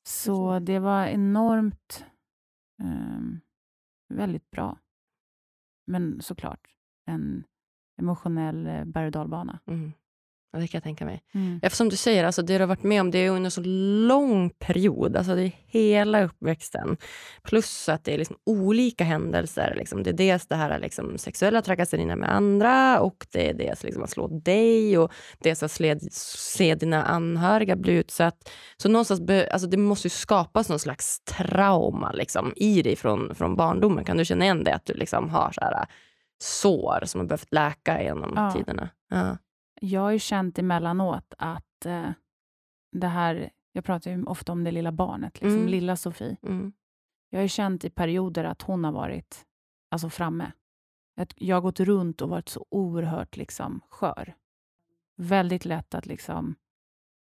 Så 0.07 0.59
det 0.59 0.80
var 0.80 1.05
enormt 1.05 2.05
eh, 2.82 3.22
väldigt 4.13 4.51
bra. 4.51 4.78
Men 5.88 6.22
såklart 6.22 6.76
en 7.05 7.43
emotionell 7.99 8.67
eh, 8.67 8.86
berg 8.86 9.05
och 9.05 9.11
dalbana. 9.11 9.59
Mm. 9.65 9.91
Ja, 10.52 10.60
det 10.60 10.68
kan 10.68 10.78
jag 10.78 10.84
tänka 10.84 11.06
mig. 11.06 11.22
Mm. 11.34 11.60
Eftersom 11.64 11.89
du 11.89 11.95
säger, 11.95 12.24
alltså, 12.24 12.41
det 12.41 12.54
du 12.54 12.60
har 12.60 12.68
varit 12.68 12.84
med 12.84 13.02
om 13.02 13.12
det 13.12 13.18
är 13.20 13.30
under 13.30 13.50
så 13.50 13.62
lång 14.08 14.50
period. 14.50 15.18
Alltså, 15.18 15.36
det 15.36 15.43
är 15.43 15.52
hela 15.68 16.24
uppväxten. 16.24 16.97
Plus 17.43 17.89
att 17.89 18.04
det 18.04 18.14
är 18.14 18.18
liksom 18.18 18.36
olika 18.45 19.04
händelser. 19.04 19.74
Liksom. 19.78 20.04
Det 20.04 20.10
är 20.10 20.14
dels 20.14 20.47
det 20.47 20.56
här 20.56 20.80
liksom, 20.80 21.18
sexuella 21.18 21.62
trakasserierna 21.62 22.16
med 22.16 22.36
andra 22.36 23.00
och 23.00 23.28
det 23.32 23.50
är 23.50 23.54
dels 23.54 23.84
liksom, 23.84 24.04
att 24.04 24.10
slå 24.10 24.28
dig 24.28 24.97
och 24.97 25.12
dels 25.39 25.64
att 25.64 25.72
se, 25.72 26.00
se 26.12 26.76
dina 26.76 27.04
anhöriga 27.04 27.76
bli 27.76 27.93
utsatt. 27.93 28.52
Så 28.78 28.89
någonstans 28.89 29.22
be, 29.22 29.52
alltså, 29.52 29.68
det 29.68 29.78
måste 29.78 30.06
ju 30.06 30.10
skapas 30.10 30.70
någon 30.70 30.80
slags 30.80 31.20
trauma 31.24 32.12
liksom, 32.12 32.54
i 32.56 32.82
dig 32.82 32.95
från, 32.95 33.36
från 33.36 33.56
barndomen. 33.56 34.06
Kan 34.06 34.18
du 34.18 34.26
känna 34.26 34.43
igen 34.45 34.64
det? 34.64 34.76
Att 34.76 34.86
du 34.86 34.93
liksom 34.93 35.30
har 35.30 35.52
så 35.52 35.62
här, 35.62 35.86
sår 36.41 37.06
som 37.06 37.20
har 37.20 37.28
behövt 37.28 37.54
läka 37.54 38.04
genom 38.04 38.34
ja. 38.36 38.52
tiderna? 38.52 38.89
Ja. 39.10 39.38
Jag 39.82 40.01
har 40.01 40.11
ju 40.11 40.19
känt 40.19 40.59
emellanåt 40.59 41.34
att 41.38 41.86
eh, 41.86 42.11
det 42.91 43.07
här, 43.07 43.49
jag 43.71 43.84
pratar 43.86 44.11
ju 44.11 44.23
ofta 44.23 44.51
om 44.51 44.63
det 44.63 44.71
lilla 44.71 44.91
barnet, 44.91 45.41
liksom, 45.41 45.57
Mm. 45.59 45.67
lilla 45.67 45.95
Sofie. 45.95 46.38
Mm. 46.43 46.73
Jag 47.30 47.39
har 47.39 47.43
ju 47.43 47.49
känt 47.49 47.86
i 47.86 47.89
perioder 47.89 48.43
att 48.43 48.61
hon 48.61 48.84
har 48.84 48.91
varit 48.91 49.45
alltså, 49.91 50.09
framme. 50.09 50.51
Att 51.17 51.34
jag 51.36 51.55
har 51.55 51.61
gått 51.61 51.80
runt 51.80 52.21
och 52.21 52.30
varit 52.30 52.49
så 52.49 52.65
oerhört 52.69 53.38
liksom, 53.38 53.82
skör. 53.89 54.36
Väldigt 55.15 55.65
lätt 55.65 55.93
att 55.93 56.05
liksom... 56.05 56.55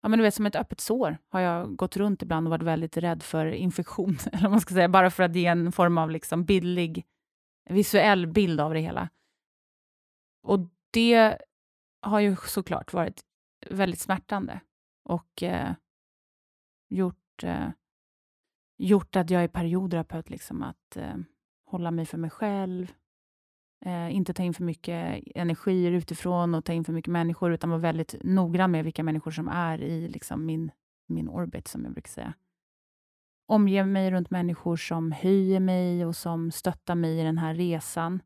Ja, 0.02 0.10
men 0.10 0.20
du 0.20 0.24
vet, 0.24 0.34
som 0.34 0.46
ett 0.46 0.56
öppet 0.56 0.80
sår 0.80 1.18
har 1.30 1.40
jag 1.40 1.76
gått 1.76 1.98
runt 1.98 2.22
ibland 2.22 2.48
och 2.48 2.52
varit 2.52 2.62
väldigt 2.62 2.98
rädd 2.98 3.24
för 3.24 3.46
infektion. 3.46 4.18
Eller 4.32 4.42
vad 4.42 4.52
man 4.52 4.62
ska 4.62 4.74
säga, 4.74 4.90
bara 4.90 5.12
för 5.12 5.24
att 5.24 5.36
ge 5.36 5.46
en 5.46 5.72
form 5.72 5.98
av 5.98 6.12
liksom 6.12 6.46
bildlig, 6.46 7.06
visuell 7.70 8.28
bild 8.28 8.62
av 8.62 8.74
det 8.74 8.80
hela. 8.80 9.10
Och 10.44 10.60
det 10.92 11.38
har 12.06 12.20
ju 12.20 12.36
såklart 12.36 12.94
varit 12.94 13.22
väldigt 13.70 14.00
smärtande 14.00 14.60
och 15.04 15.44
eh, 15.44 15.74
gjort, 16.90 17.44
eh, 17.44 17.70
gjort 18.78 19.16
att 19.16 19.30
jag 19.30 19.44
i 19.44 19.48
perioder 19.48 19.98
har 19.98 20.06
behövt 20.06 20.30
liksom 20.30 20.64
att 20.64 20.98
eh, 20.98 21.16
hålla 21.66 21.92
mig 21.92 22.06
för 22.06 22.18
mig 22.18 22.30
själv, 22.30 22.94
eh, 23.86 24.16
inte 24.16 24.34
ta 24.34 24.44
in 24.44 24.54
för 24.54 24.64
mycket 24.64 25.24
energier 25.36 25.92
utifrån 25.92 26.56
och 26.56 26.66
ta 26.66 26.74
in 26.74 26.84
för 26.84 26.94
mycket 26.94 27.12
människor, 27.12 27.54
utan 27.54 27.70
vara 27.70 27.80
väldigt 27.80 28.16
noggrann 28.24 28.72
med 28.72 28.84
vilka 28.84 29.04
människor 29.04 29.32
som 29.32 29.48
är 29.48 29.82
i 29.82 30.08
liksom 30.08 30.46
min, 30.46 30.72
min 31.08 31.30
orbit, 31.30 31.68
som 31.68 31.84
jag 31.84 31.94
brukar 31.94 32.10
säga. 32.10 32.34
Omge 33.48 33.86
mig 33.86 34.12
runt 34.12 34.30
människor 34.30 34.76
som 34.76 35.12
höjer 35.12 35.60
mig 35.60 36.06
och 36.06 36.16
som 36.16 36.52
stöttar 36.52 36.96
mig 36.96 37.20
i 37.20 37.24
den 37.24 37.38
här 37.38 37.54
resan. 37.54 38.22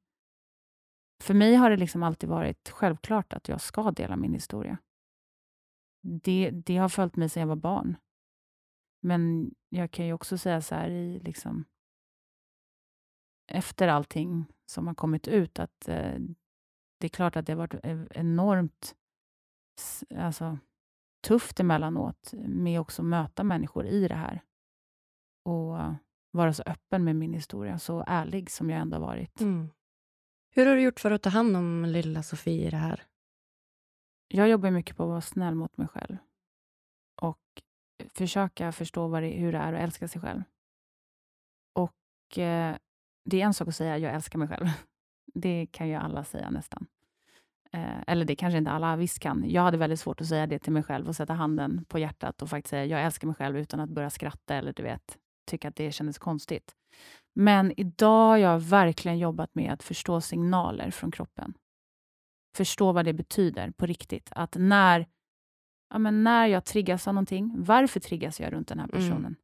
För 1.24 1.34
mig 1.34 1.56
har 1.56 1.70
det 1.70 1.78
liksom 1.78 2.04
alltid 2.04 2.30
varit 2.30 2.70
självklart 2.70 3.34
att 3.34 3.50
jag 3.50 3.62
ska 3.62 3.92
dela 3.92 4.16
min 4.16 4.34
historia. 4.34 4.78
Det, 6.02 6.50
det 6.52 6.78
har 6.78 6.90
följt 6.90 7.16
mig 7.16 7.30
sedan 7.30 7.42
jag 7.42 7.48
var 7.48 7.56
barn. 7.56 7.98
Men 9.02 9.52
jag 9.70 9.92
kan 9.92 10.06
ju 10.06 10.14
också 10.14 10.38
säga 10.38 10.62
så 10.62 10.76
här 10.76 10.90
i 10.90 11.20
liksom 11.20 11.66
efter 13.52 13.88
allting 13.88 14.46
som 14.66 14.88
har 14.88 14.94
kommit 14.94 15.28
ut 15.28 15.60
att 15.60 15.88
eh, 15.88 16.20
det 17.00 17.08
är 17.08 17.10
klart 17.10 17.36
att 17.36 17.46
det 17.46 17.54
har 17.54 17.58
varit 17.58 17.86
enormt 18.12 18.96
alltså, 20.16 20.58
tufft 21.28 21.60
emellanåt 21.60 22.34
med 22.34 22.80
också 22.80 23.04
möta 23.04 23.44
människor 23.44 23.86
i 23.86 24.08
det 24.08 24.16
här. 24.16 24.44
Och 25.46 25.78
vara 26.32 26.54
så 26.54 26.64
öppen 26.66 27.04
med 27.04 27.16
min 27.16 27.34
historia, 27.34 27.80
så 27.80 28.04
ärlig 28.08 28.52
som 28.52 28.70
jag 28.70 28.80
ändå 28.80 28.96
har 28.98 29.02
varit. 29.02 29.42
Mm. 29.42 29.70
Hur 30.52 30.66
har 30.66 30.76
du 30.76 30.82
gjort 30.82 31.00
för 31.00 31.12
att 31.12 31.22
ta 31.22 31.30
hand 31.30 31.58
om 31.58 31.86
lilla 31.86 32.24
Sofie 32.24 32.68
i 32.68 32.70
det 32.70 32.78
här? 32.78 33.04
Jag 34.28 34.50
jobbar 34.50 34.72
mycket 34.72 34.98
på 34.98 35.04
att 35.04 35.10
vara 35.10 35.22
snäll 35.22 35.56
mot 35.56 35.78
mig 35.78 35.88
själv 35.88 36.18
och 37.22 37.40
försöka 38.14 38.72
förstå 38.72 39.08
vad 39.08 39.24
det, 39.24 39.30
hur 39.30 39.52
det 39.52 39.58
är 39.58 39.74
att 39.74 39.80
älska 39.80 40.08
sig 40.08 40.22
själv. 40.22 40.44
Och 41.74 42.38
eh, 42.38 42.76
Det 43.26 43.42
är 43.42 43.46
en 43.46 43.54
sak 43.54 43.68
att 43.68 43.76
säga 43.76 43.98
jag 43.98 44.14
älskar 44.14 44.40
mig 44.40 44.48
själv. 44.48 44.68
Det 45.34 45.68
kan 45.72 45.88
ju 45.88 45.96
alla 45.96 46.24
säga 46.24 46.50
nästan. 46.50 46.88
Eh, 47.72 48.04
eller 48.08 48.26
det 48.26 48.36
kanske 48.36 48.58
inte 48.58 48.72
alla 48.72 48.96
visst 48.96 49.20
kan. 49.20 49.50
Jag 49.50 49.62
hade 49.62 49.78
väldigt 49.78 50.00
svårt 50.00 50.22
att 50.22 50.28
säga 50.28 50.48
det 50.48 50.60
till 50.60 50.74
mig 50.74 50.84
själv 50.84 51.08
och 51.08 51.16
sätta 51.16 51.34
handen 51.34 51.86
på 51.86 52.00
hjärtat 52.00 52.42
och 52.42 52.50
faktiskt 52.50 52.70
säga 52.70 52.86
jag 52.86 53.04
älskar 53.04 53.28
mig 53.28 53.36
själv 53.36 53.58
utan 53.58 53.80
att 53.80 53.90
börja 53.90 54.10
skratta 54.10 54.56
eller 54.56 54.74
du 54.74 54.84
vet, 54.84 55.18
tycka 55.46 55.68
att 55.68 55.76
det 55.76 55.92
kändes 55.92 56.18
konstigt. 56.18 56.76
Men 57.40 57.80
idag 57.80 58.28
har 58.28 58.38
jag 58.38 58.60
verkligen 58.60 59.20
jobbat 59.20 59.56
med 59.56 59.74
att 59.74 59.84
förstå 59.84 60.22
signaler 60.22 60.92
från 60.92 61.12
kroppen. 61.12 61.54
Förstå 62.58 62.92
vad 62.92 63.06
det 63.06 63.14
betyder 63.14 63.72
på 63.72 63.86
riktigt. 63.86 64.30
Att 64.32 64.56
när, 64.60 65.08
ja, 65.90 66.00
men 66.00 66.24
när 66.24 66.48
jag 66.48 66.66
triggas 66.66 67.08
av 67.08 67.14
någonting, 67.14 67.56
varför 67.58 68.00
triggas 68.00 68.40
jag 68.40 68.54
runt 68.54 68.68
den 68.68 68.80
här 68.80 68.88
personen? 68.88 69.18
Mm. 69.18 69.36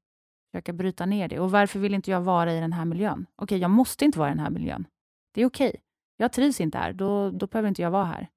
Försöka 0.51 0.73
bryta 0.73 1.05
ner 1.05 1.27
det. 1.27 1.39
Och 1.39 1.51
varför 1.51 1.79
vill 1.79 1.93
inte 1.93 2.11
jag 2.11 2.21
vara 2.21 2.53
i 2.53 2.59
den 2.59 2.73
här 2.73 2.85
miljön? 2.85 3.25
Okej, 3.35 3.57
jag 3.57 3.71
måste 3.71 4.05
inte 4.05 4.19
vara 4.19 4.29
i 4.29 4.31
den 4.31 4.39
här 4.39 4.49
miljön. 4.49 4.87
Det 5.33 5.41
är 5.41 5.45
okej. 5.45 5.81
Jag 6.17 6.33
trivs 6.33 6.61
inte 6.61 6.77
här, 6.77 6.93
då, 6.93 7.31
då 7.31 7.47
behöver 7.47 7.69
inte 7.69 7.81
jag 7.81 7.91
vara 7.91 8.05
här. 8.05 8.29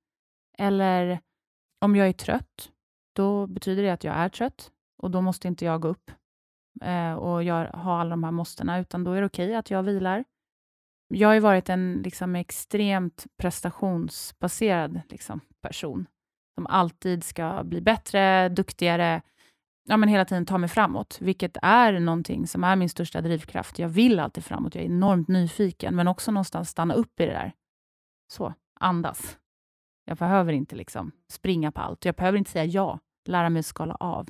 Eller 0.59 1.21
om 1.81 1.97
jag 1.97 2.09
är 2.09 2.13
trött, 2.13 2.73
då 3.13 3.47
betyder 3.47 3.83
det 3.83 3.91
att 3.91 4.05
jag 4.05 4.15
är 4.15 4.29
trött 4.29 4.73
och 5.03 5.11
då 5.11 5.21
måste 5.21 5.49
inte 5.49 5.65
jag 5.65 5.81
gå 5.81 5.89
upp 5.89 6.11
eh, 6.83 7.13
och 7.15 7.43
gör, 7.43 7.65
ha 7.65 8.01
alla 8.01 8.11
de 8.11 8.25
här 8.25 8.31
måstena, 8.31 8.79
utan 8.79 9.05
då 9.05 9.13
är 9.13 9.21
det 9.21 9.27
okej 9.27 9.55
att 9.55 9.71
jag 9.71 9.83
vilar. 9.83 10.25
Jag 11.09 11.29
har 11.29 11.35
ju 11.35 11.41
varit 11.41 11.69
en 11.69 12.01
liksom, 12.05 12.37
extremt 12.37 13.27
prestationsbaserad 13.37 15.01
liksom, 15.09 15.41
person 15.63 16.07
som 16.55 16.67
alltid 16.67 17.25
ska 17.25 17.65
bli 17.65 17.81
bättre, 17.81 18.49
duktigare, 18.49 19.23
ja, 19.89 19.97
men 19.97 20.09
hela 20.09 20.25
tiden 20.25 20.47
ta 20.47 20.59
mig 20.59 20.69
framåt, 20.69 21.19
vilket 21.21 21.57
är 21.63 22.01
någonting 22.01 22.47
som 22.47 22.65
är 22.65 22.77
min 22.77 22.89
största 22.89 23.21
drivkraft. 23.21 23.79
Jag 23.79 23.89
vill 23.89 24.21
alltid 24.21 24.45
framåt, 24.45 24.75
jag 24.75 24.85
är 24.85 24.89
enormt 24.89 25.29
nyfiken, 25.29 25.97
men 25.97 26.09
också 26.09 26.31
någonstans 26.31 26.69
stanna 26.69 26.95
upp 26.95 27.21
i 27.21 27.27
det 27.27 27.33
där. 27.33 27.53
Så, 28.33 28.55
andas. 28.81 29.39
Jag 30.05 30.17
behöver 30.17 30.53
inte 30.53 30.77
liksom 30.77 31.13
springa 31.31 31.73
på 31.73 31.81
allt. 31.81 32.05
Jag 32.05 32.15
behöver 32.15 32.39
inte 32.39 32.51
säga 32.51 32.65
ja, 32.65 32.99
lära 33.25 33.51
mig 33.51 33.63
skala 33.63 33.95
av. 33.95 34.29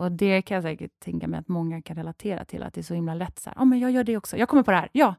Och 0.00 0.12
Det 0.12 0.42
kan 0.42 0.54
jag 0.54 0.62
säkert 0.62 1.00
tänka 1.00 1.28
mig 1.28 1.40
att 1.40 1.48
många 1.48 1.82
kan 1.82 1.96
relatera 1.96 2.44
till, 2.44 2.62
att 2.62 2.74
det 2.74 2.80
är 2.80 2.82
så 2.82 2.94
himla 2.94 3.14
lätt. 3.14 3.38
Så 3.38 3.50
här, 3.50 3.58
oh, 3.58 3.64
men 3.64 3.78
jag 3.78 3.90
gör 3.90 4.04
det 4.04 4.16
också, 4.16 4.36
jag 4.36 4.48
kommer 4.48 4.62
på 4.62 4.70
det 4.70 4.76
här, 4.76 4.88
ja. 4.92 5.14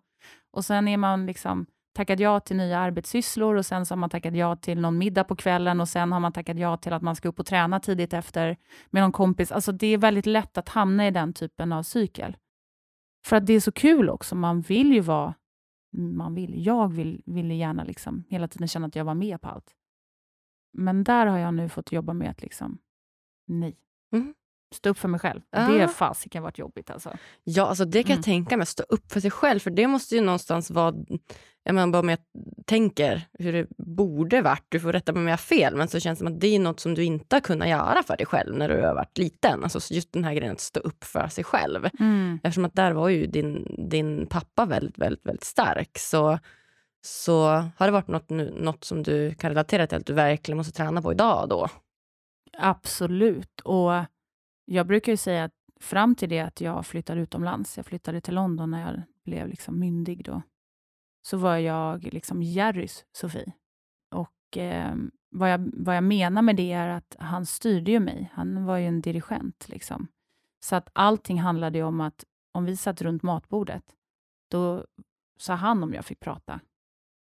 Och 0.51 0.65
sen 0.65 0.87
är 0.87 0.97
man 0.97 1.25
liksom 1.25 1.65
tackat 1.93 2.19
ja 2.19 2.39
till 2.39 2.57
nya 2.57 2.79
arbetssysslor 2.79 3.55
och 3.55 3.65
sen 3.65 3.85
så 3.85 3.93
har 3.93 3.97
man 3.97 4.09
tackat 4.09 4.35
ja 4.35 4.55
till 4.55 4.79
någon 4.79 4.97
middag 4.97 5.23
på 5.23 5.35
kvällen 5.35 5.81
och 5.81 5.89
sen 5.89 6.11
har 6.11 6.19
man 6.19 6.33
tackat 6.33 6.57
ja 6.57 6.77
till 6.77 6.93
att 6.93 7.01
man 7.01 7.15
ska 7.15 7.29
upp 7.29 7.39
och 7.39 7.45
träna 7.45 7.79
tidigt 7.79 8.13
efter 8.13 8.57
med 8.89 9.01
någon 9.01 9.11
kompis. 9.11 9.51
Alltså 9.51 9.71
det 9.71 9.87
är 9.87 9.97
väldigt 9.97 10.25
lätt 10.25 10.57
att 10.57 10.69
hamna 10.69 11.07
i 11.07 11.11
den 11.11 11.33
typen 11.33 11.73
av 11.73 11.83
cykel. 11.83 12.37
För 13.25 13.35
att 13.35 13.45
det 13.45 13.53
är 13.53 13.59
så 13.59 13.71
kul 13.71 14.09
också. 14.09 14.35
Man 14.35 14.61
vill 14.61 14.93
ju 14.93 14.99
vara... 14.99 15.33
Man 15.97 16.35
vill, 16.35 16.65
jag 16.65 16.93
vill, 16.93 17.21
ville 17.25 17.53
gärna 17.53 17.83
liksom 17.83 18.23
hela 18.29 18.47
tiden 18.47 18.67
känna 18.67 18.87
att 18.87 18.95
jag 18.95 19.05
var 19.05 19.15
med 19.15 19.41
på 19.41 19.49
allt. 19.49 19.75
Men 20.73 21.03
där 21.03 21.25
har 21.25 21.37
jag 21.37 21.53
nu 21.53 21.69
fått 21.69 21.91
jobba 21.91 22.13
med 22.13 22.29
att 22.29 22.41
liksom, 22.41 22.77
nej. 23.47 23.77
Mm. 24.13 24.33
Stå 24.71 24.89
upp 24.89 24.97
för 24.97 25.07
mig 25.07 25.19
själv. 25.19 25.41
Ah. 25.51 25.67
Det 25.67 25.87
fasiken 25.87 26.43
varit 26.43 26.57
jobbigt 26.57 26.89
alltså. 26.91 27.17
Ja, 27.43 27.65
alltså 27.67 27.85
det 27.85 28.03
kan 28.03 28.11
Mm. 28.11 28.17
jag 28.17 28.25
tänka 28.25 28.57
mig. 28.57 28.65
Stå 28.65 28.83
upp 28.89 29.11
för 29.11 29.19
sig 29.19 29.31
själv. 29.31 29.59
För 29.59 29.71
det 29.71 29.87
måste 29.87 30.15
ju 30.15 30.21
någonstans 30.21 30.71
vara... 30.71 30.95
Jag 31.63 31.75
menar, 31.75 31.91
bara 31.93 32.01
med 32.01 32.17
jag 32.33 32.65
tänker 32.65 33.21
hur 33.39 33.53
det 33.53 33.67
borde 33.77 34.41
varit, 34.41 34.65
du 34.69 34.79
får 34.79 34.93
rätta 34.93 35.11
mig 35.13 35.19
om 35.21 35.27
jag 35.27 35.31
har 35.33 35.37
fel, 35.37 35.75
men 35.75 35.87
så 35.87 35.99
känns 35.99 36.19
det 36.19 36.25
som 36.25 36.33
att 36.33 36.39
det 36.39 36.47
är 36.55 36.59
något 36.59 36.79
som 36.79 36.93
du 36.93 37.03
inte 37.03 37.35
har 37.35 37.41
kunnat 37.41 37.69
göra 37.69 38.03
för 38.03 38.17
dig 38.17 38.25
själv 38.25 38.57
när 38.57 38.69
du 38.69 38.81
har 38.81 38.93
varit 38.93 39.17
liten. 39.17 39.63
Alltså 39.63 39.93
just 39.93 40.13
den 40.13 40.23
här 40.23 40.33
grejen 40.33 40.53
att 40.53 40.59
stå 40.59 40.79
upp 40.79 41.03
för 41.03 41.27
sig 41.27 41.43
själv. 41.43 41.89
Mm. 41.99 42.39
Eftersom 42.43 42.65
att 42.65 42.73
där 42.75 42.91
var 42.91 43.09
ju 43.09 43.25
din, 43.27 43.75
din 43.89 44.27
pappa 44.27 44.65
väldigt, 44.65 44.97
väldigt, 44.97 45.25
väldigt 45.25 45.43
stark. 45.43 45.97
Så, 45.99 46.39
så 47.05 47.43
har 47.77 47.85
det 47.85 47.91
varit 47.91 48.07
något, 48.07 48.29
nu, 48.29 48.51
något 48.61 48.83
som 48.83 49.03
du 49.03 49.33
kan 49.35 49.49
relatera 49.49 49.87
till 49.87 49.97
att 49.97 50.05
du 50.05 50.13
verkligen 50.13 50.57
måste 50.57 50.73
träna 50.73 51.01
på 51.01 51.11
idag 51.11 51.49
då? 51.49 51.67
Absolut. 52.57 53.61
Och 53.63 53.91
jag 54.71 54.87
brukar 54.87 55.11
ju 55.11 55.17
säga 55.17 55.43
att 55.43 55.53
fram 55.79 56.15
till 56.15 56.29
det 56.29 56.39
att 56.39 56.61
jag 56.61 56.85
flyttade 56.85 57.21
utomlands, 57.21 57.77
jag 57.77 57.85
flyttade 57.85 58.21
till 58.21 58.33
London 58.33 58.71
när 58.71 58.81
jag 58.81 59.01
blev 59.23 59.47
liksom 59.47 59.79
myndig 59.79 60.25
då, 60.25 60.41
så 61.21 61.37
var 61.37 61.57
jag 61.57 62.03
liksom 62.03 62.43
Jerrys 62.43 63.05
Sofie. 63.11 63.53
Och 64.11 64.57
eh, 64.57 64.95
vad, 65.29 65.51
jag, 65.51 65.71
vad 65.73 65.95
jag 65.95 66.03
menar 66.03 66.41
med 66.41 66.55
det 66.55 66.71
är 66.71 66.87
att 66.87 67.15
han 67.19 67.45
styrde 67.45 67.91
ju 67.91 67.99
mig. 67.99 68.31
Han 68.33 68.65
var 68.65 68.77
ju 68.77 68.87
en 68.87 69.01
dirigent. 69.01 69.69
Liksom. 69.69 70.07
Så 70.59 70.75
att 70.75 70.89
allting 70.93 71.39
handlade 71.39 71.77
ju 71.77 71.83
om 71.83 72.01
att 72.01 72.25
om 72.51 72.65
vi 72.65 72.77
satt 72.77 73.01
runt 73.01 73.23
matbordet, 73.23 73.83
då 74.51 74.85
sa 75.37 75.53
han 75.53 75.83
om 75.83 75.93
jag 75.93 76.05
fick 76.05 76.19
prata. 76.19 76.59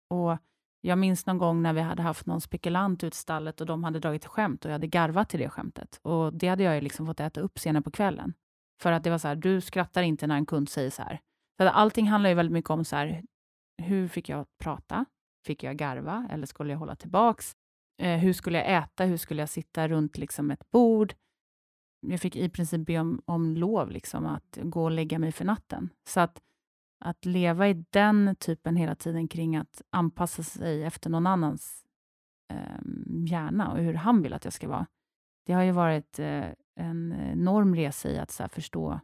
Och 0.09 0.37
jag 0.81 0.97
minns 0.97 1.25
någon 1.25 1.37
gång 1.37 1.61
när 1.61 1.73
vi 1.73 1.81
hade 1.81 2.01
haft 2.01 2.25
någon 2.25 2.41
spekulant 2.41 3.03
ut 3.03 3.13
i 3.13 3.17
stallet 3.17 3.61
och 3.61 3.67
de 3.67 3.83
hade 3.83 3.99
dragit 3.99 4.23
ett 4.23 4.31
skämt 4.31 4.65
och 4.65 4.69
jag 4.69 4.73
hade 4.73 4.87
garvat 4.87 5.29
till 5.29 5.39
det 5.39 5.49
skämtet. 5.49 5.99
Och 6.03 6.33
det 6.33 6.47
hade 6.47 6.63
jag 6.63 6.75
ju 6.75 6.81
liksom 6.81 7.05
fått 7.05 7.19
äta 7.19 7.41
upp 7.41 7.59
senare 7.59 7.83
på 7.83 7.91
kvällen. 7.91 8.33
För 8.81 8.91
att 8.91 9.03
det 9.03 9.09
var 9.09 9.17
så 9.17 9.27
här, 9.27 9.35
du 9.35 9.61
skrattar 9.61 10.03
inte 10.03 10.27
när 10.27 10.35
en 10.35 10.45
kund 10.45 10.69
säger 10.69 10.89
så 10.89 11.01
här. 11.01 11.19
Så 11.57 11.67
att 11.67 11.75
allting 11.75 12.07
handlar 12.07 12.29
ju 12.29 12.35
väldigt 12.35 12.53
mycket 12.53 12.69
om 12.69 12.85
så 12.85 12.95
här, 12.95 13.23
hur 13.81 14.07
fick 14.07 14.29
jag 14.29 14.45
prata? 14.63 15.05
Fick 15.45 15.63
jag 15.63 15.77
garva 15.77 16.27
eller 16.31 16.45
skulle 16.45 16.71
jag 16.71 16.79
hålla 16.79 16.95
tillbaks? 16.95 17.55
Eh, 18.01 18.17
hur 18.17 18.33
skulle 18.33 18.57
jag 18.57 18.83
äta? 18.83 19.03
Hur 19.03 19.17
skulle 19.17 19.41
jag 19.41 19.49
sitta 19.49 19.87
runt 19.87 20.17
liksom 20.17 20.51
ett 20.51 20.71
bord? 20.71 21.13
Jag 22.07 22.19
fick 22.19 22.35
i 22.35 22.49
princip 22.49 22.85
be 22.85 22.99
om, 22.99 23.21
om 23.25 23.55
lov 23.55 23.91
liksom, 23.91 24.25
att 24.25 24.57
gå 24.61 24.83
och 24.83 24.91
lägga 24.91 25.19
mig 25.19 25.31
för 25.31 25.45
natten. 25.45 25.89
Så 26.09 26.19
att, 26.19 26.41
att 26.99 27.25
leva 27.25 27.69
i 27.69 27.85
den 27.89 28.35
typen 28.39 28.75
hela 28.75 28.95
tiden 28.95 29.27
kring 29.27 29.55
att 29.55 29.81
anpassa 29.89 30.43
sig 30.43 30.83
efter 30.83 31.09
någon 31.09 31.27
annans 31.27 31.83
eh, 32.53 32.81
hjärna 33.27 33.71
och 33.71 33.77
hur 33.77 33.93
han 33.93 34.21
vill 34.21 34.33
att 34.33 34.43
jag 34.43 34.53
ska 34.53 34.67
vara. 34.67 34.87
Det 35.45 35.53
har 35.53 35.63
ju 35.63 35.71
varit 35.71 36.19
eh, 36.19 36.45
en 36.75 37.13
enorm 37.31 37.75
resa 37.75 38.09
i 38.09 38.17
att 38.17 38.31
så 38.31 38.47
förstå, 38.47 38.99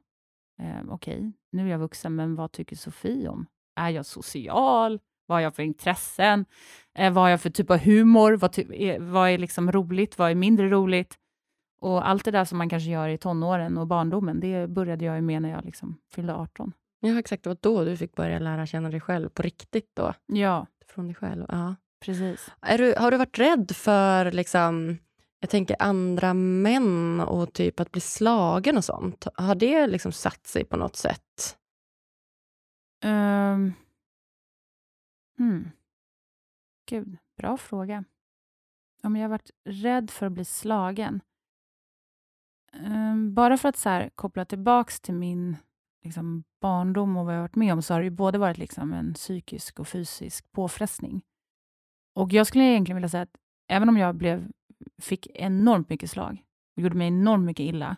eh, 0.60 0.82
okej, 0.90 1.18
okay, 1.18 1.32
nu 1.52 1.66
är 1.66 1.72
jag 1.72 1.80
vuxen, 1.80 2.16
men 2.16 2.36
vad 2.36 2.52
tycker 2.52 2.76
Sofie 2.76 3.30
om? 3.30 3.46
Är 3.76 3.90
jag 3.90 4.06
social? 4.06 5.00
Vad 5.26 5.36
har 5.36 5.42
jag 5.42 5.56
för 5.56 5.64
intressen? 5.64 6.46
Eh, 6.98 7.14
vad 7.14 7.24
har 7.24 7.30
jag 7.30 7.42
för 7.42 7.50
typ 7.50 7.70
av 7.70 7.78
humor? 7.78 8.34
Vad, 8.34 8.60
är, 8.60 8.94
eh, 8.94 9.00
vad 9.00 9.30
är 9.30 9.38
liksom 9.38 9.72
roligt? 9.72 10.18
Vad 10.18 10.32
är 10.32 10.36
mindre 10.36 10.70
roligt? 10.70 11.18
Och 11.82 12.10
allt 12.10 12.26
det 12.26 12.32
där 12.32 12.46
som 12.46 12.58
man 12.58 12.70
kanske 12.70 12.90
gör 12.90 13.10
i 13.10 13.18
tonåren 13.18 13.78
och 13.78 13.88
barndomen, 13.88 14.40
det 14.40 14.68
började 14.68 15.06
jag 15.06 15.24
med 15.24 15.42
när 15.42 15.50
jag 15.50 15.66
liksom 15.66 15.98
fyllde 16.12 16.36
18. 16.36 16.74
Ja, 17.06 17.20
exakt. 17.20 17.44
Det 17.44 17.50
var 17.50 17.58
då 17.62 17.84
du 17.84 17.98
fick 17.98 18.16
börja 18.16 18.40
lära 18.40 18.66
känna 18.66 18.90
dig 18.90 19.00
själv 19.02 19.30
på 19.30 19.42
riktigt 19.42 19.96
då? 19.96 20.14
Ja. 20.26 20.68
Från 20.88 21.06
dig 21.06 21.16
själv? 21.16 21.46
Ja. 21.50 21.76
Precis. 22.00 22.52
Är 22.62 22.78
du, 22.78 22.96
har 22.98 23.12
du 23.12 23.18
varit 23.18 23.40
rädd 23.40 23.72
för 23.76 24.32
liksom, 24.32 24.98
jag 25.40 25.50
tänker 25.50 25.76
andra 25.80 26.34
män 26.34 27.20
och 27.20 27.54
typ 27.54 27.80
att 27.80 27.92
bli 27.92 28.02
slagen 28.02 28.78
och 28.78 28.86
sånt? 28.86 29.28
Har 29.36 29.56
det 29.56 29.88
liksom 29.88 30.12
satt 30.12 30.48
sig 30.48 30.66
på 30.66 30.78
något 30.78 30.96
sätt? 30.96 31.58
Um, 33.06 33.74
hmm. 35.38 35.72
Gud, 36.90 37.18
bra 37.38 37.58
fråga. 37.58 38.04
Om 39.04 39.16
jag 39.16 39.24
har 39.24 39.30
varit 39.30 39.52
rädd 39.66 40.12
för 40.12 40.26
att 40.26 40.32
bli 40.32 40.46
slagen? 40.46 41.22
Um, 42.74 43.34
bara 43.34 43.58
för 43.58 43.70
att 43.70 43.78
så 43.78 43.90
här, 43.90 44.10
koppla 44.16 44.46
tillbaks 44.46 45.00
till 45.00 45.14
min 45.14 45.58
liksom, 46.04 46.44
barndom 46.62 47.18
och 47.18 47.26
vad 47.26 47.36
jag 47.36 47.42
varit 47.42 47.56
med 47.56 47.74
om, 47.74 47.82
så 47.82 47.94
har 47.94 48.02
det 48.02 48.10
både 48.10 48.38
varit 48.38 48.58
liksom, 48.58 48.94
en 48.94 49.14
psykisk 49.14 49.80
och 49.80 49.88
fysisk 49.88 50.52
påfrestning. 50.52 51.22
Och 52.16 52.34
jag 52.34 52.48
skulle 52.48 52.64
egentligen 52.64 52.96
vilja 52.96 53.10
säga 53.10 53.24
att 53.24 53.38
även 53.70 53.90
om 53.90 53.98
jag 53.98 54.16
blev, 54.16 54.52
fick 55.02 55.28
enormt 55.34 55.90
mycket 55.90 56.10
slag 56.10 56.44
och 56.78 56.84
gjorde 56.84 56.96
mig 56.96 57.08
enormt 57.08 57.46
mycket 57.46 57.64
illa, 57.64 57.98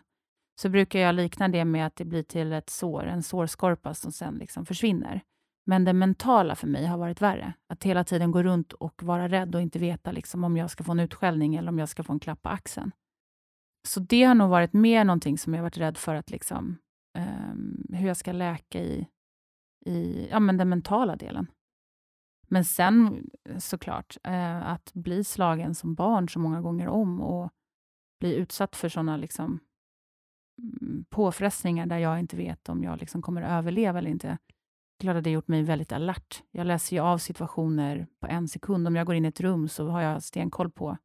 så 0.60 0.68
brukar 0.68 0.98
jag 0.98 1.14
likna 1.14 1.48
det 1.48 1.64
med 1.64 1.86
att 1.86 1.96
det 1.96 2.04
blir 2.04 2.22
till 2.22 2.52
ett 2.52 2.70
sår, 2.70 3.06
en 3.06 3.22
sårskorpa 3.22 3.94
som 3.94 4.12
sen 4.12 4.34
liksom 4.34 4.66
försvinner. 4.66 5.22
Men 5.66 5.84
det 5.84 5.92
mentala 5.92 6.54
för 6.54 6.66
mig 6.66 6.86
har 6.86 6.98
varit 6.98 7.22
värre. 7.22 7.52
Att 7.68 7.84
hela 7.84 8.04
tiden 8.04 8.30
gå 8.30 8.42
runt 8.42 8.72
och 8.72 9.02
vara 9.02 9.28
rädd 9.28 9.54
och 9.54 9.60
inte 9.60 9.78
veta 9.78 10.12
liksom 10.12 10.44
om 10.44 10.56
jag 10.56 10.70
ska 10.70 10.84
få 10.84 10.92
en 10.92 11.00
utskällning 11.00 11.54
eller 11.54 11.68
om 11.68 11.78
jag 11.78 11.88
ska 11.88 12.02
få 12.02 12.12
en 12.12 12.20
klapp 12.20 12.42
på 12.42 12.48
axeln. 12.48 12.90
Så 13.88 14.00
det 14.00 14.24
har 14.24 14.34
nog 14.34 14.50
varit 14.50 14.72
mer 14.72 15.04
någonting 15.04 15.38
som 15.38 15.54
jag 15.54 15.62
varit 15.62 15.78
rädd 15.78 15.96
för 15.96 16.14
att 16.14 16.30
liksom, 16.30 16.78
um, 17.16 17.86
hur 17.92 18.06
jag 18.06 18.16
ska 18.16 18.32
läka 18.32 18.80
i, 18.80 19.08
i 19.86 20.28
ja, 20.30 20.40
men 20.40 20.56
den 20.56 20.68
mentala 20.68 21.16
delen. 21.16 21.46
Men 22.48 22.64
sen 22.64 23.26
såklart, 23.58 24.16
eh, 24.24 24.68
att 24.68 24.92
bli 24.94 25.24
slagen 25.24 25.74
som 25.74 25.94
barn 25.94 26.28
så 26.28 26.38
många 26.38 26.60
gånger 26.60 26.88
om 26.88 27.20
och 27.20 27.50
bli 28.20 28.34
utsatt 28.34 28.76
för 28.76 28.88
sådana 28.88 29.16
liksom, 29.16 29.60
mm, 30.62 31.04
påfrestningar 31.08 31.86
där 31.86 31.98
jag 31.98 32.20
inte 32.20 32.36
vet 32.36 32.68
om 32.68 32.82
jag 32.82 32.98
liksom 32.98 33.22
kommer 33.22 33.42
att 33.42 33.50
överleva 33.50 33.98
eller 33.98 34.10
inte. 34.10 34.38
Klart 35.00 35.16
att 35.16 35.24
det 35.24 35.30
har 35.30 35.34
gjort 35.34 35.48
mig 35.48 35.62
väldigt 35.62 35.92
alert. 35.92 36.42
Jag 36.50 36.66
läser 36.66 36.96
ju 36.96 37.02
av 37.02 37.18
situationer 37.18 38.06
på 38.20 38.26
en 38.26 38.48
sekund. 38.48 38.86
Om 38.86 38.96
jag 38.96 39.06
går 39.06 39.14
in 39.14 39.24
i 39.24 39.28
ett 39.28 39.40
rum 39.40 39.68
så 39.68 39.88
har 39.88 40.00
jag 40.00 40.22
stenkoll 40.22 40.70
på 40.70 40.96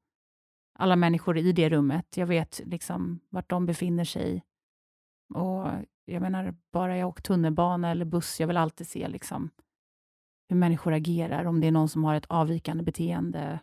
alla 0.80 0.96
människor 0.96 1.38
i 1.38 1.52
det 1.52 1.70
rummet. 1.70 2.18
Jag 2.18 2.28
vet 2.28 2.62
liksom 2.66 3.20
vart 3.30 3.50
de 3.50 3.66
befinner 3.66 4.06
sig. 4.06 4.44
Och 5.36 5.72
jag 6.06 6.22
menar, 6.22 6.56
bara 6.72 6.98
jag 6.98 7.10
åker 7.10 7.22
tunnelbana 7.22 7.92
eller 7.92 8.06
buss, 8.06 8.40
jag 8.40 8.48
vill 8.48 8.58
alltid 8.58 8.88
se 8.88 9.08
liksom 9.08 9.50
hur 10.50 10.56
människor 10.56 10.94
agerar, 10.94 11.46
om 11.46 11.62
det 11.62 11.68
är 11.68 11.72
någon 11.72 11.90
som 11.90 12.04
har 12.04 12.16
ett 12.16 12.26
avvikande 12.26 12.84
beteende. 12.84 13.60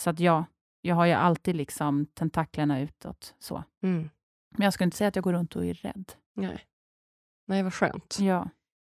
Så 0.00 0.10
att 0.10 0.20
ja, 0.20 0.44
jag 0.80 0.94
har 0.94 1.06
ju 1.06 1.12
alltid 1.12 1.56
liksom 1.56 2.06
tentaklerna 2.06 2.80
utåt. 2.80 3.34
Så. 3.38 3.64
Mm. 3.82 4.10
Men 4.50 4.64
jag 4.64 4.72
ska 4.72 4.84
inte 4.84 4.96
säga 4.96 5.08
att 5.08 5.16
jag 5.16 5.22
går 5.22 5.32
runt 5.32 5.56
och 5.56 5.64
är 5.64 5.74
rädd. 5.74 6.12
Nej. 6.34 6.66
Nej, 7.46 7.62
vad 7.62 7.74
skönt. 7.74 8.18
Ja. 8.20 8.48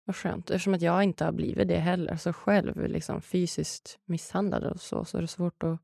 Vad 0.05 0.15
skönt. 0.15 0.49
Eftersom 0.49 0.73
att 0.73 0.81
jag 0.81 1.03
inte 1.03 1.25
har 1.25 1.31
blivit 1.31 1.67
det 1.67 1.79
heller, 1.79 2.15
så 2.15 2.33
själv 2.33 2.87
liksom 2.87 3.21
fysiskt 3.21 3.99
misshandlad 4.05 4.63
och 4.63 4.81
så, 4.81 5.05
så 5.05 5.17
är 5.17 5.21
det 5.21 5.27
svårt 5.27 5.63
att, 5.63 5.79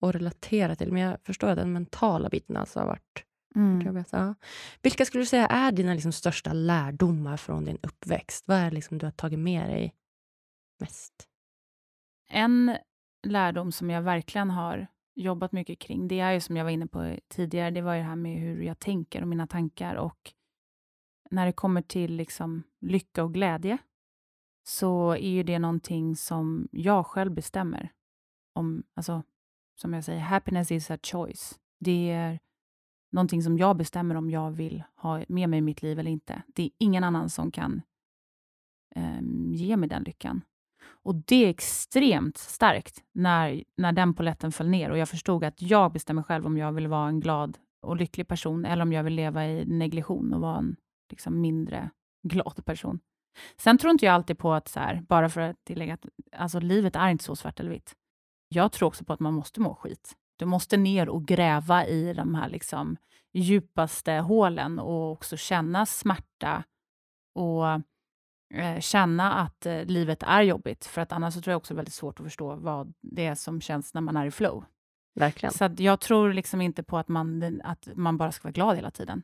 att 0.00 0.14
relatera 0.14 0.76
till. 0.76 0.92
Men 0.92 1.02
jag 1.02 1.20
förstår 1.22 1.48
att 1.48 1.56
den 1.56 1.72
mentala 1.72 2.28
biten 2.28 2.56
alltså 2.56 2.80
har 2.80 2.86
varit 2.86 3.24
mm. 3.56 3.86
jobbigt. 3.86 4.08
Ja. 4.12 4.34
Vilka 4.82 5.04
skulle 5.04 5.22
du 5.22 5.26
säga 5.26 5.46
är 5.46 5.72
dina 5.72 5.94
liksom 5.94 6.12
största 6.12 6.52
lärdomar 6.52 7.36
från 7.36 7.64
din 7.64 7.78
uppväxt? 7.82 8.44
Vad 8.48 8.56
är 8.56 8.64
det 8.64 8.74
liksom 8.74 8.98
du 8.98 9.06
har 9.06 9.10
tagit 9.10 9.38
med 9.38 9.70
dig 9.70 9.94
mest? 10.80 11.28
En 12.28 12.76
lärdom 13.26 13.72
som 13.72 13.90
jag 13.90 14.02
verkligen 14.02 14.50
har 14.50 14.86
jobbat 15.14 15.52
mycket 15.52 15.78
kring, 15.78 16.08
det 16.08 16.20
är 16.20 16.32
ju 16.32 16.40
som 16.40 16.56
jag 16.56 16.64
var 16.64 16.70
inne 16.70 16.86
på 16.86 17.16
tidigare, 17.28 17.70
det 17.70 17.80
var 17.80 17.94
ju 17.94 18.00
det 18.00 18.08
här 18.08 18.16
med 18.16 18.40
hur 18.40 18.62
jag 18.62 18.78
tänker 18.78 19.22
och 19.22 19.28
mina 19.28 19.46
tankar. 19.46 19.94
Och 19.94 20.32
när 21.30 21.46
det 21.46 21.52
kommer 21.52 21.82
till 21.82 22.16
liksom 22.16 22.62
lycka 22.80 23.24
och 23.24 23.34
glädje, 23.34 23.78
så 24.62 25.10
är 25.10 25.30
ju 25.30 25.42
det 25.42 25.58
någonting 25.58 26.16
som 26.16 26.68
jag 26.72 27.06
själv 27.06 27.32
bestämmer. 27.32 27.92
Om, 28.54 28.82
alltså, 28.94 29.22
som 29.80 29.94
jag 29.94 30.04
säger, 30.04 30.20
happiness 30.20 30.72
is 30.72 30.90
a 30.90 30.98
choice. 31.02 31.58
Det 31.80 32.10
är 32.10 32.38
någonting 33.10 33.42
som 33.42 33.58
jag 33.58 33.76
bestämmer 33.76 34.14
om 34.14 34.30
jag 34.30 34.50
vill 34.50 34.82
ha 34.96 35.22
med 35.28 35.48
mig 35.48 35.58
i 35.58 35.62
mitt 35.62 35.82
liv 35.82 35.98
eller 35.98 36.10
inte. 36.10 36.42
Det 36.46 36.62
är 36.62 36.70
ingen 36.78 37.04
annan 37.04 37.30
som 37.30 37.50
kan 37.50 37.82
eh, 38.94 39.20
ge 39.52 39.76
mig 39.76 39.88
den 39.88 40.02
lyckan. 40.02 40.42
Och 41.02 41.14
det 41.14 41.44
är 41.44 41.48
extremt 41.48 42.38
starkt 42.38 43.04
när, 43.12 43.64
när 43.76 43.92
den 43.92 44.14
poletten 44.14 44.52
föll 44.52 44.68
ner 44.68 44.90
och 44.90 44.98
jag 44.98 45.08
förstod 45.08 45.44
att 45.44 45.62
jag 45.62 45.92
bestämmer 45.92 46.22
själv 46.22 46.46
om 46.46 46.58
jag 46.58 46.72
vill 46.72 46.88
vara 46.88 47.08
en 47.08 47.20
glad 47.20 47.58
och 47.82 47.96
lycklig 47.96 48.28
person 48.28 48.64
eller 48.64 48.82
om 48.82 48.92
jag 48.92 49.04
vill 49.04 49.14
leva 49.14 49.46
i 49.46 49.64
negligation 49.64 50.32
och 50.32 50.40
vara 50.40 50.58
en 50.58 50.76
liksom, 51.10 51.40
mindre 51.40 51.90
glad 52.22 52.64
person. 52.64 53.00
Sen 53.56 53.78
tror 53.78 53.90
inte 53.90 54.06
jag 54.06 54.14
alltid 54.14 54.38
på 54.38 54.52
att, 54.52 54.68
så 54.68 54.80
här, 54.80 55.02
bara 55.08 55.28
för 55.28 55.40
att 55.40 55.64
tillägga 55.64 55.94
att 55.94 56.06
alltså, 56.36 56.60
livet 56.60 56.96
är 56.96 57.08
inte 57.08 57.24
så 57.24 57.36
svart 57.36 57.60
eller 57.60 57.70
vitt. 57.70 57.96
Jag 58.48 58.72
tror 58.72 58.86
också 58.88 59.04
på 59.04 59.12
att 59.12 59.20
man 59.20 59.34
måste 59.34 59.60
må 59.60 59.74
skit. 59.74 60.16
Du 60.40 60.46
måste 60.46 60.76
ner 60.76 61.08
och 61.08 61.26
gräva 61.26 61.86
i 61.86 62.12
de 62.12 62.34
här 62.34 62.48
liksom, 62.48 62.96
djupaste 63.32 64.12
hålen 64.12 64.78
och 64.78 65.12
också 65.12 65.36
känna 65.36 65.86
smärta 65.86 66.64
och 67.34 67.64
Eh, 68.54 68.80
känna 68.80 69.32
att 69.32 69.66
eh, 69.66 69.84
livet 69.84 70.22
är 70.22 70.42
jobbigt, 70.42 70.84
för 70.84 71.00
att 71.00 71.12
annars 71.12 71.34
så 71.34 71.40
tror 71.40 71.52
jag 71.52 71.56
också 71.56 71.74
det 71.74 71.76
är 71.76 71.76
väldigt 71.76 71.94
svårt 71.94 72.20
att 72.20 72.26
förstå 72.26 72.54
vad 72.54 72.92
det 73.00 73.26
är 73.26 73.34
som 73.34 73.60
känns 73.60 73.94
när 73.94 74.00
man 74.00 74.16
är 74.16 74.26
i 74.26 74.30
flow. 74.30 74.64
Verkligen. 75.14 75.52
Så 75.52 75.70
jag 75.78 76.00
tror 76.00 76.32
liksom 76.32 76.60
inte 76.60 76.82
på 76.82 76.98
att 76.98 77.08
man, 77.08 77.60
att 77.64 77.88
man 77.94 78.16
bara 78.16 78.32
ska 78.32 78.42
vara 78.48 78.52
glad 78.52 78.76
hela 78.76 78.90
tiden. 78.90 79.22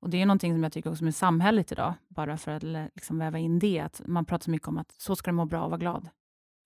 Och 0.00 0.10
Det 0.10 0.22
är 0.22 0.26
någonting 0.26 0.54
som 0.54 0.62
jag 0.62 0.72
tycker 0.72 0.90
också 0.90 1.04
med 1.04 1.14
samhället 1.14 1.72
idag, 1.72 1.94
bara 2.08 2.36
för 2.36 2.52
att 2.52 2.62
liksom 2.94 3.18
väva 3.18 3.38
in 3.38 3.58
det, 3.58 3.80
att 3.80 4.02
man 4.06 4.24
pratar 4.24 4.44
så 4.44 4.50
mycket 4.50 4.68
om 4.68 4.78
att 4.78 4.92
så 4.92 5.16
ska 5.16 5.30
du 5.30 5.34
må 5.34 5.44
bra 5.44 5.62
och 5.64 5.70
vara 5.70 5.78
glad 5.78 6.08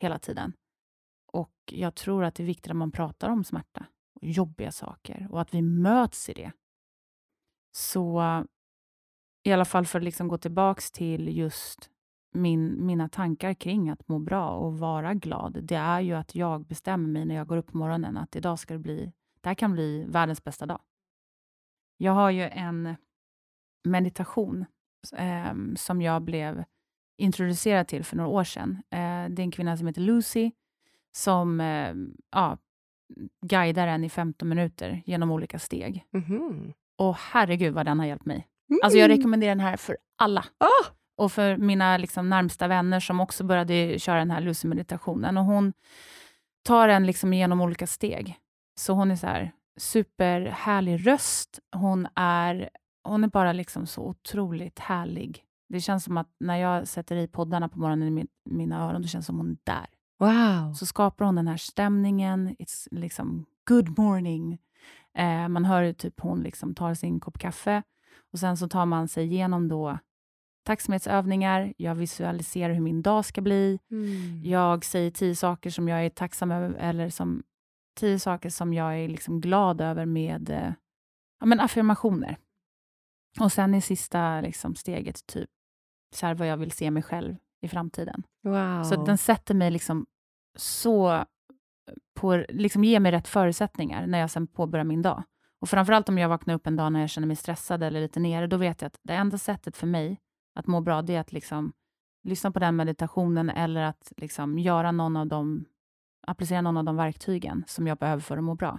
hela 0.01 0.18
tiden. 0.18 0.53
Och 1.32 1.52
jag 1.66 1.94
tror 1.94 2.24
att 2.24 2.34
det 2.34 2.42
är 2.42 2.46
viktigt 2.46 2.70
att 2.70 2.76
man 2.76 2.92
pratar 2.92 3.28
om 3.28 3.44
smärta 3.44 3.86
och 4.14 4.24
jobbiga 4.28 4.72
saker 4.72 5.28
och 5.30 5.40
att 5.40 5.54
vi 5.54 5.62
möts 5.62 6.28
i 6.28 6.32
det. 6.32 6.52
Så 7.76 8.22
i 9.42 9.52
alla 9.52 9.64
fall 9.64 9.86
för 9.86 9.98
att 9.98 10.04
liksom 10.04 10.28
gå 10.28 10.38
tillbaks 10.38 10.92
till 10.92 11.36
just 11.36 11.90
min, 12.34 12.86
mina 12.86 13.08
tankar 13.08 13.54
kring 13.54 13.90
att 13.90 14.08
må 14.08 14.18
bra 14.18 14.50
och 14.50 14.78
vara 14.78 15.14
glad, 15.14 15.64
det 15.64 15.76
är 15.76 16.00
ju 16.00 16.14
att 16.14 16.34
jag 16.34 16.66
bestämmer 16.66 17.08
mig 17.08 17.24
när 17.24 17.34
jag 17.34 17.46
går 17.46 17.56
upp 17.56 17.66
på 17.66 17.76
morgonen 17.76 18.16
att 18.16 18.36
idag 18.36 18.58
ska 18.58 18.74
det 18.74 18.80
bli, 18.80 19.12
det 19.40 19.48
här 19.48 19.54
kan 19.54 19.72
bli 19.72 20.04
världens 20.08 20.44
bästa 20.44 20.66
dag. 20.66 20.80
Jag 21.96 22.12
har 22.12 22.30
ju 22.30 22.42
en 22.42 22.96
meditation 23.84 24.64
eh, 25.16 25.54
som 25.76 26.02
jag 26.02 26.22
blev 26.22 26.64
introducerad 27.18 27.88
till 27.88 28.04
för 28.04 28.16
några 28.16 28.30
år 28.30 28.44
sedan. 28.44 28.82
Eh, 28.90 29.30
det 29.30 29.42
är 29.42 29.44
en 29.44 29.50
kvinna 29.50 29.76
som 29.76 29.86
heter 29.86 30.00
Lucy 30.00 30.50
som 31.16 31.61
eh, 31.61 31.94
ja, 32.30 32.58
guidar 33.46 33.86
en 33.86 34.04
i 34.04 34.08
15 34.08 34.48
minuter 34.48 35.02
genom 35.06 35.30
olika 35.30 35.58
steg. 35.58 36.04
Mhm. 36.12 36.72
Och 36.98 37.16
herregud 37.16 37.74
vad 37.74 37.86
den 37.86 37.98
har 37.98 38.06
hjälpt 38.06 38.26
mig. 38.26 38.46
Mm. 38.70 38.80
Alltså 38.82 38.98
jag 38.98 39.11
rekommenderar 39.11 39.50
den 39.54 39.61
här 39.66 39.76
för 39.76 39.96
alla. 40.18 40.44
Ah! 40.58 40.86
Och 41.16 41.32
för 41.32 41.56
mina 41.56 41.96
liksom 41.96 42.28
närmsta 42.30 42.68
vänner 42.68 43.00
som 43.00 43.20
också 43.20 43.44
började 43.44 43.98
köra 43.98 44.18
den 44.18 44.30
här 44.30 44.40
Lucy-meditationen. 44.40 45.36
Och 45.36 45.44
hon 45.44 45.72
tar 46.62 46.88
en 46.88 47.06
liksom 47.06 47.34
genom 47.34 47.61
olika 47.61 47.86
steg. 47.86 48.36
Så 48.80 48.92
hon 48.92 49.11
är 49.11 49.16
så 49.16 49.26
här 49.26 49.52
superhärlig 49.78 51.06
röst. 51.06 51.58
Hon 51.76 52.08
är, 52.14 52.70
hon 53.04 53.24
är 53.24 53.28
bara 53.28 53.52
liksom 53.52 53.86
så 53.86 54.02
otroligt 54.02 54.78
härlig. 54.78 55.44
Det 55.68 55.80
känns 55.80 56.04
som 56.04 56.16
att 56.18 56.28
när 56.40 56.56
jag 56.56 56.88
sätter 56.88 57.16
i 57.16 57.28
poddarna 57.28 57.68
på 57.68 57.78
morgonen 57.78 58.08
i 58.08 58.11
min, 58.11 58.28
mina 58.50 58.88
öron, 58.88 59.02
då 59.02 59.08
känns 59.08 59.24
det 59.24 59.26
som 59.26 59.38
hon 59.38 59.50
är 59.50 59.56
där. 59.64 59.86
Wow. 60.20 60.72
Så 60.72 60.86
skapar 60.86 61.24
hon 61.24 61.34
den 61.34 61.48
här 61.48 61.56
stämningen. 61.56 62.56
It's 62.58 62.88
liksom 62.90 63.46
good 63.68 63.98
morning. 63.98 64.58
Eh, 65.14 65.48
man 65.48 65.64
hör 65.64 65.92
typ 65.92 66.20
hon 66.20 66.42
liksom 66.42 66.74
tar 66.74 66.94
sin 66.94 67.20
kopp 67.20 67.38
kaffe 67.38 67.82
och 68.32 68.38
sen 68.38 68.56
så 68.56 68.68
tar 68.68 68.86
man 68.86 69.08
sig 69.08 69.24
igenom 69.24 69.68
då 69.68 69.98
tacksamhetsövningar. 70.66 71.74
Jag 71.76 71.94
visualiserar 71.94 72.74
hur 72.74 72.80
min 72.80 73.02
dag 73.02 73.24
ska 73.24 73.40
bli. 73.40 73.78
Mm. 73.90 74.42
Jag 74.44 74.84
säger 74.84 75.10
tio 75.10 75.36
saker 75.36 75.70
som 75.70 75.88
jag 75.88 76.04
är 76.04 76.10
tacksam 76.10 76.50
över 76.50 76.74
eller 76.74 77.08
som 77.08 77.42
tio 78.00 78.18
saker 78.18 78.50
som 78.50 78.74
jag 78.74 78.98
är 78.98 79.08
liksom 79.08 79.40
glad 79.40 79.80
över 79.80 80.06
med 80.06 80.50
eh, 80.50 80.72
ja, 81.40 81.46
men 81.46 81.60
affirmationer. 81.60 82.36
Och 83.40 83.52
sen 83.52 83.74
i 83.74 83.80
sista 83.80 84.40
liksom, 84.40 84.74
steget, 84.74 85.26
typ 85.26 85.50
så 86.14 86.26
här 86.26 86.34
vad 86.34 86.48
jag 86.48 86.56
vill 86.56 86.72
se 86.72 86.90
mig 86.90 87.02
själv 87.02 87.36
i 87.61 87.68
framtiden. 87.68 88.22
Wow. 88.42 88.84
Så 88.84 89.04
den 89.04 89.18
sätter 89.18 89.54
mig 89.54 89.70
liksom 89.70 90.06
så 90.58 91.24
på, 92.14 92.44
liksom 92.48 92.84
ger 92.84 93.00
mig 93.00 93.12
rätt 93.12 93.28
förutsättningar 93.28 94.06
när 94.06 94.18
jag 94.18 94.30
sen 94.30 94.46
påbörjar 94.46 94.84
min 94.84 95.02
dag. 95.02 95.22
Och 95.61 95.68
framförallt 95.68 96.08
om 96.08 96.18
jag 96.18 96.28
vaknar 96.28 96.54
upp 96.54 96.66
en 96.66 96.76
dag 96.76 96.92
när 96.92 97.00
jag 97.00 97.11
känner 97.11 97.26
mig 97.26 97.36
stressad 97.36 97.82
eller 97.82 98.00
lite 98.00 98.20
nere, 98.20 98.46
då 98.46 98.56
vet 98.56 98.82
jag 98.82 98.86
att 98.86 98.98
det 99.02 99.14
enda 99.14 99.38
sättet 99.38 99.76
för 99.76 99.86
mig 99.86 100.20
att 100.54 100.66
må 100.66 100.80
bra, 100.80 101.02
det 101.02 101.14
är 101.14 101.20
att 101.20 101.32
liksom 101.32 101.72
lyssna 102.22 102.50
på 102.50 102.58
den 102.58 102.76
meditationen 102.76 103.50
eller 103.50 103.82
att 103.82 104.12
liksom 104.16 104.58
göra 104.58 104.92
någon 104.92 105.16
av 105.16 105.26
de, 105.26 105.64
applicera 106.26 106.61
någon 106.61 106.76
av 106.76 106.84
de 106.84 106.96
verktygen 106.96 107.64
som 107.66 107.86
jag 107.86 107.98
behöver 107.98 108.22
för 108.22 108.36
att 108.36 108.44
må 108.44 108.54
bra. 108.54 108.78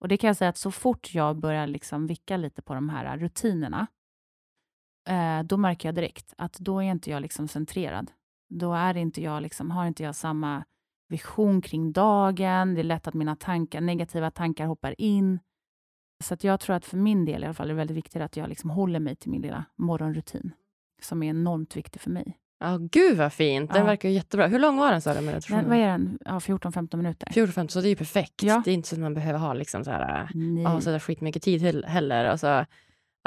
Och 0.00 0.08
det 0.08 0.16
kan 0.16 0.28
jag 0.28 0.36
säga 0.36 0.48
att 0.48 0.56
så 0.56 0.70
fort 0.70 1.14
jag 1.14 1.36
börjar 1.36 1.66
liksom 1.66 2.06
vicka 2.06 2.36
lite 2.36 2.62
på 2.62 2.74
de 2.74 2.88
här 2.88 3.18
rutinerna, 3.18 3.86
eh, 5.08 5.42
då 5.42 5.56
märker 5.56 5.88
jag 5.88 5.94
direkt 5.94 6.34
att 6.38 6.52
då 6.52 6.78
är 6.82 6.90
inte 6.90 7.10
jag 7.10 7.22
liksom 7.22 7.48
centrerad. 7.48 8.10
Då 8.50 8.72
är 8.74 8.96
inte 8.96 9.22
jag 9.22 9.42
liksom, 9.42 9.70
har 9.70 9.86
inte 9.86 10.02
jag 10.02 10.14
samma 10.14 10.64
vision 11.08 11.62
kring 11.62 11.92
dagen. 11.92 12.74
Det 12.74 12.80
är 12.80 12.84
lätt 12.84 13.08
att 13.08 13.14
mina 13.14 13.36
tankar, 13.36 13.80
negativa 13.80 14.30
tankar 14.30 14.66
hoppar 14.66 15.00
in. 15.00 15.38
Så 16.24 16.34
att 16.34 16.44
jag 16.44 16.60
tror 16.60 16.76
att 16.76 16.84
för 16.84 16.96
min 16.96 17.24
del 17.24 17.42
i 17.42 17.44
alla 17.44 17.54
fall 17.54 17.66
är 17.66 17.74
det 17.74 17.76
väldigt 17.78 17.96
viktigt 17.96 18.22
att 18.22 18.36
jag 18.36 18.48
liksom 18.48 18.70
håller 18.70 19.00
mig 19.00 19.16
till 19.16 19.30
min 19.30 19.42
lilla 19.42 19.64
morgonrutin, 19.76 20.52
som 21.02 21.22
är 21.22 21.30
enormt 21.30 21.76
viktig 21.76 22.00
för 22.00 22.10
mig. 22.10 22.38
Ja, 22.60 22.78
gud 22.80 23.16
vad 23.16 23.32
fint. 23.32 23.70
Den 23.70 23.80
Ja. 23.80 23.86
verkar 23.86 24.08
jättebra. 24.08 24.46
Hur 24.46 24.58
lång 24.58 24.76
var 24.76 24.92
den 24.92 25.00
sa 25.02 25.14
du? 25.14 25.20
Men, 25.20 25.40
vad 25.68 25.78
är 25.78 25.86
den? 25.86 26.18
Ja, 26.24 26.38
14-15 26.38 26.96
minuter. 26.96 27.26
14-15, 27.28 27.68
så 27.68 27.80
det 27.80 27.86
är 27.86 27.90
ju 27.90 27.96
perfekt. 27.96 28.42
Ja. 28.42 28.62
Det 28.64 28.70
är 28.70 28.74
inte 28.74 28.88
så 28.88 28.94
att 28.94 29.00
man 29.00 29.14
behöver 29.14 29.38
ha 29.38 29.52
liksom 29.54 29.84
så 29.84 29.90
här, 29.90 30.28
ja, 30.64 30.80
så 30.80 30.90
där 30.90 30.98
skitmycket 30.98 31.42
tid 31.42 31.84
heller. 31.84 32.24
Alltså, 32.24 32.66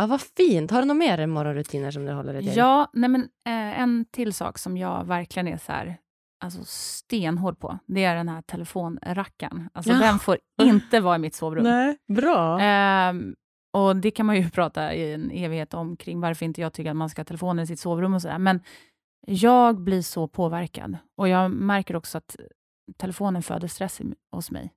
ja, 0.02 0.08
vad 0.08 0.22
fint. 0.22 0.72
Har 0.72 0.82
du 0.82 0.88
några 0.88 0.99
mer 0.99 1.28
morgonrutiner 1.28 1.91
som 1.91 2.06
du 2.06 2.12
håller 2.12 2.34
dig 2.34 2.43
till? 2.43 2.58
Ja, 2.58 2.89
nej 2.93 3.10
men, 3.10 3.22
eh, 3.22 3.82
en 3.82 4.06
till 4.12 4.34
sak 4.34 4.58
som 4.58 4.78
jag 4.78 5.04
verkligen 5.04 5.47
är 5.47 5.58
så 5.58 5.72
här, 5.72 5.97
alltså 6.43 6.62
stenhård 6.66 7.60
på, 7.60 7.80
det 7.88 8.04
är 8.04 8.16
den 8.16 8.30
här 8.30 8.41
telefonrackaren. 8.41 9.70
Alltså, 9.74 9.91
Ja. 9.91 9.99
Den 9.99 10.20
får 10.20 10.38
inte 10.62 10.99
vara 10.99 11.16
i 11.16 11.20
mitt 11.20 11.36
sovrum. 11.36 11.64
Nej, 11.64 11.97
bra. 12.08 12.60
Ehm, 12.62 13.36
och 13.74 13.95
Det 13.95 14.12
kan 14.12 14.26
man 14.26 14.36
ju 14.36 14.49
prata 14.60 14.93
i 14.93 15.14
en 15.14 15.32
evighet 15.32 15.74
om, 15.74 15.97
kring 15.97 16.22
varför 16.22 16.45
inte 16.45 16.62
jag 16.62 16.74
tycker 16.74 16.89
att 16.91 16.97
man 16.97 17.10
ska 17.10 17.20
ha 17.20 17.26
telefonen 17.26 17.64
i 17.64 17.68
sitt 17.68 17.80
sovrum 17.80 18.14
och 18.14 18.22
sådär. 18.22 18.38
Men 18.39 18.60
jag 19.28 19.82
blir 19.82 20.02
så 20.02 20.28
påverkad. 20.28 20.97
Och 21.18 21.28
jag 21.28 21.52
märker 21.52 21.95
också 21.95 22.18
att 22.18 22.36
telefonen 22.97 23.43
föder 23.43 23.68
stress 23.68 24.02
i, 24.02 24.14
hos 24.32 24.52
mig. 24.52 24.72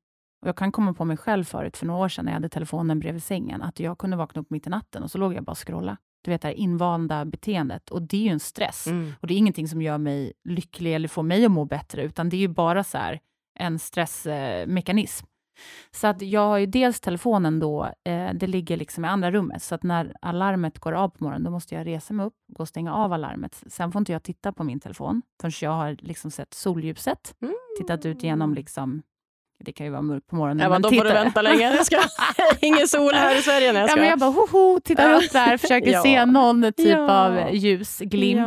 Och 0.44 0.48
Jag 0.48 0.56
kan 0.56 0.72
komma 0.72 0.94
på 0.94 1.04
mig 1.04 1.16
själv 1.16 1.44
förut, 1.44 1.76
för 1.76 1.86
några 1.86 2.04
år 2.04 2.08
sedan, 2.08 2.24
när 2.24 2.32
jag 2.32 2.36
hade 2.36 2.48
telefonen 2.48 2.98
bredvid 3.00 3.22
sängen, 3.22 3.62
att 3.62 3.80
jag 3.80 3.98
kunde 3.98 4.16
vakna 4.16 4.40
upp 4.40 4.50
mitt 4.50 4.66
i 4.66 4.70
natten 4.70 5.02
och 5.02 5.10
så 5.10 5.18
låg 5.18 5.34
jag 5.34 5.44
bara 5.44 5.50
och 5.52 5.66
scrolla. 5.66 5.96
Du 6.24 6.30
vet 6.30 6.42
det 6.42 6.48
här 6.48 6.54
invanda 6.54 7.24
beteendet. 7.24 7.90
Och 7.90 8.02
det 8.02 8.16
är 8.16 8.20
ju 8.22 8.28
en 8.28 8.40
stress. 8.40 8.86
Mm. 8.86 9.12
Och 9.20 9.26
det 9.28 9.34
är 9.34 9.38
ingenting 9.38 9.68
som 9.68 9.82
gör 9.82 9.98
mig 9.98 10.32
lycklig 10.48 10.94
eller 10.94 11.08
får 11.08 11.22
mig 11.22 11.44
att 11.44 11.50
må 11.50 11.64
bättre, 11.64 12.02
utan 12.04 12.28
det 12.28 12.36
är 12.36 12.38
ju 12.38 12.48
bara 12.48 12.84
så 12.84 12.98
här 12.98 13.20
en 13.58 13.78
stressmekanism. 13.78 15.26
Så 15.90 16.06
att 16.06 16.22
jag 16.22 16.40
har 16.40 16.58
ju 16.58 16.66
dels 16.66 17.00
telefonen 17.00 17.60
då, 17.60 17.84
eh, 18.04 18.30
det 18.34 18.46
ligger 18.46 18.76
liksom 18.76 19.04
i 19.04 19.08
andra 19.08 19.30
rummet, 19.30 19.62
så 19.62 19.74
att 19.74 19.82
när 19.82 20.14
alarmet 20.22 20.78
går 20.78 20.92
av 20.92 21.08
på 21.08 21.24
morgonen, 21.24 21.44
då 21.44 21.50
måste 21.50 21.74
jag 21.74 21.86
resa 21.86 22.14
mig 22.14 22.26
upp, 22.26 22.34
gå 22.48 22.60
och 22.62 22.68
stänga 22.68 22.94
av 22.94 23.12
alarmet. 23.12 23.62
Sen 23.66 23.92
får 23.92 23.98
inte 23.98 24.12
jag 24.12 24.22
titta 24.22 24.52
på 24.52 24.64
min 24.64 24.80
telefon 24.80 25.22
förrän 25.40 25.52
jag 25.62 25.70
har 25.70 25.96
liksom 26.00 26.30
sett 26.30 26.54
solljuset, 26.54 27.34
Mm. 27.42 27.54
tittat 27.78 28.06
ut 28.06 28.22
genom 28.22 28.54
liksom 28.54 29.02
det 29.58 29.72
kan 29.72 29.86
ju 29.86 29.92
vara 29.92 30.02
mörkt 30.02 30.26
på 30.26 30.36
morgonen. 30.36 30.62
Ja, 30.64 30.68
men 30.68 30.82
då 30.82 30.88
får 30.90 31.04
du 31.04 31.10
vänta 31.12 31.42
länge. 31.42 31.74
Jag 31.76 31.86
ska... 31.86 31.96
Ingen 32.60 32.88
sol 32.88 33.14
här 33.14 33.38
i 33.38 33.42
Sverige. 33.42 33.72
när 33.72 33.80
jag 33.80 33.90
Ja, 33.90 33.96
men 33.96 34.08
jag 34.08 34.18
bara 34.18 34.30
hoho, 34.30 34.80
tittar 34.80 35.14
upp 35.14 35.32
där, 35.32 35.56
försöker 35.56 35.90
Ja. 35.92 36.02
se 36.02 36.24
någon 36.26 36.62
typ 36.72 36.86
Ja. 36.88 37.24
av 37.26 37.54
ljusglimt. 37.54 38.40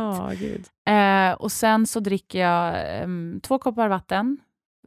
Ja. 0.84 0.92
Eh, 0.92 1.32
och 1.34 1.52
sen 1.52 1.86
så 1.86 2.00
dricker 2.00 2.38
jag 2.38 2.74
em, 3.02 3.40
två 3.42 3.58
koppar 3.58 3.88
vatten, 3.88 4.38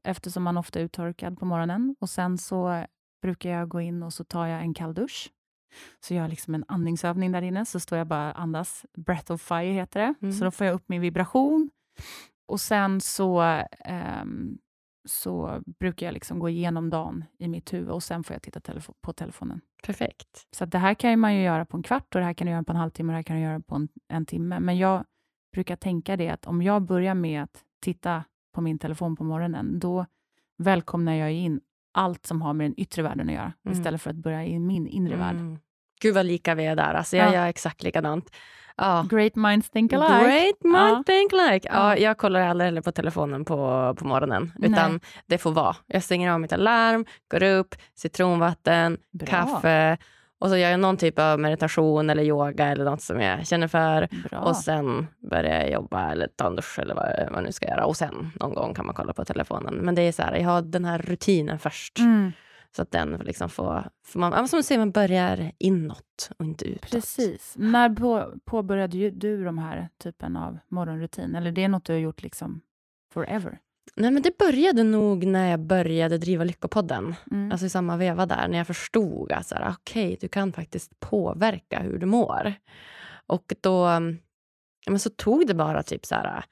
eftersom 0.04 0.44
man 0.44 0.58
ofta 0.58 0.80
är 0.80 0.84
uttorkad 0.84 1.40
på 1.40 1.46
morgonen. 1.46 1.96
Och 2.00 2.10
sen 2.10 2.38
så 2.38 2.86
brukar 3.22 3.50
jag 3.50 3.70
gå 3.70 3.82
in 3.82 4.04
och 4.04 4.14
så 4.14 4.24
tar 4.24 4.46
jag 4.48 4.62
en 4.62 4.74
kall 4.74 4.94
dusch. 4.94 5.30
Så 6.06 6.14
gör 6.14 6.22
jag 6.22 6.30
liksom 6.30 6.56
en 6.56 6.66
andningsövning 6.68 7.32
där 7.32 7.42
inne, 7.42 7.66
så 7.66 7.80
står 7.80 7.98
jag 7.98 8.08
bara 8.08 8.32
andas. 8.32 8.86
Breath 8.98 9.32
of 9.32 9.42
fire 9.42 9.72
heter 9.74 10.00
det. 10.00 10.14
Mm. 10.22 10.34
Så 10.34 10.44
då 10.46 10.52
får 10.52 10.68
jag 10.68 10.74
upp 10.74 10.84
min 10.88 11.02
vibration. 11.02 11.70
Och 12.48 12.62
sen 12.62 13.02
så, 13.02 13.42
ehm, 13.86 14.58
så 15.06 15.62
brukar 15.80 16.06
jag 16.06 16.14
liksom 16.14 16.40
gå 16.40 16.50
igenom 16.50 16.90
dagen 16.90 17.24
i 17.40 17.48
mitt 17.48 17.74
huvud 17.74 17.90
och 17.90 18.04
sen 18.04 18.24
får 18.24 18.34
jag 18.34 18.42
titta 18.42 18.60
telefo- 18.60 18.94
på 19.02 19.14
telefonen. 19.14 19.62
Perfekt. 19.84 20.48
Så 20.52 20.66
det 20.66 20.78
här 20.78 20.94
kan 20.94 21.20
man 21.20 21.36
ju 21.36 21.42
göra 21.44 21.66
på 21.66 21.78
en 21.78 21.84
kvart 21.84 22.16
och 22.16 22.22
det 22.22 22.26
här 22.26 22.34
kan 22.34 22.48
du 22.48 22.52
göra 22.54 22.64
på 22.64 22.72
en 22.72 22.78
halvtimme 22.78 23.10
och 23.10 23.14
det 23.14 23.18
här 23.18 23.24
kan 23.24 23.36
du 23.36 23.42
göra 23.42 23.60
på 23.60 23.76
en, 23.76 23.88
en 24.08 24.26
timme. 24.26 24.60
Men 24.60 24.78
jag 24.78 25.06
brukar 25.54 25.76
tänka 25.76 26.18
det 26.18 26.30
att 26.30 26.46
om 26.48 26.62
jag 26.62 26.82
börjar 26.82 27.16
med 27.16 27.44
att 27.44 27.64
titta 27.82 28.24
på 28.56 28.62
min 28.62 28.80
telefon 28.80 29.16
på 29.16 29.24
morgonen, 29.24 29.80
då 29.80 30.06
välkomnar 30.58 31.14
jag 31.14 31.32
in 31.34 31.62
allt 31.94 32.26
som 32.26 32.42
har 32.42 32.54
med 32.54 32.66
den 32.66 32.80
yttre 32.80 33.02
världen 33.02 33.30
att 33.30 33.36
göra, 33.36 33.54
Mm. 33.66 33.78
istället 33.78 34.02
för 34.02 34.10
att 34.10 34.16
börja 34.16 34.46
i 34.46 34.60
min 34.60 34.88
inre 34.88 35.16
värld. 35.16 35.36
Mm. 35.36 35.60
Gud 36.02 36.16
vad 36.16 36.26
lika 36.26 36.56
vi 36.56 36.66
är 36.66 36.76
där. 36.76 36.94
Alltså, 36.94 37.18
jag 37.18 37.28
Ja. 37.28 37.34
gör 37.34 37.46
exakt 37.48 37.84
likadant. 37.84 38.32
Ja. 38.78 39.06
Great 39.10 39.36
minds 39.36 39.70
think 39.70 39.94
alike. 39.94 40.24
Great 40.24 40.64
mind 40.64 40.76
Ja. 40.98 41.04
think 41.06 41.32
like. 41.32 41.68
Ja, 41.68 41.74
Ja. 41.74 41.98
jag 41.98 42.18
kollar 42.18 42.42
aldrig 42.42 42.66
heller 42.68 42.82
på 42.82 42.92
telefonen 42.92 43.46
på, 43.46 43.56
på 44.00 44.06
morgonen. 44.06 44.52
Utan 44.60 44.92
Nej. 44.92 45.00
det 45.28 45.38
får 45.38 45.52
vara. 45.52 45.76
Jag 45.88 46.04
stänger 46.04 46.32
av 46.32 46.40
mitt 46.40 46.54
alarm, 46.54 47.06
går 47.32 47.44
upp, 47.44 47.76
citronvatten, 47.96 48.98
Bra. 49.12 49.28
kaffe. 49.28 49.98
Och 50.40 50.50
så 50.50 50.58
gör 50.58 50.70
jag 50.70 50.80
någon 50.80 50.98
typ 50.98 51.20
av 51.20 51.40
meditation 51.40 52.10
eller 52.10 52.24
yoga 52.24 52.68
eller 52.68 52.86
något 52.86 53.02
som 53.02 53.22
jag 53.22 53.48
känner 53.48 53.68
för. 53.68 54.08
Bra. 54.30 54.40
Och 54.40 54.56
sen 54.56 55.08
börjar 55.30 55.60
jag 55.60 55.72
jobba 55.72 56.12
eller 56.12 56.28
ta 56.28 56.48
en 56.48 56.56
dusch 56.56 56.80
eller 56.80 56.96
vad 56.96 57.06
jag 57.34 57.44
nu 57.44 57.52
ska 57.52 57.68
göra. 57.68 57.86
Och 57.86 57.98
sen 57.98 58.32
någon 58.40 58.54
gång 58.56 58.74
kan 58.74 58.86
man 58.86 58.96
kolla 58.96 59.14
på 59.14 59.26
telefonen. 59.26 59.74
Men 59.76 59.96
det 59.96 60.02
är 60.02 60.12
så 60.12 60.22
här, 60.24 60.36
jag 60.36 60.50
har 60.50 60.62
den 60.62 60.86
här 60.86 60.98
rutinen 60.98 61.60
först. 61.60 62.00
Mm, 62.00 62.32
Så 62.76 62.82
att 62.82 62.92
den 62.92 63.14
liksom 63.14 63.50
får, 63.50 63.90
får 64.06 64.20
man, 64.20 64.48
som 64.48 64.58
du 64.58 64.64
säger, 64.64 64.80
man 64.80 64.92
börjar 64.92 65.52
inåt 65.58 66.30
och 66.38 66.46
inte 66.46 66.66
utåt. 66.66 66.92
precis. 66.92 67.54
När 67.58 67.90
på, 67.90 68.34
påbörjade 68.46 69.10
du 69.10 69.44
de 69.44 69.58
här 69.58 69.90
typen 70.04 70.38
av 70.38 70.60
morgonrutin? 70.70 71.36
Eller 71.36 71.52
det 71.52 71.64
är 71.64 71.68
något 71.68 71.86
du 71.86 71.94
har 71.94 72.00
gjort 72.00 72.24
liksom 72.24 72.62
forever? 73.14 73.60
Nej, 73.96 74.12
men 74.12 74.22
det 74.22 74.38
började 74.38 74.84
nog 74.84 75.26
när 75.26 75.52
jag 75.52 75.60
började 75.60 76.18
driva 76.18 76.44
Lyckopodden. 76.44 77.16
Mm. 77.32 77.52
Alltså 77.52 77.66
i 77.66 77.70
samma 77.70 77.98
veva 77.98 78.26
där, 78.26 78.48
när 78.48 78.58
jag 78.58 78.68
förstod 78.68 79.32
att 79.32 79.48
så 79.48 79.56
här, 79.56 79.76
okej, 79.80 80.18
du 80.22 80.28
kan 80.28 80.54
faktiskt 80.54 81.00
påverka 81.00 81.80
hur 81.80 81.98
du 81.98 82.06
mår. 82.06 82.54
Och 83.28 83.54
då 83.62 84.02
men 84.88 85.00
så 85.00 85.10
tog 85.10 85.48
det 85.48 85.54
bara 85.54 85.84
typ 85.84 86.06
så 86.06 86.16
här, 86.16 86.46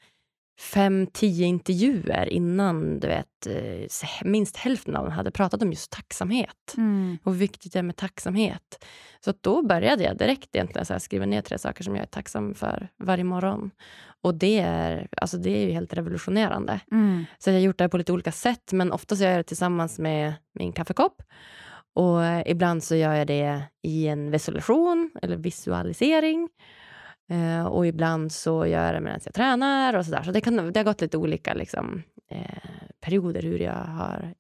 fem, 0.59 1.07
tio 1.07 1.45
intervjuer 1.45 2.29
innan 2.29 2.99
du 2.99 3.07
vet, 3.07 3.47
eh, 3.47 4.09
minst 4.23 4.57
hälften 4.57 4.95
av 4.95 5.03
dem 5.03 5.13
hade 5.13 5.31
pratat 5.31 5.61
om 5.61 5.69
just 5.69 5.91
tacksamhet. 5.91 6.73
Mm. 6.77 7.17
Och 7.23 7.31
hur 7.31 7.39
viktigt 7.39 7.73
det 7.73 7.79
är 7.79 7.83
med 7.83 7.95
tacksamhet. 7.95 8.85
Så 9.25 9.33
då 9.41 9.61
började 9.61 10.03
jag 10.03 10.17
direkt 10.17 10.55
egentligen 10.55 10.85
så 10.85 10.93
här, 10.93 10.99
skriva 10.99 11.25
ner 11.25 11.41
tre 11.41 11.57
saker 11.57 11.83
som 11.83 11.95
jag 11.95 12.03
är 12.03 12.07
tacksam 12.07 12.53
för 12.53 12.89
varje 13.03 13.23
morgon. 13.23 13.71
Och 14.23 14.35
det 14.35 14.59
är, 14.59 15.07
alltså 15.17 15.37
det 15.37 15.49
är 15.49 15.65
ju 15.65 15.71
helt 15.71 15.93
revolutionerande. 15.93 16.79
Mm. 16.91 17.25
Så 17.37 17.49
jag 17.49 17.55
har 17.55 17.61
gjort 17.61 17.77
det 17.77 17.89
på 17.89 17.97
lite 17.97 18.13
olika 18.13 18.31
sätt, 18.31 18.71
men 18.73 18.91
ofta 18.91 19.15
så 19.15 19.23
gör 19.23 19.31
jag 19.31 19.39
det 19.39 19.43
tillsammans 19.43 19.99
med 19.99 20.33
min 20.59 20.73
kaffekopp. 20.73 21.21
Och 21.95 22.21
ibland 22.45 22.83
så 22.83 22.95
gör 22.95 23.13
jag 23.13 23.27
det 23.27 23.63
i 23.83 24.07
en 24.07 24.31
visualisation 24.31 25.11
eller 25.21 25.37
visualisering. 25.37 26.49
Eh, 27.29 27.65
och 27.65 27.87
ibland 27.87 28.31
så 28.31 28.65
gör 28.65 28.85
jag 28.85 28.93
det 28.93 29.01
medan 29.01 29.19
jag 29.25 29.33
tränar 29.33 29.93
och 29.93 30.05
sådär. 30.05 30.23
Så 30.23 30.31
det, 30.31 30.41
kan, 30.41 30.73
det 30.73 30.79
har 30.79 30.83
gått 30.83 31.01
lite 31.01 31.17
olika 31.17 31.53
liksom, 31.53 32.03
eh, 32.27 32.63
perioder 33.01 33.41
hur 33.41 33.59
jag 33.59 33.73
har 33.73 34.33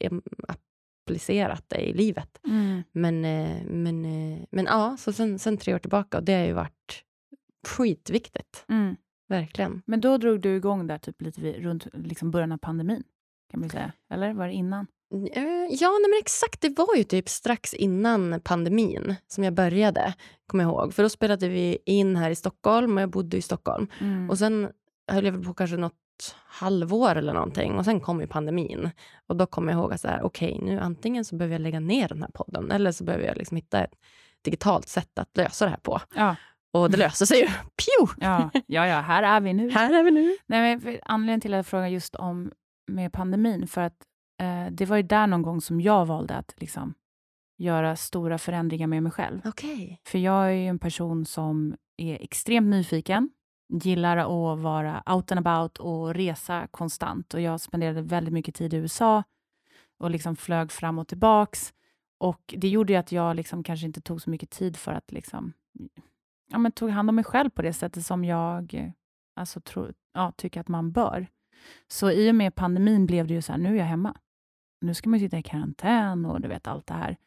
applicerat 0.47 1.65
det 1.67 1.89
i 1.89 1.93
livet. 1.93 2.39
Mm. 2.47 2.83
Men, 2.91 3.25
eh, 3.25 3.63
men, 3.65 4.05
eh, 4.05 4.39
men 4.51 4.65
ja, 4.65 4.97
så 4.99 5.13
sen, 5.13 5.39
sen 5.39 5.57
tre 5.57 5.73
år 5.73 5.79
tillbaka 5.79 6.17
och 6.17 6.23
det 6.23 6.33
har 6.33 6.45
ju 6.45 6.53
varit 6.53 7.03
skitviktigt. 7.67 8.65
Mm. 8.69 8.95
Verkligen. 9.27 9.81
Men 9.85 10.01
då 10.01 10.17
drog 10.17 10.41
du 10.41 10.55
igång 10.55 10.87
där 10.87 10.97
typ 10.97 11.21
lite 11.21 11.41
vid, 11.41 11.55
runt 11.55 11.87
liksom 11.93 12.31
början 12.31 12.51
av 12.51 12.57
pandemin, 12.57 13.03
kan 13.51 13.59
man 13.59 13.69
säga. 13.69 13.91
Eller 14.09 14.33
var 14.33 14.47
det 14.47 14.53
innan? 14.53 14.87
Eh, 15.33 15.43
Ja, 15.69 15.89
nej 15.89 16.09
men 16.09 16.19
exakt. 16.19 16.61
Det 16.61 16.77
var 16.77 16.95
ju 16.95 17.03
typ 17.03 17.29
strax 17.29 17.73
innan 17.73 18.41
pandemin 18.43 19.15
som 19.27 19.43
jag 19.43 19.53
började, 19.53 20.13
kommer 20.47 20.63
jag 20.63 20.71
ihåg. 20.71 20.93
För 20.93 21.03
då 21.03 21.09
spelade 21.09 21.49
vi 21.49 21.77
in 21.85 22.15
här 22.15 22.29
i 22.31 22.35
Stockholm 22.35 22.97
och 22.97 23.01
jag 23.01 23.09
bodde 23.09 23.37
i 23.37 23.41
Stockholm. 23.41 23.87
Mm. 23.99 24.29
Och 24.29 24.37
sen 24.37 24.69
höll 25.11 25.25
jag 25.25 25.31
väl 25.31 25.43
på 25.43 25.53
kanske 25.53 25.77
något 25.77 25.93
halvår 26.45 27.15
eller 27.15 27.33
någonting 27.33 27.75
och 27.77 27.85
sen 27.85 27.99
kom 27.99 28.21
ju 28.21 28.27
pandemin. 28.27 28.89
Och 29.27 29.35
då 29.35 29.45
kom 29.45 29.67
jag 29.67 29.77
ihåg 29.79 29.93
att 29.93 30.01
så 30.01 30.07
här, 30.07 30.21
okej, 30.23 30.59
nu 30.63 30.79
antingen 30.79 31.25
så 31.25 31.35
behöver 31.35 31.55
jag 31.55 31.61
lägga 31.61 31.79
ner 31.79 32.07
den 32.07 32.21
här 32.21 32.29
podden 32.33 32.71
eller 32.71 32.91
så 32.91 33.03
behöver 33.03 33.25
jag 33.25 33.37
liksom 33.37 33.57
hitta 33.57 33.83
ett 33.83 33.93
digitalt 34.41 34.87
sätt 34.87 35.19
att 35.19 35.37
lösa 35.37 35.65
det 35.65 35.71
här 35.71 35.77
på. 35.77 36.01
Ja. 36.15 36.35
Och 36.71 36.91
det 36.91 36.97
löste 36.97 37.25
sig 37.27 37.39
ju. 37.39 37.45
Pju! 37.47 38.13
Ja, 38.17 38.49
ja, 38.53 38.87
ja, 38.87 38.99
här 38.99 39.23
är 39.23 39.41
vi 39.41 39.53
nu. 39.53 39.69
Här 39.69 39.93
är 39.93 40.03
vi 40.03 40.11
nu. 40.11 40.37
Nej, 40.45 40.77
men 40.77 40.97
anledningen 41.05 41.41
till 41.41 41.53
att 41.53 41.57
jag 41.57 41.65
frågar 41.65 41.87
just 41.87 42.15
om 42.15 42.51
med 42.87 43.13
pandemin, 43.13 43.67
för 43.67 43.81
att 43.81 43.97
eh, 44.39 44.67
det 44.71 44.85
var 44.85 44.97
ju 44.97 45.03
där 45.03 45.27
någon 45.27 45.41
gång 45.41 45.61
som 45.61 45.81
jag 45.81 46.05
valde 46.05 46.35
att 46.35 46.53
liksom, 46.57 46.93
göra 47.57 47.95
stora 47.95 48.37
förändringar 48.37 48.87
med 48.87 49.03
mig 49.03 49.11
själv. 49.11 49.41
Okej. 49.45 50.01
För 50.03 50.19
jag 50.19 50.45
är 50.45 50.51
ju 50.51 50.67
en 50.67 50.79
person 50.79 51.25
som 51.25 51.75
är 51.97 52.21
extremt 52.21 52.67
nyfiken, 52.67 53.29
gillar 53.69 54.17
att 54.17 54.59
vara 54.59 55.03
out 55.05 55.31
and 55.31 55.47
about 55.47 55.77
och 55.77 56.13
resa 56.13 56.67
konstant. 56.71 57.33
Och 57.33 57.41
jag 57.41 57.61
spenderade 57.61 58.01
väldigt 58.01 58.33
mycket 58.33 58.55
tid 58.55 58.73
i 58.73 58.77
USA 58.77 59.23
och 59.99 60.11
liksom 60.11 60.35
flög 60.35 60.71
fram 60.71 60.99
och 60.99 61.07
tillbaks. 61.07 61.73
Och 62.19 62.55
det 62.57 62.67
gjorde 62.67 62.99
att 62.99 63.11
jag 63.11 63.35
liksom 63.35 63.63
kanske 63.63 63.85
inte 63.85 64.01
tog 64.01 64.21
så 64.21 64.29
mycket 64.29 64.49
tid 64.49 64.77
för 64.77 64.91
att 64.91 65.11
liksom, 65.11 65.53
ja, 66.51 66.57
men 66.57 66.71
tog 66.71 66.89
hand 66.89 67.09
om 67.09 67.15
mig 67.15 67.23
själv 67.23 67.49
på 67.49 67.61
det 67.61 67.73
sättet 67.73 68.05
som 68.05 68.25
jag 68.25 68.93
alltså, 69.35 69.61
tro, 69.61 69.91
ja, 70.13 70.31
tycker 70.37 70.61
att 70.61 70.67
man 70.67 70.91
bör. 70.91 71.27
Så 71.87 72.11
i 72.11 72.31
och 72.31 72.35
med 72.35 72.55
pandemin 72.55 73.05
blev 73.05 73.27
det 73.27 73.33
ju 73.33 73.41
så 73.41 73.51
här, 73.51 73.59
nu 73.59 73.69
är 73.69 73.79
jag 73.79 73.85
hemma. 73.85 74.17
Nu 74.81 74.93
ska 74.93 75.09
man 75.09 75.19
ju 75.19 75.25
sitta 75.25 75.37
i 75.37 75.43
karantän 75.43 76.25
och 76.25 76.41
du 76.41 76.47
vet 76.47 76.67
allt 76.67 76.87
det 76.87 76.93
här. 76.93 77.17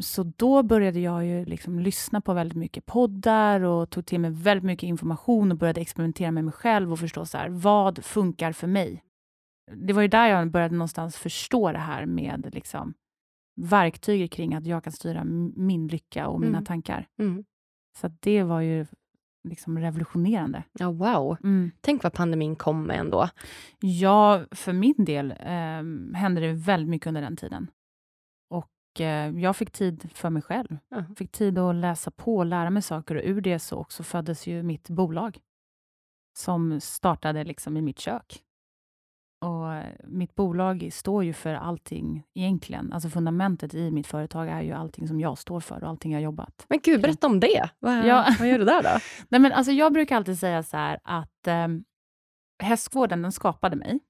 Så 0.00 0.22
då 0.22 0.62
började 0.62 1.00
jag 1.00 1.26
ju 1.26 1.44
liksom 1.44 1.78
lyssna 1.80 2.20
på 2.20 2.32
väldigt 2.34 2.58
mycket 2.58 2.86
poddar 2.86 3.60
och 3.60 3.90
tog 3.90 4.06
till 4.06 4.20
mig 4.20 4.30
väldigt 4.30 4.64
mycket 4.64 4.86
information 4.86 5.50
och 5.52 5.58
började 5.58 5.80
experimentera 5.80 6.30
med 6.30 6.44
mig 6.44 6.52
själv 6.52 6.92
och 6.92 6.98
förstå 6.98 7.26
så 7.26 7.38
här, 7.38 7.48
vad 7.48 8.04
funkar 8.04 8.52
för 8.52 8.66
mig. 8.66 9.02
Det 9.72 9.92
var 9.92 10.02
ju 10.02 10.08
där 10.08 10.28
jag 10.28 10.50
började 10.50 10.74
någonstans 10.74 11.16
förstå 11.16 11.72
det 11.72 11.78
här 11.78 12.06
med 12.06 12.50
liksom 12.54 12.94
verktyg 13.60 14.32
kring 14.32 14.54
att 14.54 14.66
jag 14.66 14.84
kan 14.84 14.92
styra 14.92 15.24
min 15.56 15.88
lycka 15.88 16.28
och 16.28 16.40
mina 16.40 16.58
Mm. 16.58 16.64
tankar. 16.64 17.06
Mm. 17.18 17.44
Så 18.00 18.08
det 18.20 18.42
var 18.42 18.60
ju 18.60 18.86
liksom 19.48 19.78
revolutionerande. 19.78 20.62
Ja, 20.72 20.90
wow. 20.90 21.36
Mm. 21.42 21.70
Tänk 21.80 22.02
vad 22.02 22.12
pandemin 22.12 22.56
kom 22.56 22.82
med 22.82 23.00
ändå. 23.00 23.28
Ja, 23.80 24.44
för 24.50 24.72
min 24.72 25.04
del 25.04 25.30
eh, 25.30 26.16
hände 26.18 26.40
det 26.40 26.52
väldigt 26.52 26.88
mycket 26.88 27.06
under 27.06 27.22
den 27.22 27.36
tiden. 27.36 27.70
Och 28.50 29.00
eh, 29.00 29.30
jag 29.38 29.56
fick 29.56 29.70
tid 29.70 30.10
för 30.14 30.30
mig 30.30 30.42
själv. 30.42 30.78
Ja. 30.88 31.04
Fick 31.16 31.32
tid 31.32 31.58
att 31.58 31.74
läsa 31.74 32.10
på 32.10 32.36
och 32.36 32.46
lära 32.46 32.70
mig 32.70 32.82
saker 32.82 33.14
och 33.14 33.22
ur 33.24 33.40
det 33.40 33.58
så 33.58 33.76
också 33.76 34.02
föddes 34.02 34.46
ju 34.46 34.62
mitt 34.62 34.88
bolag 34.88 35.38
som 36.36 36.80
startade 36.80 37.44
liksom 37.44 37.76
i 37.76 37.82
mitt 37.82 37.98
kök. 37.98 38.42
Och 39.40 39.82
mitt 40.08 40.34
bolag 40.34 40.88
står 40.92 41.24
ju 41.24 41.32
för 41.32 41.54
allting 41.54 42.22
egentligen. 42.34 42.92
Alltså 42.92 43.08
fundamentet 43.08 43.74
i 43.74 43.90
mitt 43.90 44.06
företag 44.06 44.48
är 44.48 44.60
ju 44.62 44.72
allting 44.72 45.08
som 45.08 45.20
jag 45.20 45.38
står 45.38 45.60
för 45.60 45.82
och 45.84 45.88
allting 45.88 46.12
jag 46.12 46.22
jobbat. 46.22 46.66
Men 46.68 46.80
gud, 46.82 47.02
berätta 47.02 47.26
om 47.26 47.40
det. 47.40 47.70
Vad, 47.78 48.06
Ja. 48.06 48.26
vad 48.38 48.48
gör 48.48 48.58
du 48.58 48.64
där 48.64 48.82
då? 48.82 48.88
Nej, 49.28 49.40
men 49.40 49.52
alltså 49.52 49.72
jag 49.72 49.92
brukar 49.92 50.16
alltid 50.16 50.38
säga 50.38 50.62
så 50.62 50.76
här 50.76 50.98
att 51.04 51.46
eh, 51.46 51.68
hästvården 52.62 53.22
den 53.22 53.32
skapade 53.32 53.76
mig. 53.76 54.00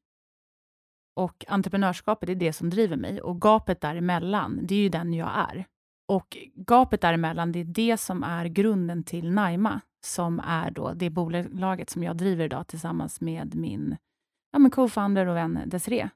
Och 1.16 1.44
entreprenörskapet 1.48 2.28
är 2.28 2.34
det 2.34 2.52
som 2.52 2.70
driver 2.70 2.96
mig. 2.96 3.20
Och 3.20 3.40
gapet 3.40 3.80
däremellan, 3.80 4.60
det 4.62 4.74
är 4.74 4.78
ju 4.82 4.88
den 4.88 5.14
jag 5.14 5.30
är. 5.50 5.64
Och 6.08 6.36
gapet 6.54 7.00
däremellan, 7.00 7.52
det 7.52 7.58
är 7.60 7.64
det 7.64 7.96
som 7.96 8.22
är 8.22 8.44
grunden 8.46 9.04
till 9.04 9.30
Naima, 9.32 9.80
som 10.04 10.40
är 10.40 10.70
då 10.70 10.92
det 10.94 11.10
bolaget 11.10 11.90
som 11.90 12.02
jag 12.02 12.16
driver 12.16 12.44
idag 12.44 12.66
tillsammans 12.66 13.20
med 13.20 13.54
min 13.54 13.96
ja, 14.56 14.60
men 14.60 14.70
co-founder 14.70 15.26
och 15.26 15.36
vän 15.36 15.62
Desiree. 15.66 16.10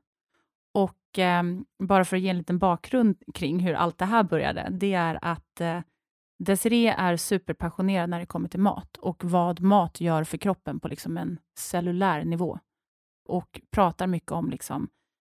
Och 0.74 1.18
eh, 1.18 1.42
bara 1.78 2.04
för 2.04 2.16
att 2.16 2.22
ge 2.22 2.28
en 2.28 2.38
liten 2.38 2.58
bakgrund 2.58 3.22
kring 3.34 3.60
hur 3.60 3.74
allt 3.74 3.98
det 3.98 4.04
här 4.04 4.22
började, 4.22 4.68
det 4.70 4.94
är 4.94 5.18
att 5.22 5.60
eh, 5.60 5.80
Desiree 6.38 6.94
är 6.98 7.16
superpassionerad 7.16 8.10
när 8.10 8.20
det 8.20 8.26
kommer 8.26 8.48
till 8.48 8.60
mat 8.60 8.96
och 8.96 9.24
vad 9.24 9.60
mat 9.60 10.00
gör 10.00 10.24
för 10.24 10.38
kroppen 10.38 10.80
på 10.80 10.88
liksom 10.88 11.16
en 11.16 11.38
cellulär 11.58 12.24
nivå. 12.24 12.58
Och 13.28 13.60
pratar 13.70 14.06
mycket 14.06 14.32
om 14.32 14.50
liksom 14.50 14.88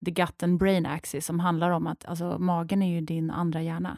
the 0.05 0.11
gut 0.11 0.43
and 0.43 0.59
brain 0.59 0.85
axis 0.85 1.25
som 1.25 1.39
handlar 1.39 1.69
om 1.69 1.87
att 1.87 2.05
alltså, 2.05 2.39
magen 2.39 2.81
är 2.81 2.95
ju 2.95 3.01
din 3.01 3.31
andra 3.31 3.61
hjärna. 3.61 3.97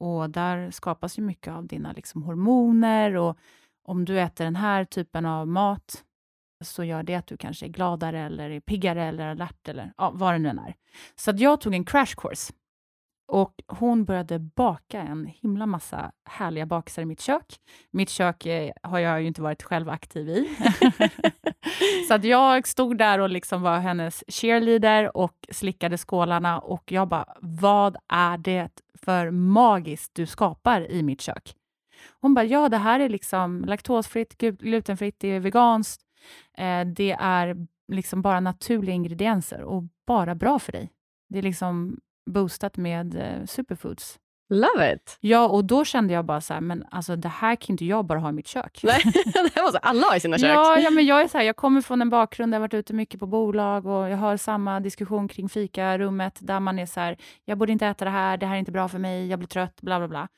Och 0.00 0.30
där 0.30 0.70
skapas 0.70 1.18
ju 1.18 1.22
mycket 1.22 1.52
av 1.52 1.66
dina 1.66 1.92
liksom, 1.92 2.22
hormoner 2.22 3.16
och 3.16 3.38
om 3.84 4.04
du 4.04 4.20
äter 4.20 4.44
den 4.44 4.56
här 4.56 4.84
typen 4.84 5.26
av 5.26 5.48
mat 5.48 6.04
så 6.60 6.84
gör 6.84 7.02
det 7.02 7.14
att 7.14 7.26
du 7.26 7.36
kanske 7.36 7.66
är 7.66 7.70
gladare 7.70 8.20
eller 8.20 8.50
är 8.50 8.60
piggare 8.60 9.04
eller 9.04 9.26
alert 9.26 9.68
eller 9.68 9.92
ja, 9.96 10.10
vad 10.14 10.34
det 10.34 10.38
nu 10.38 10.48
än 10.48 10.58
är. 10.58 10.74
Så 11.16 11.30
att 11.30 11.40
jag 11.40 11.60
tog 11.60 11.74
en 11.74 11.84
crash 11.84 12.14
course 12.16 12.52
och 13.30 13.62
hon 13.66 14.04
började 14.04 14.38
baka 14.38 15.00
en 15.00 15.26
himla 15.26 15.66
massa 15.66 16.12
härliga 16.24 16.66
bakelser 16.66 17.02
i 17.02 17.04
mitt 17.04 17.20
kök. 17.20 17.60
Mitt 17.90 18.10
kök 18.10 18.46
eh, 18.46 18.72
har 18.82 18.98
jag 18.98 19.20
ju 19.20 19.26
inte 19.26 19.42
varit 19.42 19.62
själv 19.62 19.88
aktiv 19.88 20.28
i. 20.28 20.56
så 22.08 22.14
att 22.14 22.24
jag 22.24 22.66
stod 22.66 22.98
där 22.98 23.18
och 23.18 23.30
liksom 23.30 23.62
var 23.62 23.78
hennes 23.78 24.24
cheerleader 24.28 25.16
och 25.16 25.34
slickade 25.50 25.98
skålarna 25.98 26.58
och 26.58 26.92
jag 26.92 27.08
bara, 27.08 27.36
vad 27.40 27.96
är 28.08 28.38
det 28.38 28.70
för 29.02 29.30
magiskt 29.30 30.14
du 30.14 30.26
skapar 30.26 30.90
i 30.90 31.02
mitt 31.02 31.20
kök? 31.20 31.54
Hon 32.20 32.34
bara, 32.34 32.44
ja 32.44 32.68
det 32.68 32.76
här 32.76 33.00
är 33.00 33.08
liksom 33.08 33.64
laktosfritt, 33.64 34.38
glutenfritt, 34.38 35.16
det 35.18 35.28
är 35.28 35.40
veganskt, 35.40 36.02
eh, 36.58 36.84
det 36.86 37.16
är 37.20 37.66
liksom 37.92 38.22
bara 38.22 38.40
naturliga 38.40 38.94
ingredienser 38.94 39.62
och 39.62 39.82
bara 40.06 40.34
bra 40.34 40.58
för 40.58 40.72
dig. 40.72 40.90
Det 41.28 41.38
är 41.38 41.42
liksom 41.42 41.98
boostat 42.30 42.76
med 42.76 43.14
eh, 43.14 43.46
superfoods. 43.46 44.18
Love 44.52 44.94
it! 44.94 45.18
Ja, 45.20 45.48
och 45.48 45.64
då 45.64 45.84
kände 45.84 46.14
jag 46.14 46.24
bara 46.24 46.40
så 46.40 46.54
här, 46.54 46.60
men 46.60 46.84
alltså 46.90 47.16
det 47.16 47.28
här 47.28 47.56
kan 47.56 47.74
inte 47.74 47.84
jag 47.84 48.06
bara 48.06 48.18
ha 48.18 48.28
i 48.28 48.32
mitt 48.32 48.46
kök. 48.46 48.80
Nej, 48.84 49.00
det 49.54 49.62
måste 49.62 49.78
alla 49.78 50.06
ha 50.06 50.16
i 50.16 50.20
sina 50.20 50.38
kök. 50.38 50.50
Ja, 50.50 50.78
ja, 50.78 50.90
men 50.90 51.06
jag 51.06 51.22
är 51.22 51.28
så 51.28 51.38
här, 51.38 51.44
jag 51.44 51.56
kommer 51.56 51.80
från 51.80 52.02
en 52.02 52.10
bakgrund 52.10 52.52
där 52.52 52.56
jag 52.56 52.60
varit 52.60 52.74
ute 52.74 52.92
mycket 52.92 53.20
på 53.20 53.26
bolag 53.26 53.86
och 53.86 54.10
jag 54.10 54.16
har 54.16 54.36
samma 54.36 54.80
diskussion 54.80 55.28
kring 55.28 55.48
fikarummet 55.48 56.38
där 56.40 56.60
man 56.60 56.78
är 56.78 56.86
så 56.86 57.00
här, 57.00 57.16
jag 57.44 57.58
borde 57.58 57.72
inte 57.72 57.86
äta 57.86 58.04
det 58.04 58.10
här, 58.10 58.36
det 58.36 58.46
här 58.46 58.54
är 58.54 58.58
inte 58.58 58.72
bra 58.72 58.88
för 58.88 58.98
mig, 58.98 59.26
jag 59.26 59.38
blir 59.38 59.48
trött, 59.48 59.82
bla 59.82 59.98
bla 59.98 60.08
bla. 60.08 60.28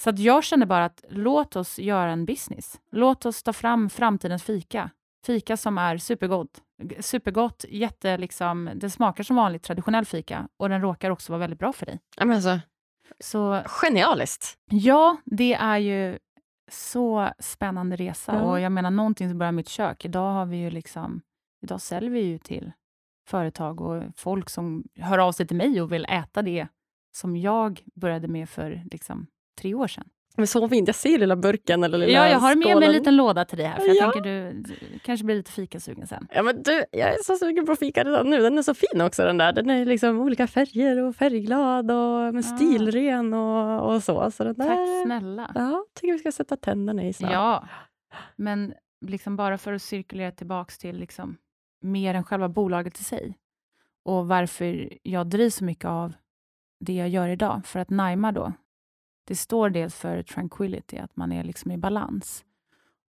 Så 0.00 0.10
att 0.10 0.18
jag 0.18 0.44
kände 0.44 0.66
bara 0.66 0.84
att 0.84 1.04
låt 1.08 1.56
oss 1.56 1.78
göra 1.78 2.10
en 2.10 2.24
business. 2.24 2.80
Låt 2.92 3.26
oss 3.26 3.42
ta 3.42 3.52
fram 3.52 3.90
framtidens 3.90 4.42
fika. 4.42 4.90
Fika 5.26 5.56
som 5.56 5.78
är 5.78 5.98
supergott. 5.98 6.62
Supergott, 7.00 7.64
jätte 7.68 8.18
liksom, 8.18 8.70
det 8.74 8.90
smakar 8.90 9.24
som 9.24 9.36
vanligt 9.36 9.62
traditionell 9.62 10.04
fika 10.04 10.48
och 10.56 10.68
den 10.68 10.80
råkar 10.80 11.10
också 11.10 11.32
vara 11.32 11.40
väldigt 11.40 11.58
bra 11.58 11.72
för 11.72 11.86
dig. 11.86 12.00
Ja, 12.16 12.24
men 12.24 12.36
alltså, 12.36 12.60
Så 13.20 13.62
genialiskt. 13.66 14.58
Ja, 14.70 15.16
det 15.24 15.54
är 15.54 15.78
ju 15.78 16.18
så 16.70 17.30
spännande 17.38 17.96
resa. 17.96 18.34
Ja. 18.34 18.42
Och 18.42 18.60
jag 18.60 18.72
menar, 18.72 18.90
någonting 18.90 19.28
som 19.28 19.38
börjar 19.38 19.52
mitt 19.52 19.68
kök. 19.68 20.04
Idag 20.04 20.32
har 20.32 20.46
vi 20.46 20.56
ju 20.56 20.70
liksom, 20.70 21.20
idag 21.62 21.80
säljer 21.80 22.10
vi 22.10 22.20
ju 22.20 22.38
till 22.38 22.72
företag 23.28 23.80
och 23.80 24.02
folk 24.16 24.50
som 24.50 24.84
hör 25.00 25.18
av 25.18 25.32
sig 25.32 25.46
till 25.46 25.56
mig 25.56 25.82
och 25.82 25.92
vill 25.92 26.06
äta 26.08 26.42
det 26.42 26.68
som 27.16 27.36
jag 27.36 27.82
började 27.94 28.28
med 28.28 28.48
för 28.48 28.82
liksom, 28.90 29.26
tre 29.60 29.74
år 29.74 29.88
sedan. 29.88 30.08
Men 30.40 30.46
så 30.46 30.68
fint, 30.68 30.88
jag 30.88 30.94
ser 30.94 31.18
lilla 31.18 31.36
burken 31.36 31.84
eller 31.84 31.98
lilla 31.98 32.12
Ja, 32.12 32.28
jag 32.28 32.38
har 32.38 32.54
med 32.54 32.62
skålen. 32.64 32.78
mig 32.78 32.86
en 32.88 32.92
liten 32.92 33.16
låda 33.16 33.44
till 33.44 33.58
dig 33.58 33.66
här, 33.66 33.78
för 33.80 33.86
jag 33.86 33.96
Ja. 33.96 34.12
tänker 34.12 34.30
du, 34.30 34.52
du 34.62 34.98
kanske 34.98 35.24
blir 35.24 35.36
lite 35.36 35.50
fikasugen 35.52 36.06
sen. 36.06 36.28
Ja, 36.34 36.42
men 36.42 36.62
du, 36.62 36.84
jag 36.90 37.08
är 37.08 37.16
så 37.24 37.36
sugen 37.36 37.66
på 37.66 37.76
fika 37.76 38.04
redan 38.04 38.30
nu. 38.30 38.40
Den 38.42 38.58
är 38.58 38.62
så 38.62 38.74
fin 38.74 39.00
också 39.00 39.22
den 39.24 39.38
där. 39.38 39.52
Den 39.52 39.70
är 39.70 39.84
liksom 39.86 40.18
olika 40.20 40.46
färger 40.46 41.02
och 41.02 41.16
färgglad 41.16 41.90
och 41.90 42.34
med 42.34 42.38
Ah. 42.38 42.56
stilren 42.56 43.34
och, 43.34 43.94
och 43.94 44.02
så. 44.02 44.30
så 44.30 44.44
den 44.44 44.54
där, 44.54 44.66
Tack 44.68 45.04
snälla. 45.06 45.52
Ja, 45.54 45.84
tycker 45.94 46.12
vi 46.12 46.18
ska 46.18 46.32
sätta 46.32 46.56
tänderna 46.56 47.04
i 47.04 47.12
snart. 47.12 47.32
Ja, 47.32 47.68
men 48.36 48.74
liksom 49.06 49.36
bara 49.36 49.58
för 49.58 49.72
att 49.72 49.82
cirkulera 49.82 50.30
tillbaks 50.32 50.78
till 50.78 50.96
liksom 50.96 51.36
mer 51.82 52.14
än 52.14 52.24
själva 52.24 52.48
bolaget 52.48 53.00
i 53.00 53.04
sig 53.04 53.36
och 54.04 54.28
varför 54.28 54.88
jag 55.02 55.26
drivs 55.26 55.54
så 55.54 55.64
mycket 55.64 55.84
av 55.84 56.12
det 56.84 56.92
jag 56.94 57.08
gör 57.08 57.28
idag. 57.28 57.60
För 57.64 57.80
att 57.80 57.90
Naima 57.90 58.32
då, 58.32 58.52
det 59.30 59.36
står 59.36 59.70
dels 59.70 59.94
för 59.94 60.22
tranquility, 60.22 60.98
att 60.98 61.16
man 61.16 61.32
är 61.32 61.44
liksom 61.44 61.70
i 61.70 61.78
balans. 61.78 62.44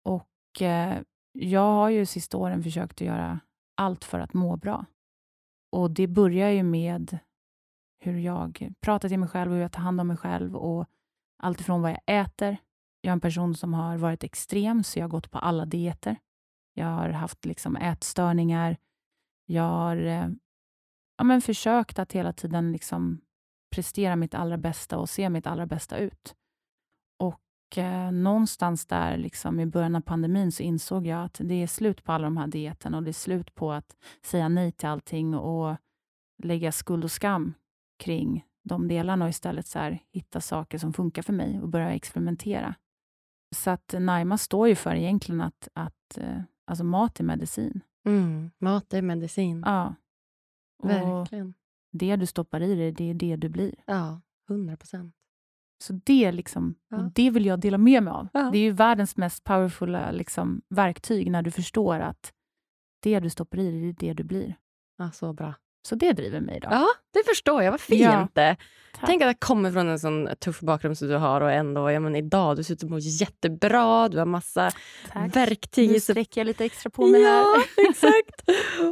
Och 0.04 0.62
eh, 0.62 1.02
jag 1.32 1.60
har 1.60 1.88
ju 1.88 2.06
sista 2.06 2.36
åren 2.36 2.62
försökt 2.62 2.92
att 2.92 3.06
göra 3.06 3.40
allt 3.76 4.04
för 4.04 4.20
att 4.20 4.34
må 4.34 4.56
bra. 4.56 4.84
Och 5.72 5.90
det 5.90 6.06
börjar 6.06 6.50
ju 6.50 6.62
med 6.62 7.18
hur 7.98 8.18
jag 8.18 8.72
pratar 8.80 9.08
till 9.08 9.18
mig 9.18 9.28
själv 9.28 9.50
och 9.50 9.54
hur 9.54 9.62
jag 9.62 9.72
tar 9.72 9.82
hand 9.82 10.00
om 10.00 10.08
mig 10.08 10.16
själv 10.16 10.56
och 10.56 10.86
allt 11.38 11.60
ifrån 11.60 11.82
vad 11.82 11.90
jag 11.90 12.20
äter. 12.20 12.56
Jag 13.00 13.10
är 13.10 13.12
en 13.12 13.20
person 13.20 13.54
som 13.54 13.74
har 13.74 13.96
varit 13.96 14.24
extrem, 14.24 14.84
så 14.84 14.98
jag 14.98 15.04
har 15.04 15.10
gått 15.10 15.30
på 15.30 15.38
alla 15.38 15.64
dieter. 15.64 16.16
Jag 16.74 16.86
har 16.86 17.08
haft 17.08 17.44
liksom 17.44 17.76
ätstörningar. 17.76 18.76
Jag 19.46 19.62
har 19.62 19.96
eh, 19.96 20.28
ja, 21.16 21.24
men 21.24 21.42
försökt 21.42 21.98
att 21.98 22.12
hela 22.12 22.32
tiden 22.32 22.72
liksom 22.72 23.20
prestera 23.74 24.16
mitt 24.16 24.34
allra 24.34 24.56
bästa 24.56 24.98
och 24.98 25.10
se 25.10 25.30
mitt 25.30 25.46
allra 25.46 25.66
bästa 25.66 25.98
ut. 25.98 26.34
Och 27.18 27.78
eh, 27.78 28.12
någonstans 28.12 28.86
där 28.86 29.16
liksom 29.16 29.60
i 29.60 29.66
början 29.66 29.96
av 29.96 30.00
pandemin 30.00 30.52
så 30.52 30.62
insåg 30.62 31.06
jag 31.06 31.24
att 31.24 31.40
det 31.44 31.54
är 31.54 31.66
slut 31.66 32.04
på 32.04 32.12
alla 32.12 32.24
de 32.24 32.36
här 32.36 32.46
dieterna 32.46 32.96
och 32.96 33.02
det 33.02 33.10
är 33.10 33.12
slut 33.12 33.54
på 33.54 33.72
att 33.72 33.96
säga 34.22 34.48
nej 34.48 34.72
till 34.72 34.88
allting 34.88 35.34
och 35.34 35.76
lägga 36.42 36.72
skuld 36.72 37.04
och 37.04 37.10
skam 37.10 37.54
kring 37.98 38.44
de 38.62 38.88
delarna 38.88 39.24
och 39.24 39.28
istället 39.28 39.66
så 39.66 39.78
här, 39.78 40.02
hitta 40.10 40.40
saker 40.40 40.78
som 40.78 40.92
funkar 40.92 41.22
för 41.22 41.32
mig 41.32 41.60
och 41.60 41.68
börja 41.68 41.94
experimentera. 41.94 42.74
Så 43.56 43.70
att 43.70 43.94
Naima 43.98 44.38
står 44.38 44.68
ju 44.68 44.74
för 44.74 44.94
egentligen 44.94 45.40
att, 45.40 45.68
att 45.72 46.18
eh, 46.18 46.40
alltså 46.66 46.84
mat 46.84 47.20
är 47.20 47.24
medicin. 47.24 47.80
Mm, 48.06 48.50
mat 48.58 48.94
är 48.94 49.02
medicin. 49.02 49.62
Ja. 49.66 49.94
Och 50.82 50.90
Verkligen. 50.90 51.54
Det 51.98 52.16
du 52.16 52.26
stoppar 52.26 52.60
i 52.62 52.74
dig, 52.74 52.92
det 52.92 53.10
är 53.10 53.14
det 53.14 53.36
du 53.36 53.48
blir. 53.48 53.74
Ja, 53.86 54.20
hundra 54.48 54.76
procent. 54.76 55.14
Så 55.84 55.92
det, 55.92 56.32
liksom, 56.32 56.74
Ja. 56.88 57.10
det 57.14 57.30
vill 57.30 57.46
jag 57.46 57.60
dela 57.60 57.78
med 57.78 58.02
mig 58.02 58.10
av. 58.12 58.28
Ja. 58.32 58.50
Det 58.52 58.58
är 58.58 58.62
ju 58.62 58.70
världens 58.70 59.16
mest 59.16 59.44
powerfulla 59.44 60.10
liksom, 60.10 60.62
verktyg 60.68 61.30
när 61.30 61.42
du 61.42 61.50
förstår 61.50 62.00
att 62.00 62.32
det 63.02 63.20
du 63.20 63.30
stoppar 63.30 63.58
i 63.58 63.70
dig, 63.70 63.80
det 63.80 63.88
är 63.88 64.14
det 64.14 64.14
du 64.14 64.24
blir. 64.24 64.56
Ja, 64.96 65.10
så 65.10 65.32
bra. 65.32 65.54
Så 65.86 65.94
det 65.94 66.12
driver 66.12 66.40
mig 66.40 66.56
idag. 66.56 66.72
Ja, 66.72 66.86
det 67.12 67.22
förstår 67.28 67.62
jag. 67.62 67.70
Vad 67.70 67.80
fint. 67.80 68.00
Ja. 68.00 68.28
Tack. 68.34 69.06
Tänk 69.06 69.22
att 69.22 69.26
jag 69.26 69.40
kommer 69.40 69.72
från 69.72 69.88
en 69.88 69.98
sån 69.98 70.28
tuff 70.40 70.60
bakgrund 70.60 70.98
som 70.98 71.08
du 71.08 71.14
har 71.16 71.40
och 71.40 71.50
ändå, 71.52 71.90
ja, 71.90 72.00
men 72.00 72.16
idag, 72.16 72.56
du 72.56 72.62
ser 72.62 72.74
ut 72.74 72.84
att 72.84 72.90
må 72.90 72.98
jättebra, 72.98 74.08
du 74.08 74.18
har 74.18 74.26
massa 74.26 74.70
Tack. 75.12 75.36
verktyg 75.36 75.90
Nu 75.90 76.00
sträcker 76.00 76.40
jag 76.40 76.46
lite 76.46 76.64
extra 76.64 76.90
på 76.90 77.06
mig 77.06 77.22
här. 77.22 77.38
Ja, 77.40 77.56
exakt. 77.90 78.50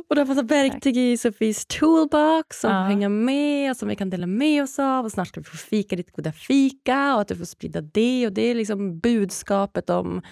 Och 0.08 0.14
du 0.16 0.20
har 0.20 0.26
massa 0.26 0.42
verktyg 0.42 0.96
i 0.96 1.16
Sofies 1.18 1.66
toolbox 1.66 2.60
som 2.60 2.70
Ja. 2.70 2.82
hänga 2.82 3.08
med 3.08 3.70
och 3.70 3.76
som 3.76 3.88
vi 3.88 3.96
kan 3.96 4.10
dela 4.10 4.26
med 4.26 4.62
oss 4.62 4.78
av. 4.78 5.04
Och 5.04 5.12
snart 5.12 5.28
ska 5.28 5.40
vi 5.40 5.44
få 5.44 5.56
fika 5.56 5.96
ditt 5.96 6.12
goda 6.12 6.32
fika 6.32 7.14
och 7.14 7.20
att 7.20 7.28
du 7.28 7.36
får 7.36 7.44
sprida 7.44 7.80
det. 7.80 8.26
Och 8.26 8.32
Det 8.32 8.42
är 8.42 8.54
liksom 8.54 8.98
budskapet 8.98 9.90
om, 9.90 10.22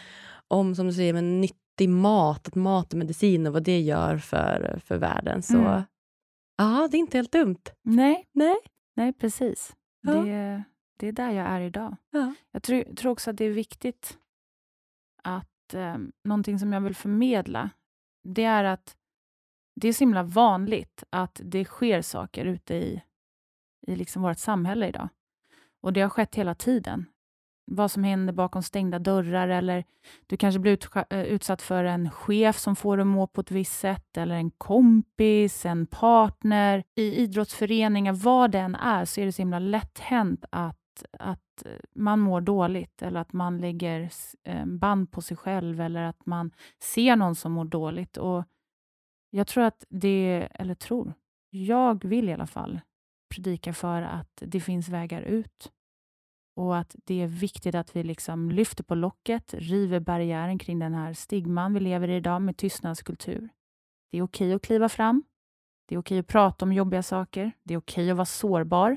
om 0.49 0.75
som 0.75 0.87
du 0.87 0.93
säger, 0.93 1.13
men 1.13 1.41
nyttig 1.41 1.89
mat, 1.89 2.49
att 2.49 2.55
mat 2.55 2.93
är 2.93 2.97
medicin 2.97 3.47
och 3.47 3.53
vad 3.53 3.63
det 3.63 3.81
gör 3.81 4.19
för, 4.19 4.81
för 4.87 4.97
världen. 4.97 5.43
Så 5.43 5.57
Mm. 5.59 5.83
Ja, 6.61 6.89
det 6.91 6.97
är 6.97 6.99
inte 6.99 7.19
helt 7.19 7.33
dumt. 7.33 7.63
Nej, 7.83 8.29
Nej. 8.33 8.57
nej 8.95 9.13
precis. 9.13 9.77
Ja. 10.01 10.13
Det, 10.13 10.63
det 10.97 11.09
är 11.09 11.13
där 11.13 11.31
jag 11.31 11.47
är 11.47 11.61
idag. 11.61 11.97
Ja. 12.11 12.35
Jag 12.51 12.63
tror, 12.63 12.95
tror 12.95 13.13
också 13.13 13.31
att 13.31 13.37
det 13.37 13.45
är 13.45 13.51
viktigt 13.51 14.19
att 15.23 15.75
eh, 15.75 15.97
någonting 16.25 16.59
som 16.59 16.73
jag 16.73 16.81
vill 16.81 16.95
förmedla, 16.95 17.71
det 18.23 18.45
är 18.45 18.65
att 18.65 18.97
det 19.81 19.89
är 19.89 19.93
så 19.93 20.05
himla 20.05 20.23
vanligt 20.23 21.05
att 21.11 21.41
det 21.45 21.65
sker 21.65 22.03
saker 22.03 22.45
ute 22.45 22.75
i, 22.75 23.03
i 23.87 23.97
liksom 23.97 24.23
vårt 24.23 24.39
samhälle 24.39 24.89
idag. 24.89 25.09
Och 25.81 25.93
det 25.93 26.01
har 26.01 26.09
skett 26.09 26.35
hela 26.35 26.55
tiden. 26.55 27.07
Vad 27.73 27.91
som 27.91 28.05
händer 28.05 28.33
bakom 28.33 28.63
stängda 28.63 28.99
dörrar 28.99 29.49
eller 29.49 29.85
du 30.27 30.37
kanske 30.37 30.59
blir 30.59 30.73
ut, 30.73 30.89
eh, 31.11 31.23
utsatt 31.23 31.63
för 31.63 31.85
en 31.85 32.11
chef 32.11 32.59
som 32.59 32.77
får 32.77 32.97
dig 32.97 33.03
att 33.03 33.07
må 33.07 33.27
på 33.27 33.41
ett 33.41 33.51
visst 33.51 33.79
sätt 33.79 34.17
eller 34.17 34.35
en 34.35 34.51
kompis, 34.51 35.67
en 35.67 35.87
partner. 35.87 36.85
I 36.95 37.15
idrottsföreningar, 37.15 38.13
vad 38.13 38.51
det 38.51 38.59
än 38.59 38.75
är, 38.75 39.05
så 39.05 39.21
är 39.21 39.27
det 39.27 39.33
så 39.33 39.43
himla 39.43 39.59
lätt 39.59 39.99
hänt 39.99 40.45
att, 40.51 41.05
att 41.19 41.67
man 41.95 42.21
mår 42.21 42.41
dåligt 42.41 43.03
eller 43.03 43.21
att 43.21 43.33
man 43.33 43.59
lägger 43.59 44.11
eh, 44.45 44.67
band 44.67 45.13
på 45.13 45.23
sig 45.23 45.37
själv 45.37 45.81
eller 45.81 46.03
att 46.03 46.27
man 46.27 46.51
ser 46.83 47.17
någon 47.17 47.35
som 47.35 47.53
mår 47.53 47.65
dåligt. 47.65 48.17
Och 48.17 48.45
jag 49.31 49.47
tror 49.47 49.65
att 49.65 49.85
det, 49.89 50.49
eller 50.55 50.75
tror, 50.75 51.15
jag 51.51 52.05
vill 52.05 52.29
i 52.29 52.33
alla 52.33 52.47
fall 52.47 52.81
predika 53.35 53.73
för 53.73 54.03
att 54.03 54.43
det 54.47 54.61
finns 54.61 54.89
vägar 54.89 55.23
ut 55.23 55.73
och 56.61 56.77
att 56.77 56.97
det 57.05 57.23
är 57.23 57.27
viktigt 57.27 57.75
att 57.75 57.97
vi 57.97 58.03
liksom 58.03 58.51
lyfter 58.51 58.85
på 58.85 58.95
locket, 58.95 59.55
river 59.55 60.01
barriären 60.01 60.59
kring 60.59 60.79
den 60.79 60.95
här 60.95 61.13
stigman 61.13 61.75
vi 61.75 61.81
lever 61.81 62.09
i 62.09 62.17
idag 62.17 62.43
med 62.43 62.57
tystnadskultur. 62.57 63.49
Det 64.11 64.19
är 64.19 64.23
okej 64.23 64.55
att 64.55 64.63
kliva 64.63 64.89
fram. 64.89 65.23
Det 65.89 65.95
är 65.95 65.99
okej 65.99 66.19
att 66.19 66.27
prata 66.27 66.65
om 66.65 66.73
jobbiga 66.73 67.03
saker. 67.03 67.53
Det 67.63 67.75
är 67.75 67.79
okej 67.79 68.11
att 68.11 68.17
vara 68.17 68.27
sårbar. 68.27 68.97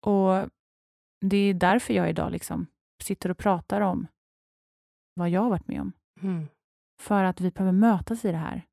Och 0.00 0.48
det 1.20 1.36
är 1.36 1.54
därför 1.54 1.94
jag 1.94 2.10
idag 2.10 2.32
liksom 2.32 2.66
sitter 3.02 3.30
och 3.30 3.38
pratar 3.38 3.80
om 3.80 4.06
vad 5.14 5.30
jag 5.30 5.40
har 5.40 5.50
varit 5.50 5.68
med 5.68 5.80
om. 5.80 5.92
Mm. 6.22 6.46
För 7.00 7.24
att 7.24 7.40
vi 7.40 7.50
behöver 7.50 7.72
mötas 7.72 8.24
i 8.24 8.30
det 8.30 8.36
här. 8.36 8.66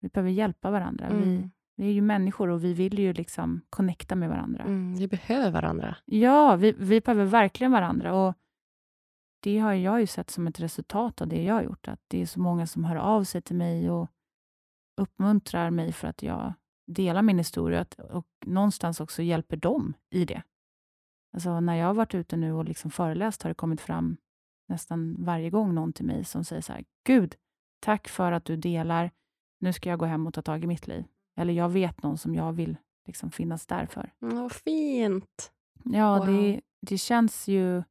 Vi 0.00 0.08
behöver 0.08 0.30
hjälpa 0.30 0.70
varandra. 0.70 1.06
Mm. 1.06 1.22
vi 1.22 1.50
är 1.84 1.90
ju 1.90 2.00
människor 2.00 2.48
och 2.48 2.64
vi 2.64 2.72
vill 2.74 2.98
ju 2.98 3.12
liksom 3.12 3.60
connecta 3.70 4.14
med 4.14 4.28
varandra. 4.28 4.64
Mm. 4.64 4.94
Vi 4.94 5.08
behöver 5.08 5.50
varandra. 5.50 5.96
Ja, 6.04 6.56
vi, 6.56 6.72
vi 6.72 7.00
behöver 7.00 7.24
verkligen 7.24 7.72
varandra. 7.72 8.14
Och 8.14 8.34
Det 9.42 9.58
har 9.58 9.72
jag 9.72 10.00
ju 10.00 10.06
sett 10.06 10.30
som 10.30 10.46
ett 10.46 10.60
resultat 10.60 11.20
av 11.20 11.28
det 11.28 11.42
jag 11.42 11.54
har 11.54 11.62
gjort. 11.62 11.88
Att 11.88 12.00
det 12.08 12.22
är 12.22 12.26
så 12.26 12.40
många 12.40 12.66
som 12.66 12.84
hör 12.84 12.96
av 12.96 13.24
sig 13.24 13.42
till 13.42 13.56
mig 13.56 13.90
och 13.90 14.10
uppmuntrar 14.96 15.70
mig 15.70 15.92
för 15.92 16.08
att 16.08 16.22
jag 16.22 16.52
delar 16.86 17.22
min 17.22 17.38
historia 17.38 17.86
och 18.10 18.26
någonstans 18.46 19.00
också 19.00 19.22
hjälper 19.22 19.56
dem 19.56 19.94
i 20.10 20.24
det. 20.24 20.42
Alltså 21.34 21.60
när 21.60 21.74
jag 21.74 21.86
har 21.86 21.94
varit 21.94 22.14
ute 22.14 22.36
nu 22.36 22.52
och 22.52 22.64
liksom 22.64 22.90
föreläst 22.90 23.42
har 23.42 23.50
det 23.50 23.54
kommit 23.54 23.80
fram 23.80 24.16
nästan 24.68 25.24
varje 25.24 25.50
gång 25.50 25.74
någon 25.74 25.92
till 25.92 26.04
mig 26.04 26.24
som 26.24 26.44
säger 26.44 26.62
så 26.62 26.72
här, 26.72 26.84
Gud, 27.06 27.34
tack 27.80 28.08
för 28.08 28.32
att 28.32 28.44
du 28.44 28.56
delar. 28.56 29.10
Nu 29.60 29.72
ska 29.72 29.88
jag 29.90 29.98
gå 29.98 30.06
hem 30.06 30.26
och 30.26 30.34
ta 30.34 30.42
tag 30.42 30.64
i 30.64 30.66
mitt 30.66 30.86
liv. 30.86 31.04
Eller 31.36 31.52
jag 31.52 31.68
vet 31.68 32.02
någon 32.02 32.18
som 32.18 32.34
jag 32.34 32.52
vill 32.52 32.76
liksom 33.06 33.30
finnas 33.30 33.66
där 33.66 33.86
för. 33.86 34.12
Mm, 34.22 34.36
vad 34.42 34.52
fint. 34.52 35.52
Ja, 35.84 36.18
Wow. 36.18 36.26
det, 36.26 36.60
det 36.82 36.98
känns 36.98 37.48
ju 37.48 37.82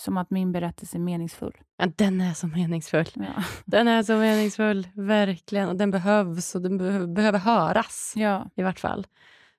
som 0.00 0.16
att 0.16 0.30
min 0.30 0.52
berättelse 0.52 0.96
är 0.96 1.00
meningsfull. 1.00 1.56
Ja, 1.76 1.86
den 1.96 2.20
är 2.20 2.34
så 2.34 2.46
meningsfull. 2.46 3.06
Ja. 3.14 3.44
Den 3.64 3.88
är 3.88 4.02
så 4.02 4.16
meningsfull, 4.16 4.88
verkligen. 4.94 5.68
Och 5.68 5.76
den 5.76 5.90
behövs 5.90 6.54
och 6.54 6.62
den 6.62 6.78
be- 6.78 7.06
behöver 7.06 7.38
höras 7.38 8.12
ja, 8.16 8.50
i 8.54 8.62
vart 8.62 8.80
fall. 8.80 9.06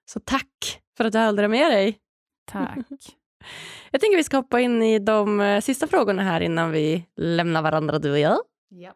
Så 0.05 0.19
tack 0.19 0.81
för 0.97 1.05
att 1.05 1.11
du 1.13 1.17
hade 1.19 1.47
med 1.47 1.71
dig. 1.71 1.99
tack. 2.45 2.77
Jag 3.91 4.01
tänker 4.01 4.17
vi 4.17 4.23
ska 4.23 4.37
hoppa 4.37 4.59
in 4.61 4.83
i 4.83 4.99
de 4.99 5.39
eh, 5.41 5.61
sista 5.61 5.87
frågorna 5.87 6.23
här 6.23 6.41
innan 6.41 6.71
vi 6.71 7.05
lämnar 7.15 7.61
varandra, 7.61 7.99
du 7.99 8.11
och 8.11 8.19
jag. 8.19 8.37
ja. 8.69 8.93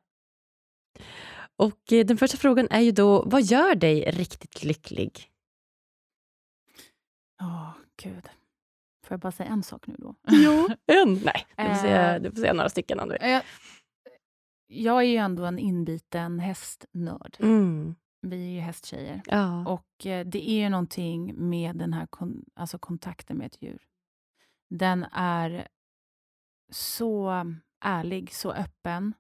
Och 1.60 1.93
eh, 1.93 2.05
Den 2.05 2.18
första 2.18 2.38
frågan 2.38 2.68
är 2.72 2.80
ju 2.80 2.91
då, 2.91 3.24
vad 3.26 3.41
gör 3.41 3.76
dig 3.76 4.12
riktigt 4.12 4.64
lycklig? 4.64 5.32
Åh, 7.41 7.72
gud. 8.03 8.30
Får 9.05 9.14
jag 9.14 9.20
bara 9.20 9.32
säga 9.32 9.49
en 9.49 9.64
sak 9.64 9.88
nu 9.88 9.95
då? 9.99 10.16
Jo, 10.28 10.68
en. 10.86 11.14
Nej, 11.14 11.45
du 11.57 11.64
får, 11.64 11.70
Eh. 11.72 11.82
säga, 11.82 12.20
du 12.20 12.32
får 12.32 12.38
säga 12.38 12.53
några 12.53 12.70
stycken 12.70 12.99
om 12.99 13.10
du 13.10 13.18
vill. 13.22 13.30
jag, 13.30 13.43
jag 14.68 14.97
är 14.97 15.07
ju 15.07 15.16
ändå 15.18 15.45
en 15.45 15.60
inbiten 15.60 16.39
hästnörd. 16.39 17.38
Mm. 17.39 17.95
Vi 18.22 18.36
är 18.49 18.53
ju 18.53 18.60
hästtjejer. 18.60 19.22
Ja. 19.26 19.68
Och 19.68 20.05
eh, 20.05 20.26
det 20.26 20.49
är 20.49 20.64
ju 20.64 20.70
någonting 20.70 21.49
med 21.49 21.76
den 21.76 21.93
här 21.93 22.07
kon- 22.07 22.45
alltså 22.53 22.80
kontakten 22.80 23.38
med 23.38 23.45
ett 23.47 23.62
djur. 23.62 23.82
Den 24.70 25.03
är 25.12 25.68
så 26.72 27.45
ärlig, 27.86 28.34
så 28.34 28.51
öppen. 28.51 29.14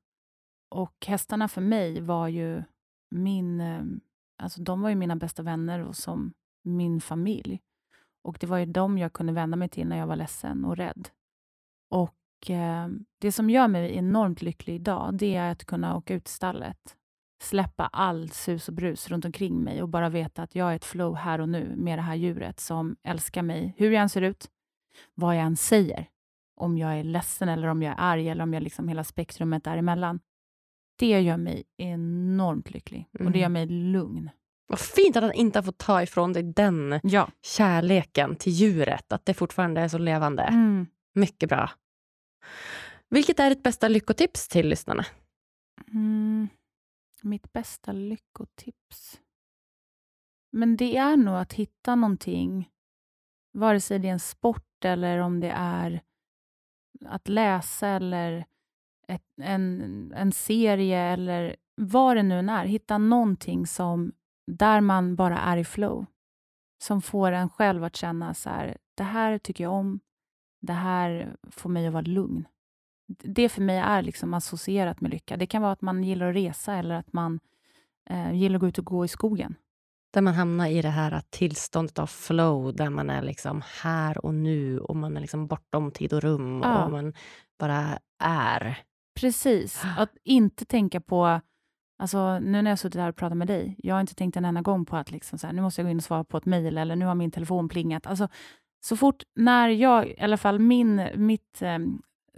Och 0.69 1.05
hästarna 1.07 1.47
för 1.47 1.61
mig 1.61 2.01
var 2.01 2.27
ju 2.27 2.63
min, 3.11 3.61
ehm, 3.61 4.01
alltså 4.37 4.61
de 4.61 4.81
var 4.81 4.89
ju 4.89 4.95
mina 4.95 5.15
bästa 5.15 5.43
vänner 5.43 5.79
och 5.79 5.95
som 5.95 6.33
min 6.63 7.01
familj. 7.01 7.61
Och 8.23 8.37
det 8.39 8.47
var 8.47 8.57
ju 8.57 8.65
dem 8.65 8.97
jag 8.97 9.13
kunde 9.13 9.33
vända 9.33 9.57
mig 9.57 9.69
till 9.69 9.87
när 9.87 9.97
jag 9.97 10.07
var 10.07 10.15
ledsen 10.15 10.65
och 10.65 10.77
rädd. 10.77 11.09
Och 11.89 12.49
eh, 12.49 12.87
det 13.19 13.31
som 13.31 13.49
gör 13.49 13.67
mig 13.67 13.95
enormt 13.95 14.41
lycklig 14.41 14.75
idag, 14.75 15.13
det 15.13 15.35
är 15.35 15.51
att 15.51 15.65
kunna 15.65 15.97
åka 15.97 16.13
ut 16.13 16.27
i 16.27 16.31
stallet, 16.31 16.95
släppa 17.43 17.87
all 17.87 18.29
sus 18.29 18.67
och 18.67 18.73
brus 18.73 19.09
runt 19.09 19.25
omkring 19.25 19.63
mig 19.63 19.81
och 19.81 19.89
bara 19.89 20.09
veta 20.09 20.43
att 20.43 20.55
jag 20.55 20.71
är 20.71 20.75
ett 20.75 20.85
flow 20.85 21.15
här 21.15 21.41
och 21.41 21.49
nu 21.49 21.75
med 21.75 21.97
det 21.97 22.01
här 22.01 22.15
djuret 22.15 22.59
som 22.59 22.95
älskar 23.03 23.41
mig, 23.41 23.73
hur 23.77 23.91
jag 23.91 24.01
än 24.01 24.09
ser 24.09 24.21
ut, 24.21 24.49
vad 25.13 25.35
jag 25.35 25.43
än 25.43 25.57
säger. 25.57 26.09
Om 26.55 26.77
jag 26.77 26.99
är 26.99 27.03
ledsen 27.03 27.49
eller 27.49 27.67
om 27.67 27.83
jag 27.83 27.91
är 27.91 27.99
arg 27.99 28.29
eller 28.29 28.43
om 28.43 28.53
jag 28.53 28.63
liksom 28.63 28.87
hela 28.87 29.03
spektrumet 29.03 29.63
däremellan. 29.63 30.19
Det 30.99 31.21
gör 31.21 31.37
mig 31.37 31.63
enormt 31.77 32.71
lycklig 32.71 33.09
och 33.19 33.31
det 33.31 33.39
gör 33.39 33.45
Mm. 33.45 33.53
mig 33.53 33.65
lugn. 33.65 34.29
Vad 34.67 34.79
fint 34.79 35.15
att 35.15 35.23
han 35.23 35.33
inte 35.33 35.59
har 35.59 35.63
fått 35.63 35.77
ta 35.77 36.01
ifrån 36.03 36.33
dig 36.33 36.43
den 36.43 36.99
Ja. 37.03 37.29
kärleken 37.41 38.35
till 38.35 38.51
djuret. 38.53 39.11
Att 39.11 39.25
det 39.25 39.33
fortfarande 39.33 39.81
är 39.81 39.87
så 39.87 39.97
levande. 39.97 40.43
Mm. 40.43 40.87
Mycket 41.15 41.49
bra. 41.49 41.69
Vilket 43.09 43.39
är 43.39 43.49
ditt 43.49 43.63
bästa 43.63 43.87
lyckotips 43.87 44.47
till 44.47 44.67
lyssnarna? 44.69 45.05
Mm. 45.87 46.47
Mitt 47.21 47.53
bästa 47.53 47.91
lyckotips? 47.91 49.19
Men 50.51 50.77
det 50.77 50.97
är 50.97 51.17
nog 51.17 51.35
att 51.35 51.53
hitta 51.53 51.95
någonting, 51.95 52.69
vare 53.53 53.79
sig 53.79 53.99
det 53.99 54.07
är 54.07 54.11
en 54.13 54.19
sport 54.19 54.85
eller 54.85 55.17
om 55.17 55.39
det 55.39 55.49
är 55.55 56.01
att 57.05 57.27
läsa 57.27 57.87
eller 57.87 58.45
ett, 59.09 59.23
en, 59.41 60.13
en 60.15 60.31
serie 60.31 60.99
eller 60.99 61.55
vad 61.75 62.17
det 62.17 62.23
nu 62.23 62.39
än 62.39 62.49
är. 62.49 62.65
Hitta 62.65 62.97
någonting 62.97 63.67
som, 63.67 64.11
där 64.47 64.81
man 64.81 65.15
bara 65.15 65.37
är 65.37 65.57
i 65.57 65.63
flow. 65.65 66.05
Som 66.83 67.01
får 67.01 67.31
en 67.31 67.49
själv 67.49 67.83
att 67.83 67.95
känna 67.95 68.33
så 68.33 68.49
här, 68.49 68.77
det 68.95 69.03
här 69.03 69.37
tycker 69.37 69.63
jag 69.63 69.73
om. 69.73 69.99
Det 70.61 70.73
här 70.73 71.35
får 71.51 71.69
mig 71.69 71.87
att 71.87 71.93
vara 71.93 72.01
lugn. 72.03 72.47
Det 73.23 73.49
för 73.49 73.61
mig 73.61 73.77
är 73.77 74.01
liksom 74.01 74.33
associerat 74.33 75.01
med 75.01 75.11
lycka. 75.11 75.37
Det 75.37 75.45
kan 75.45 75.61
vara 75.61 75.71
att 75.71 75.81
man 75.81 76.03
gillar 76.03 76.29
att 76.29 76.35
resa 76.35 76.73
eller 76.75 76.95
att 76.95 77.13
man 77.13 77.39
eh, 78.09 78.33
gillar 78.33 78.55
att 78.55 78.61
gå 78.61 78.67
ut 78.67 78.77
och 78.77 78.85
gå 78.85 79.05
i 79.05 79.07
skogen. 79.07 79.55
Där 80.13 80.21
man 80.21 80.33
hamnar 80.33 80.67
i 80.67 80.81
det 80.81 80.89
här 80.89 81.21
tillståndet 81.29 81.99
av 81.99 82.07
flow, 82.07 82.75
där 82.75 82.89
man 82.89 83.09
är 83.09 83.21
liksom 83.21 83.61
här 83.83 84.25
och 84.25 84.33
nu 84.33 84.79
och 84.79 84.95
man 84.95 85.17
är 85.17 85.21
liksom 85.21 85.47
bortom 85.47 85.91
tid 85.91 86.13
och 86.13 86.21
rum 86.21 86.61
Ja. 86.63 86.85
och 86.85 86.91
man 86.91 87.13
bara 87.59 87.99
är. 88.23 88.77
Precis. 89.21 89.83
Att 89.97 90.11
inte 90.23 90.65
tänka 90.65 91.01
på... 91.01 91.41
Alltså, 92.01 92.39
nu 92.39 92.61
när 92.61 92.71
jag 92.71 92.79
suttit 92.79 93.01
här 93.01 93.09
och 93.09 93.15
pratat 93.15 93.37
med 93.37 93.47
dig, 93.47 93.75
jag 93.77 93.95
har 93.95 94.01
inte 94.01 94.15
tänkt 94.15 94.37
en 94.37 94.45
enda 94.45 94.61
gång 94.61 94.85
på 94.85 94.97
att 94.97 95.11
liksom 95.11 95.39
så 95.39 95.47
här, 95.47 95.53
nu 95.53 95.61
måste 95.61 95.81
jag 95.81 95.85
gå 95.85 95.91
in 95.91 95.97
och 95.97 96.03
svara 96.03 96.23
på 96.23 96.37
ett 96.37 96.45
mejl 96.45 96.77
eller 96.77 96.95
nu 96.95 97.05
har 97.05 97.15
min 97.15 97.31
telefon 97.31 97.69
plingat. 97.69 98.07
Alltså, 98.07 98.27
så 98.85 98.97
fort 98.97 99.23
när 99.35 99.69
jag, 99.69 100.07
i 100.07 100.19
alla 100.19 100.37
fall 100.37 100.59
min, 100.59 101.07
mitt, 101.15 101.61
eh, 101.61 101.77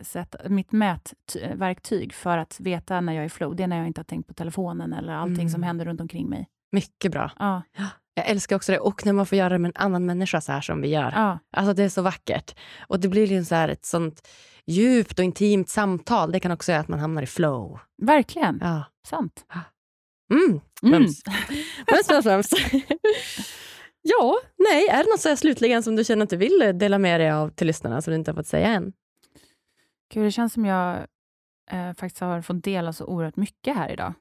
sätt, 0.02 0.36
mitt 0.50 0.72
mätverktyg 0.72 2.14
för 2.14 2.38
att 2.38 2.60
veta 2.60 3.02
när 3.02 3.14
jag 3.14 3.22
är 3.22 3.26
i 3.26 3.30
flow, 3.30 3.56
det 3.56 3.64
är 3.64 3.68
när 3.68 3.78
jag 3.78 3.88
inte 3.88 4.00
har 4.00 4.06
tänkt 4.06 4.28
på 4.28 4.34
telefonen 4.34 4.94
eller 4.94 5.14
allting 5.14 5.50
som 5.50 5.60
Mm. 5.60 5.68
händer 5.68 5.86
runt 5.86 6.02
omkring 6.02 6.30
mig. 6.30 6.48
Mycket 6.72 7.12
bra. 7.12 7.32
Ja, 7.40 7.62
Jag 8.14 8.30
älskar 8.30 8.56
också 8.56 8.72
det. 8.72 8.80
Och 8.80 9.06
när 9.06 9.14
man 9.14 9.26
får 9.26 9.38
göra 9.38 9.50
det 9.50 9.58
med 9.60 9.70
en 9.76 9.84
annan 9.86 10.06
människa 10.06 10.42
så 10.42 10.52
här 10.52 10.62
som 10.62 10.82
vi 10.82 10.88
gör. 10.88 11.12
ja, 11.16 11.40
Alltså 11.58 11.74
det 11.74 11.84
är 11.84 11.90
så 11.90 12.02
vackert. 12.02 12.56
Och 12.88 13.00
det 13.00 13.08
blir 13.08 13.26
ju 13.32 13.46
så 13.46 13.56
här 13.56 13.70
ett 13.70 13.86
sånt 13.86 14.28
djupt 14.66 15.20
och 15.20 15.26
intimt 15.26 15.70
samtal. 15.70 16.32
Det 16.32 16.39
kan 16.39 16.51
också 16.51 16.72
göra 16.72 16.82
att 16.82 16.88
man 16.88 16.99
hamnar 16.99 17.22
i 17.22 17.26
flow. 17.28 17.80
verkligen. 18.01 18.57
Ja. 18.62 18.84
Sant. 19.07 19.45
Mm. 20.34 20.49
Mm. 20.49 20.62
Mums. 20.82 21.22
Mums, 21.91 22.26
mums, 22.26 22.49
ja, 24.01 24.38
nej. 24.57 24.88
Är 24.88 25.03
det 25.03 25.09
något 25.09 25.20
så 25.20 25.36
slutligen 25.36 25.84
som 25.84 25.95
du 25.95 26.03
känner 26.03 26.24
att 26.24 26.30
du 26.30 26.38
vill 26.38 26.72
dela 26.76 26.97
med 26.99 27.20
dig 27.20 27.32
av 27.32 27.49
till 27.49 27.68
lyssnarna 27.68 28.01
som 28.01 28.12
du 28.12 28.16
inte 28.16 28.32
har 28.32 28.36
fått 28.36 28.47
säga 28.47 28.68
än? 28.68 28.93
Gud, 30.14 30.24
det 30.24 30.32
känns 30.32 30.53
som 30.53 30.66
jag 30.66 30.97
eh, 31.72 31.93
faktiskt 31.93 32.20
har 32.20 32.41
fått 32.41 32.64
dela 32.64 32.93
så 32.93 33.05
oerhört 33.05 33.36
mycket 33.36 33.76
här 33.76 33.89
idag. 33.91 34.14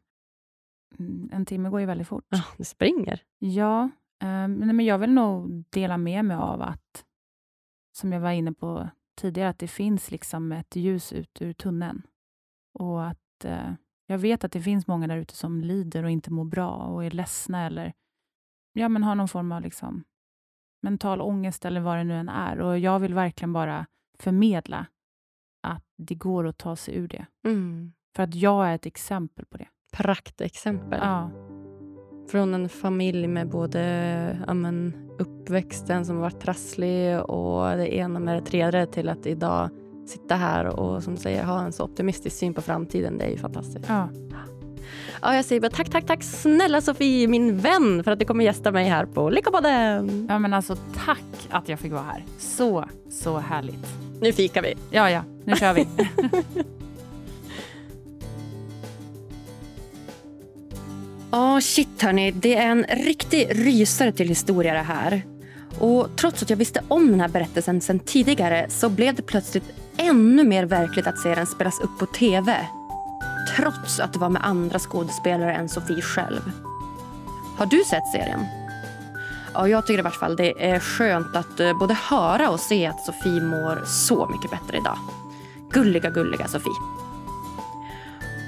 Mm, 0.98 1.30
En 1.32 1.46
timme 1.46 1.68
går 1.70 1.80
ju 1.80 1.86
väldigt 1.86 2.08
fort. 2.08 2.24
Ja, 2.28 2.42
det 2.56 2.64
springer. 2.64 3.22
Ja, 3.38 3.82
eh, 4.22 4.48
men 4.48 4.80
jag 4.80 4.98
vill 4.98 5.10
nog 5.12 5.64
dela 5.70 5.96
med 5.96 6.24
mig 6.24 6.36
av 6.36 6.62
att, 6.62 7.04
som 7.96 8.12
jag 8.12 8.20
var 8.20 8.30
inne 8.30 8.52
på 8.52 8.88
tidigare, 9.14 9.48
att 9.48 9.58
det 9.58 9.68
finns 9.68 10.10
liksom 10.10 10.52
ett 10.52 10.76
ljus 10.76 11.12
ut 11.12 11.42
ur 11.42 11.52
tunneln. 11.52 12.02
Och 12.78 13.06
att 13.06 13.44
eh, 13.44 13.72
jag 14.06 14.18
vet 14.18 14.44
att 14.44 14.52
det 14.52 14.62
finns 14.62 14.86
många 14.86 15.06
där 15.06 15.16
ute 15.16 15.34
som 15.34 15.60
lider 15.60 16.04
och 16.04 16.10
inte 16.10 16.32
mår 16.32 16.44
bra 16.44 16.70
och 16.70 17.04
är 17.04 17.10
ledsna 17.10 17.66
eller 17.66 17.92
ja, 18.72 18.88
men 18.88 19.02
har 19.02 19.14
någon 19.14 19.28
form 19.28 19.52
av 19.52 19.62
liksom, 19.62 20.04
mental 20.82 21.20
ångest 21.20 21.64
eller 21.64 21.80
vad 21.80 21.98
det 21.98 22.04
nu 22.04 22.14
än 22.14 22.28
är. 22.28 22.60
Och 22.60 22.78
jag 22.78 23.00
vill 23.00 23.14
verkligen 23.14 23.52
bara 23.52 23.86
förmedla 24.18 24.86
att 25.62 25.84
det 25.96 26.14
går 26.14 26.46
att 26.46 26.58
ta 26.58 26.76
sig 26.76 26.94
ur 26.96 27.08
det. 27.08 27.26
Mm. 27.44 27.92
För 28.16 28.22
att 28.22 28.34
jag 28.34 28.68
är 28.68 28.74
ett 28.74 28.86
exempel 28.86 29.44
på 29.44 29.56
det. 29.56 29.68
Praktexempel. 29.92 30.98
Ja, 31.02 31.30
Från 32.28 32.54
en 32.54 32.68
familj 32.68 33.26
med 33.26 33.48
både 33.48 33.80
ja, 34.46 34.54
men, 34.54 34.92
uppväxten 35.18 36.06
som 36.06 36.18
varit 36.18 36.40
trasslig 36.40 37.20
och 37.20 37.76
det 37.76 37.94
ena 37.94 38.20
med 38.20 38.36
det 38.42 38.46
tredje 38.46 38.86
till 38.86 39.08
att 39.08 39.26
idag 39.26 39.70
sitta 40.06 40.34
här 40.34 40.80
och 40.80 41.02
som 41.02 41.16
säger 41.16 41.44
ha 41.44 41.62
en 41.62 41.72
så 41.72 41.84
optimistisk 41.84 42.36
syn 42.36 42.54
på 42.54 42.62
framtiden. 42.62 43.18
Det 43.18 43.24
är 43.24 43.30
ju 43.30 43.38
fantastiskt. 43.38 43.88
ja. 43.88 44.08
Ja, 45.22 45.34
jag 45.34 45.44
säger 45.44 45.60
bara 45.60 45.70
tack, 45.70 45.90
tack, 45.90 46.06
tack 46.06 46.22
snälla 46.22 46.80
Sofie, 46.80 47.28
min 47.28 47.58
vän, 47.58 48.04
för 48.04 48.10
att 48.10 48.18
du 48.18 48.24
kommer 48.24 48.44
gästa 48.44 48.72
mig 48.72 48.88
här 48.88 49.06
på 49.06 49.30
Lyckopodden. 49.30 50.26
ja 50.28 50.38
men 50.38 50.54
alltså 50.54 50.76
tack 51.06 51.48
att 51.50 51.68
jag 51.68 51.78
fick 51.78 51.92
vara 51.92 52.02
här. 52.02 52.24
Så, 52.38 52.84
så 53.10 53.38
härligt. 53.38 53.86
Nu 54.20 54.32
fikar 54.32 54.62
vi. 54.62 54.74
Ja, 54.90 55.10
ja, 55.10 55.22
nu 55.44 55.56
kör 55.56 55.74
vi. 55.74 55.86
Ja, 61.32 61.60
shit 61.60 62.02
hörni. 62.02 62.30
Det 62.30 62.56
är 62.56 62.66
en 62.70 62.84
riktig 62.84 63.48
rysare 63.50 64.12
till 64.12 64.28
historia 64.28 64.74
det 64.74 64.78
här. 64.78 65.22
Och 65.78 66.08
trots 66.16 66.42
att 66.42 66.50
jag 66.50 66.56
visste 66.56 66.82
om 66.88 67.10
den 67.10 67.20
här 67.20 67.28
berättelsen 67.28 67.80
sedan 67.80 67.98
tidigare 67.98 68.66
så 68.68 68.88
blev 68.88 69.14
det 69.14 69.22
plötsligt 69.22 69.64
ännu 69.96 70.44
mer 70.44 70.64
verkligt 70.64 71.06
att 71.06 71.18
se 71.18 71.34
den 71.34 71.46
spelas 71.46 71.80
upp 71.80 71.98
på 71.98 72.06
tv. 72.06 72.66
Trots 73.56 74.00
att 74.00 74.12
det 74.12 74.18
var 74.18 74.28
med 74.28 74.44
andra 74.44 74.78
skådespelare 74.78 75.54
än 75.54 75.68
Sofie 75.68 76.02
själv. 76.02 76.40
Har 77.58 77.66
du 77.66 77.84
sett 77.90 78.12
serien? 78.12 78.40
Ja, 79.54 79.68
jag 79.68 79.86
tycker 79.86 79.98
i 79.98 80.02
vart 80.02 80.16
fall 80.16 80.36
det 80.36 80.70
är 80.70 80.80
skönt 80.80 81.36
att 81.36 81.60
eh, 81.60 81.78
både 81.78 81.94
höra 81.94 82.50
och 82.50 82.60
se 82.60 82.86
att 82.86 83.04
Sofie 83.04 83.40
mår 83.40 83.84
så 83.86 84.28
mycket 84.32 84.50
bättre 84.50 84.76
idag. 84.76 84.98
Gulliga, 85.70 86.10
gulliga 86.10 86.48
Sofie. 86.48 86.72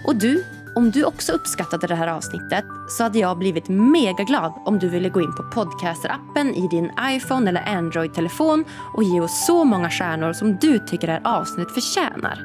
Och 0.07 0.17
du, 0.17 0.45
om 0.75 0.91
du 0.91 1.05
också 1.05 1.33
uppskattade 1.33 1.87
det 1.87 1.95
här 1.95 2.07
avsnittet 2.07 2.65
så 2.89 3.03
hade 3.03 3.19
jag 3.19 3.39
blivit 3.39 3.69
megaglad 3.69 4.53
om 4.65 4.79
du 4.79 4.89
ville 4.89 5.09
gå 5.09 5.21
in 5.21 5.35
på 5.37 5.43
podcasterappen 5.43 6.55
i 6.55 6.69
din 6.69 6.91
iPhone 7.01 7.49
eller 7.49 7.69
Android-telefon 7.69 8.65
och 8.95 9.03
ge 9.03 9.21
oss 9.21 9.47
så 9.47 9.65
många 9.65 9.91
stjärnor 9.91 10.33
som 10.33 10.57
du 10.57 10.79
tycker 10.79 11.07
det 11.07 11.13
här 11.13 11.39
avsnittet 11.41 11.75
förtjänar. 11.75 12.39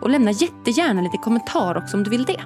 Och 0.00 0.10
lämna 0.10 0.30
jättegärna 0.30 1.02
lite 1.02 1.16
kommentar 1.16 1.76
också 1.76 1.96
om 1.96 2.04
du 2.04 2.10
vill 2.10 2.24
det. 2.24 2.40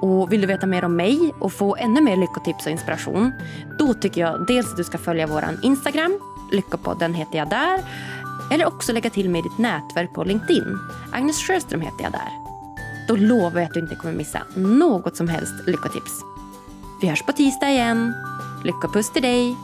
Och 0.00 0.32
vill 0.32 0.40
du 0.40 0.46
veta 0.46 0.66
mer 0.66 0.84
om 0.84 0.96
mig 0.96 1.34
och 1.38 1.52
få 1.52 1.76
ännu 1.76 2.00
mer 2.00 2.16
lyckotips 2.16 2.66
och 2.66 2.72
inspiration 2.72 3.32
då 3.78 3.94
tycker 3.94 4.20
jag 4.20 4.46
dels 4.46 4.70
att 4.70 4.76
du 4.76 4.84
ska 4.84 4.98
följa 4.98 5.26
vår 5.26 5.44
Instagram, 5.62 6.18
Lyckopodden 6.52 7.14
heter 7.14 7.38
jag 7.38 7.48
där 7.48 7.80
eller 8.50 8.66
också 8.66 8.92
lägga 8.92 9.10
till 9.10 9.30
mig 9.30 9.38
i 9.38 9.42
ditt 9.42 9.58
nätverk 9.58 10.14
på 10.14 10.24
LinkedIn. 10.24 10.78
Agnes 11.12 11.42
Sjöström 11.42 11.80
heter 11.80 12.02
jag 12.02 12.12
där. 12.12 12.45
Då 13.08 13.16
lovar 13.16 13.60
jag 13.60 13.68
att 13.68 13.74
du 13.74 13.80
inte 13.80 13.94
kommer 13.94 14.14
missa 14.14 14.42
något 14.54 15.16
som 15.16 15.28
helst 15.28 15.54
lyckotips. 15.66 16.12
Vi 17.00 17.08
hörs 17.08 17.22
på 17.22 17.32
tisdag 17.32 17.70
igen. 17.70 18.12
Lyckopuss 18.64 19.12
till 19.12 19.22
dig! 19.22 19.56